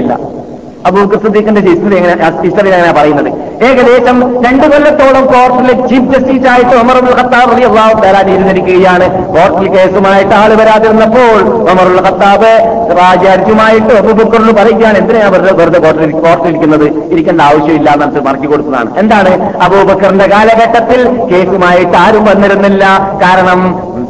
അബൂബക്കർ 0.86 1.20
സിദ്ദീഖിന്റെ 1.24 1.62
ഹിസ്റ്ററി 1.62 1.96
എങ്ങനെ 1.96 2.16
ഹിസ്റ്ററി 2.44 2.70
എങ്ങനെ 2.70 2.94
പറയുന്നത്? 2.94 3.30
ഏകദേശം 3.66 4.44
രണ്ടു 4.46 4.68
കൊല്ലത്തോളം 4.68 5.26
കോർട്ടിലെ 5.26 5.88
ചീഫ് 5.88 6.10
ജസ്റ്റിസ് 6.14 6.48
ആയിട്ട് 6.48 6.76
ഉമറുൽ 6.82 7.16
ഖത്താബ് 7.20 7.64
അള്ളാഹു 7.70 8.00
തരാൻ 8.00 8.28
ഇരുന്നിരിക്കുകയാണ്. 8.36 9.08
കോർട്ടിൽ 9.36 9.68
കേസുമായിട്ട് 9.76 10.34
ആൾ 10.34 10.54
വരാതിരുന്നപ്പോൾ 10.54 11.40
ഉമറുൽ 11.72 12.00
ഖത്താബ് 12.08 12.52
രാജാർജുമായിട്ട് 13.00 13.94
അബൂബക്കറിന് 13.94 14.52
പറയുകയാണ് 14.52 14.98
എന്തിനാ 14.98 15.28
വെറുതെ 15.28 15.54
വെറുതെ 15.54 15.80
കോർട്ടിൽ 15.80 16.50
ഇരിക്കുന്നത്? 16.50 16.86
ഇരിക്കേണ്ട 17.14 17.42
ആവശ്യമില്ല 17.42 17.90
എന്നിട്ട് 17.90 18.26
മറക്കി 18.28 18.46
കൊടുത്തതാണ്. 18.46 18.98
എന്താണ്? 18.98 19.32
അബൂബക്കറിന്റെ 19.62 20.28
കാലഘട്ടത്തിൽ 20.28 21.02
കേസുമായിട്ട് 21.32 21.98
ആരും 21.98 22.26
വന്നിരുന്നില്ല. 22.26 22.86
കാരണം 23.24 23.62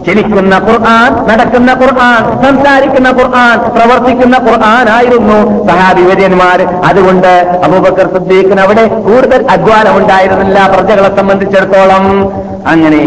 ചലിക്കുന്ന 0.07 0.56
ഖുർആൻ 0.56 1.11
നടക്കുന്ന 1.27 1.72
ഖുർആൻ 1.82 2.23
സംസാരിക്കുന്ന 2.44 3.10
ഖുർആൻ 3.10 3.57
പ്രവർത്തിക്കുന്ന 3.76 4.38
ഖുർആൻ 4.38 4.90
ആയിരുന്നു 4.90 5.68
സഹാബിവര്യന്മാർ 5.68 6.61
അതുകൊണ്ട് 6.61 7.32
അബൂബക്കർ 7.64 8.07
സിദ്ദീഖിന് 8.14 8.61
അവിടെ 8.61 8.86
കൂടുതൽ 8.88 9.45
അധ്വാനം 9.52 9.98
ഉണ്ടായിരുന്നില്ല 9.98 10.68
പ്രജകളെ 10.73 11.15
സംബന്ധിച്ചിടത്തോളം. 11.18 12.06
അങ്ങനെ 12.68 13.03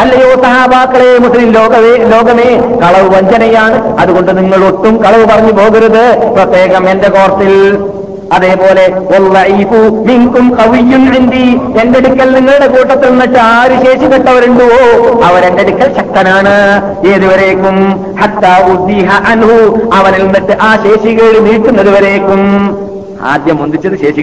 അല്ലയോ 0.00 0.30
സഹാബാക്കളെ 0.42 1.18
മുസ്ലിം 1.18 1.50
ലോകവേ 1.52 1.94
ലോകമേ 2.12 2.78
കളവ് 2.82 3.08
വഞ്ചനയാണ്. 3.16 3.98
അതുകൊണ്ട് 4.00 4.30
നിങ്ങൾ 4.38 4.64
ഒട്ടും 4.64 4.94
കളവ് 5.04 5.24
പറഞ്ഞു 5.26 5.52
പോകരുത്. 5.52 6.04
പ്രത്യേകം 6.34 6.90
എന്റെ 6.90 7.08
കോർട്ടിൽ 7.08 7.52
അതേപോലെ 8.32 8.88
എന്റെ 11.80 11.98
അടുക്കൽ 11.98 12.34
നിങ്ങളുടെ 12.34 12.66
കൂട്ടത്തിൽ 12.66 13.10
നിന്നിട്ട് 13.10 13.38
ആര് 13.38 13.84
ശേഷി 13.84 14.06
കെട്ടവരുണ്ടോ 14.06 14.64
അവരെന്റെ 15.24 15.62
അടുക്കൽ 15.62 15.94
ശക്തനാണ്. 15.94 16.54
ഏതുവരേക്കും 17.08 17.76
അൻഹു. 19.26 19.58
അവനിൽ 19.94 20.22
നിന്നിട്ട് 20.22 20.52
ആ 20.62 20.76
ശേഷികൾ 20.76 21.40
നീട്ടുന്നത് 21.40 21.90
വരേക്കും 21.90 22.42
ആദ്യം 23.22 23.62
ഒന്നിച്ചത് 23.62 23.98
ശേഷി 23.98 24.20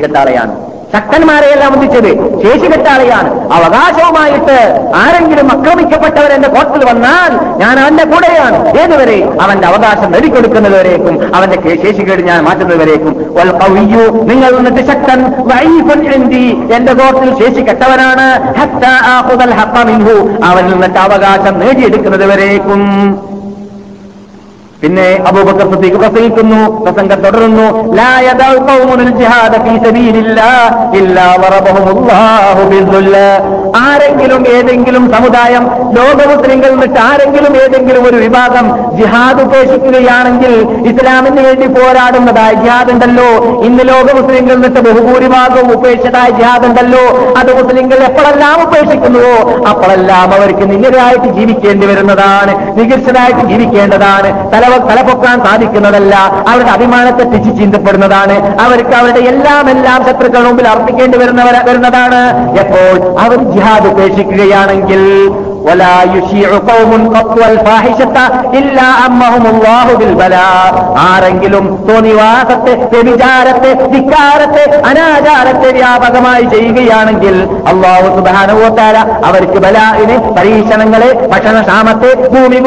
ശക്തന്മാരെയെല്ലാം 0.96 1.74
ഒന്നിച്ചത്. 1.74 2.12
ശേഷി 2.44 2.72
കെട്ടാളെയാണ്. 2.72 3.54
അവകാശവുമായിട്ട് 3.54 4.58
ആരെങ്കിലും 4.96 5.48
ആക്രമിക്കപ്പെട്ടവർ 5.52 6.32
എന്റെ 6.32 6.50
കോർട്ടിൽ 6.50 6.90
വന്നാൽ 6.90 7.58
ഞാൻ 7.60 7.80
അവന്റെ 7.80 8.04
കൂടെയാണ്. 8.04 8.80
ഏതുവരെ? 8.80 9.34
അവന്റെ 9.42 9.68
അവകാശം 9.68 10.12
നേടിക്കൊടുക്കുന്നതുവരേക്കും 10.12 11.36
അവന്റെ 11.36 11.76
ശേഷികേട് 11.84 12.22
ഞാൻ 12.22 12.44
മാറ്റുന്നതുവരേക്കും. 12.44 13.14
നിങ്ങൾ 14.28 14.56
വന്നിട്ട് 14.56 14.88
ശക്തൻ 14.88 15.20
എന്റെ 16.74 16.94
കോർട്ടിൽ 16.94 17.32
ശേഷി 17.40 17.62
കെട്ടവനാണ്. 17.62 18.28
അവനിൽ 20.46 20.72
നിന്നിട്ട് 20.72 21.00
അവകാശം 21.00 21.60
നേടിയെടുക്കുന്നത് 21.60 22.26
വരേക്കും 22.32 22.82
പിന്നെ 24.84 25.06
അബൂബക്കർ 25.30 25.66
സിദ്ദീഖ് 25.72 25.98
പ്രസംഗിക്കുന്നു 26.02 26.62
പ്രസംഗം 26.86 27.20
തുടരുന്നു. 27.26 27.68
ആരെങ്കിലും 33.84 34.42
ഏതെങ്കിലും 34.56 35.04
സമുദായം 35.14 35.64
ലോക 35.98 36.20
മുസ്ലിങ്ങൾ 36.32 36.70
നിന്നിട്ട് 36.74 37.00
ആരെങ്കിലും 37.10 37.54
ഏതെങ്കിലും 37.64 38.04
ഒരു 38.10 38.18
വിഭാഗം 38.24 38.66
ജിഹാദ് 38.98 39.42
ഉപേക്ഷിക്കുകയാണെങ്കിൽ 39.46 40.54
ഇസ്ലാമിന് 40.92 41.42
വേണ്ടി 41.48 41.68
പോരാടുന്നതായി 41.78 42.58
ജിഹാദ് 42.64 42.92
ഉണ്ടല്ലോ 42.96 43.30
ഇന്ന് 43.68 43.86
ലോക 43.92 44.08
മുസ്ലിങ്ങൾ 44.20 44.54
നിന്നിട്ട് 44.58 44.84
ബഹുഭൂരിഭാഗവും 44.90 45.70
ഉപേക്ഷിച്ചതായ 45.78 46.30
ജിഹാദ് 46.42 46.68
ഉണ്ടല്ലോ 46.70 47.06
അത് 47.42 47.52
മുസ്ലിങ്ങൾ 47.60 48.00
എപ്പോഴെല്ലാം 48.10 48.60
ഉപേക്ഷിക്കുന്നുവോ 48.68 49.36
അപ്പോഴെല്ലാം 49.72 50.30
അവർക്ക് 50.40 50.68
നികരായിട്ട് 50.74 51.32
ജീവിക്കേണ്ടി 51.40 51.86
വരുന്നതാണ് 51.94 52.54
നികർഷരായിട്ട് 52.80 53.44
ജീവിക്കേണ്ടതാണ്. 53.54 54.30
തല 54.54 54.64
തലപൊക്കാൻ 54.78 55.46
സാധിക്കുന്നതല്ല. 55.46 56.16
അവരുടെ 56.48 56.70
അഭിമാനത്തെ 56.70 57.24
തെറ്റി 57.24 57.50
ചിന്തപ്പെടുന്നതാണ്. 57.60 58.36
അവർക്ക് 58.62 58.96
അവരുടെ 58.96 59.20
എല്ലാം 59.20 59.70
എല്ലാം 59.70 60.06
ശത്രുക്കളുടെ 60.06 60.48
മുമ്പിൽ 60.48 60.68
അർപ്പിക്കേണ്ടി 60.68 61.18
വരുന്നവര 61.18 61.64
വരുന്നതാണ്. 61.70 62.22
എപ്പോൾ 62.58 63.20
അവർ 63.20 63.38
ജിഹാദ് 63.54 63.88
ഉപേക്ഷിക്കുകയാണെങ്കിൽ 63.88 65.04
ആരെങ്കിലും 70.98 71.86
തോന്നിവാസത്തെ 71.90 72.74
വ്യഭിചാരത്തെ 72.94 73.74
ധിക്കാരത്തെ 73.74 74.82
അനാചാരത്തെ 74.86 75.72
വ്യാപകമായി 75.72 76.44
ചെയ്യുകയാണെങ്കിൽ 76.44 77.50
അള്ളാഹു 77.68 78.20
സുധാനവോത്താര 78.20 78.98
അവർക്ക് 78.98 79.60
ബലാവിന് 79.60 80.36
പരീക്ഷണങ്ങളെ 80.38 81.28
ഭക്ഷണക്ഷാമത്തെ 81.28 82.30
ഭൂമി 82.30 82.60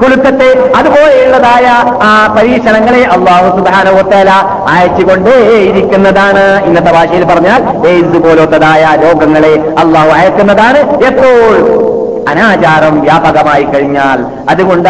കുലുക്കത്തെ 0.00 0.72
അതുപോലെയുള്ളതായ 0.76 1.66
ആ 2.02 2.34
പരീക്ഷണങ്ങളെ 2.38 3.02
അള്ളാഹു 3.02 3.58
സുധാനവോത്താര 3.58 4.28
അയച്ചുകൊണ്ടേ 4.68 5.36
ഇരിക്കുന്നതാണ് 5.68 6.64
ഇന്നത്തെ 6.64 6.92
ഭാഷയിൽ 6.92 7.24
പറഞ്ഞാൽ 7.24 7.88
എയ്ഡ്സ് 7.88 8.22
പോലത്തതായ 8.22 8.82
രോഗങ്ങളെ 9.04 9.74
അള്ളാഹു 9.78 10.08
അയക്കുന്നതാണ്. 10.08 10.78
എപ്പോൾ? 11.04 12.01
അനാചാരം 12.30 13.00
വ്യാപകമായി 13.00 13.62
കഴിഞ്ഞാൽ 13.62 14.18
അതുകൊണ്ട് 14.48 14.88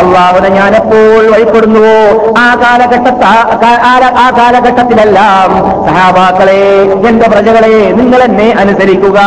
അള്ളാഹുനെ 0.00 0.48
ഞാൻ 0.48 0.74
എപ്പോൾ 0.74 1.22
വഴിപ്പെടുന്നുവോ? 1.32 1.96
ആ 2.38 2.46
കാലഘട്ടത്ത 2.62 3.24
ആ 4.24 4.30
കാലഘട്ടത്തിലെല്ലാം 4.38 5.50
സഹാബാക്കളെ 5.86 6.60
എന്റെ 7.08 7.28
പ്രജകളെ 7.28 7.92
നിങ്ങൾ 8.00 8.22
എന്നെ 8.22 8.48
അനുസരിക്കുക. 8.52 9.18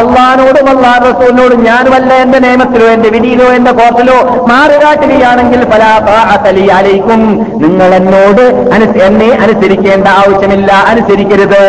അള്ളഹാനോടും 0.00 0.68
അള്ളാഹ് 0.68 1.02
റസൂലിനോടും 1.10 1.64
ഞാൻ 1.64 1.84
വല്ല 1.90 2.14
എന്റെ 2.14 2.38
നിയമത്തിലോ 2.38 2.86
എന്റെ 2.86 3.08
വിധിയിലോ 3.08 3.44
എന്റെ 3.44 3.72
കോർട്ടിലോ 3.72 4.18
മാറുകാട്ടുകയാണെങ്കിൽ 4.46 5.64
താഅത്തലി 5.74 6.66
അലൈക്കും. 6.66 7.22
നിങ്ങൾ 7.62 7.94
എന്നോട് 7.94 8.44
എന്നെ 9.06 9.30
അനുസരിക്കേണ്ട 9.44 10.08
ആവശ്യമില്ല. 10.08 10.72
അനുസരിക്കരുത്. 10.72 11.62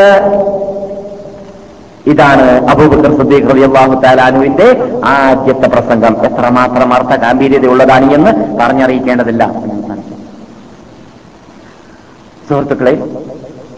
ഇതാണ് 2.12 2.46
അബൂബക്കർ 2.72 3.18
സദ്ദീഖ് 3.18 3.50
റളിയല്ലാഹു 3.52 4.02
താലാനുവിന്റെ 4.02 4.68
ആദ്യത്തെ 5.06 5.68
പ്രസംഗം. 5.68 6.14
എത്രമാത്രം 6.26 6.94
അർത്ഥ 6.94 7.16
ഗാംഭീര്യതയുള്ളതാണ് 7.22 8.12
എന്ന് 8.14 8.32
പറഞ്ഞറിയിക്കേണ്ടതില്ല. 8.58 9.44
സുഹൃത്തുക്കളെ 12.50 12.94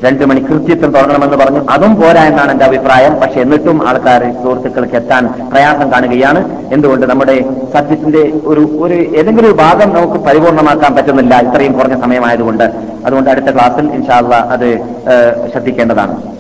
രണ്ടു 0.03 0.26
മണി 0.26 0.39
കൃത്യത്തിൽ 0.39 0.89
തുടങ്ങണമെന്ന് 0.95 1.38
പറഞ്ഞു. 1.38 1.61
അതും 1.69 1.95
പോരാ 1.95 2.23
എന്നാണ് 2.26 2.51
എന്റെ 2.51 2.65
അഭിപ്രായം. 2.65 3.14
പക്ഷെ 3.15 3.41
എന്നിട്ടും 3.41 3.88
ആൾക്കാർ 3.89 4.22
സുഹൃത്തുക്കൾക്ക് 4.43 4.95
എത്താൻ 4.95 5.23
പ്രയാസം 5.51 5.91
കാണുകയാണ്. 5.91 6.41
എന്തുകൊണ്ട് 6.73 7.06
നമ്മുടെ 7.06 7.35
സത്യത്തിന്റെ 7.73 8.22
ഒരു 8.45 8.64
ഒരു 8.85 8.93
ഏതെങ്കിലും 8.93 9.47
ഒരു 9.49 9.57
ഭാഗം 9.57 9.89
നമുക്ക് 9.95 10.19
പരിപൂർണമാക്കാൻ 10.27 10.95
പറ്റുന്നില്ല 10.95 11.41
ഇത്രയും 11.47 11.73
കുറഞ്ഞ 11.73 12.01
സമയമായതുകൊണ്ട്. 12.01 12.64
അതുകൊണ്ട് 13.06 13.30
അടുത്ത 13.30 13.51
ക്ലാസ്സിൽ 13.56 13.91
ഇൻഷാല്ല 13.93 14.35
അത് 14.35 14.68
ശ്രദ്ധിക്കേണ്ടതാണ്. 15.51 16.38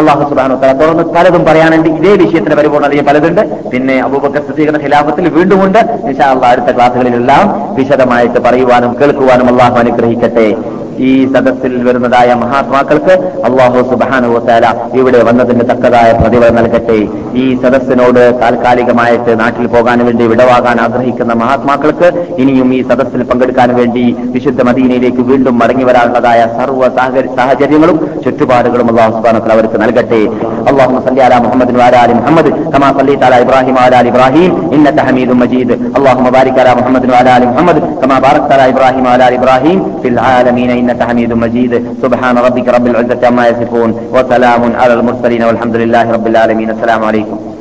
അള്ളാഹു 0.00 0.22
സുബാനോ 0.30 0.54
തല 0.62 0.70
തുറന്ന് 0.78 1.02
പലതും 1.16 1.42
പറയാനുണ്ട്. 1.48 1.88
ഇതേ 1.98 2.12
വിഷയത്തിന് 2.22 2.54
പരിപൂർണതയും 2.60 3.04
പലതുണ്ട്. 3.08 3.42
പിന്നെ 3.72 3.96
അബൂബക്കർ 4.06 4.42
സ്ഥിരീകരണ 4.46 4.78
ഖിലാഫത്തിൽ 4.84 5.28
വീണ്ടുമുണ്ട്. 5.36 5.80
നിശാ 6.06 6.26
അള്ളാഹ് 6.34 6.52
അടുത്ത 6.54 6.70
ക്ലാസ്സുകളിലെല്ലാം 6.76 7.44
വിശദമായിട്ട് 7.78 8.40
പറയുവാനും 8.46 8.92
കേൾക്കുവാനും 9.00 9.48
അള്ളാഹു 9.52 9.76
അനുഗ്രഹിക്കട്ടെ. 9.82 10.48
ഈ 11.08 11.12
സദസ്സിൽ 11.34 11.72
വരുന്നതായ 11.86 12.34
മഹാത്മാക്കൾക്ക് 12.42 13.14
അള്ളാഹു 13.48 13.78
സുബാനുവത്താല 13.90 14.66
ഇവിടെ 15.00 15.20
വന്നതിന് 15.28 15.64
തക്കതായ 15.70 16.10
പ്രതിഫലം 16.20 16.56
നൽകട്ടെ. 16.58 16.98
ഈ 17.42 17.46
സദസ്സിനോട് 17.62 18.22
താൽക്കാലികമായിട്ട് 18.42 19.32
നാട്ടിൽ 19.40 19.66
പോകാൻ 19.74 19.98
വേണ്ടി 20.06 20.24
വിടവാകാൻ 20.32 20.76
ആഗ്രഹിക്കുന്ന 20.86 21.32
മഹാത്മാക്കൾക്ക് 21.42 22.08
ഇനിയും 22.42 22.68
ഈ 22.78 22.80
സദസ്സിൽ 22.90 23.22
പങ്കെടുക്കാൻ 23.30 23.70
വേണ്ടി 23.78 24.04
വിശുദ്ധ 24.34 24.62
മദീനയിലേക്ക് 24.68 25.22
വീണ്ടും 25.30 25.58
മടങ്ങി 25.58 25.84
വരാനുള്ളതായ 25.90 26.40
സർവ 26.58 26.88
സാഹചര്യങ്ങളും 27.38 27.98
ചുറ്റുപാടുകളും 28.24 28.88
അള്ളാഹു 28.92 29.12
സുബാനത്തിൽ 29.16 29.52
അവർക്ക് 29.56 29.80
നൽകട്ടെ. 29.84 30.22
അള്ളാഹു 30.70 31.00
സല്യാല 31.06 31.38
മുഹമ്മദ് 31.46 31.76
വാരാലി 31.80 32.14
മുഹമ്മദ് 32.20 32.52
കമാ 32.74 32.90
സല്ലി 32.98 33.14
താല 33.22 33.40
ഇബ്രാഹിം 33.44 33.78
ആലാൽ 33.84 34.06
ഇബ്രാഹിം 34.12 34.50
ഇന്നത്തെ 34.76 35.02
ഹമീദും 35.08 35.38
മജീദ്. 35.42 35.74
അള്ളാഹു 35.98 36.20
മുബാരിക്കാല 36.26 36.68
മുഹമ്മദ് 36.80 37.10
വാലാലി 37.14 37.46
മുഹമ്മദ് 37.52 37.82
കമാ 38.02 38.18
ബാറക് 38.24 38.48
താല 38.50 38.68
ഇബ്രാഹിം 38.74 39.08
ആലാൽ 39.12 39.34
ഇബ്രാഹിം 39.40 39.78
ഫിൽ 40.02 40.18
ആലമീൻ 40.32 40.70
إنك 40.84 41.02
حميد 41.02 41.32
مجيد. 41.32 41.72
سبحان 42.02 42.38
ربك 42.38 42.68
رب 42.68 42.86
العزة 42.86 43.26
عما 43.26 43.44
يصفون 43.48 43.90
وسلام 44.12 44.62
على 44.76 44.94
المرسلين 44.94 45.42
والحمد 45.48 45.76
لله 45.76 46.04
رب 46.12 46.26
العالمين. 46.26 46.68
السلام 46.70 47.04
عليكم. 47.04 47.53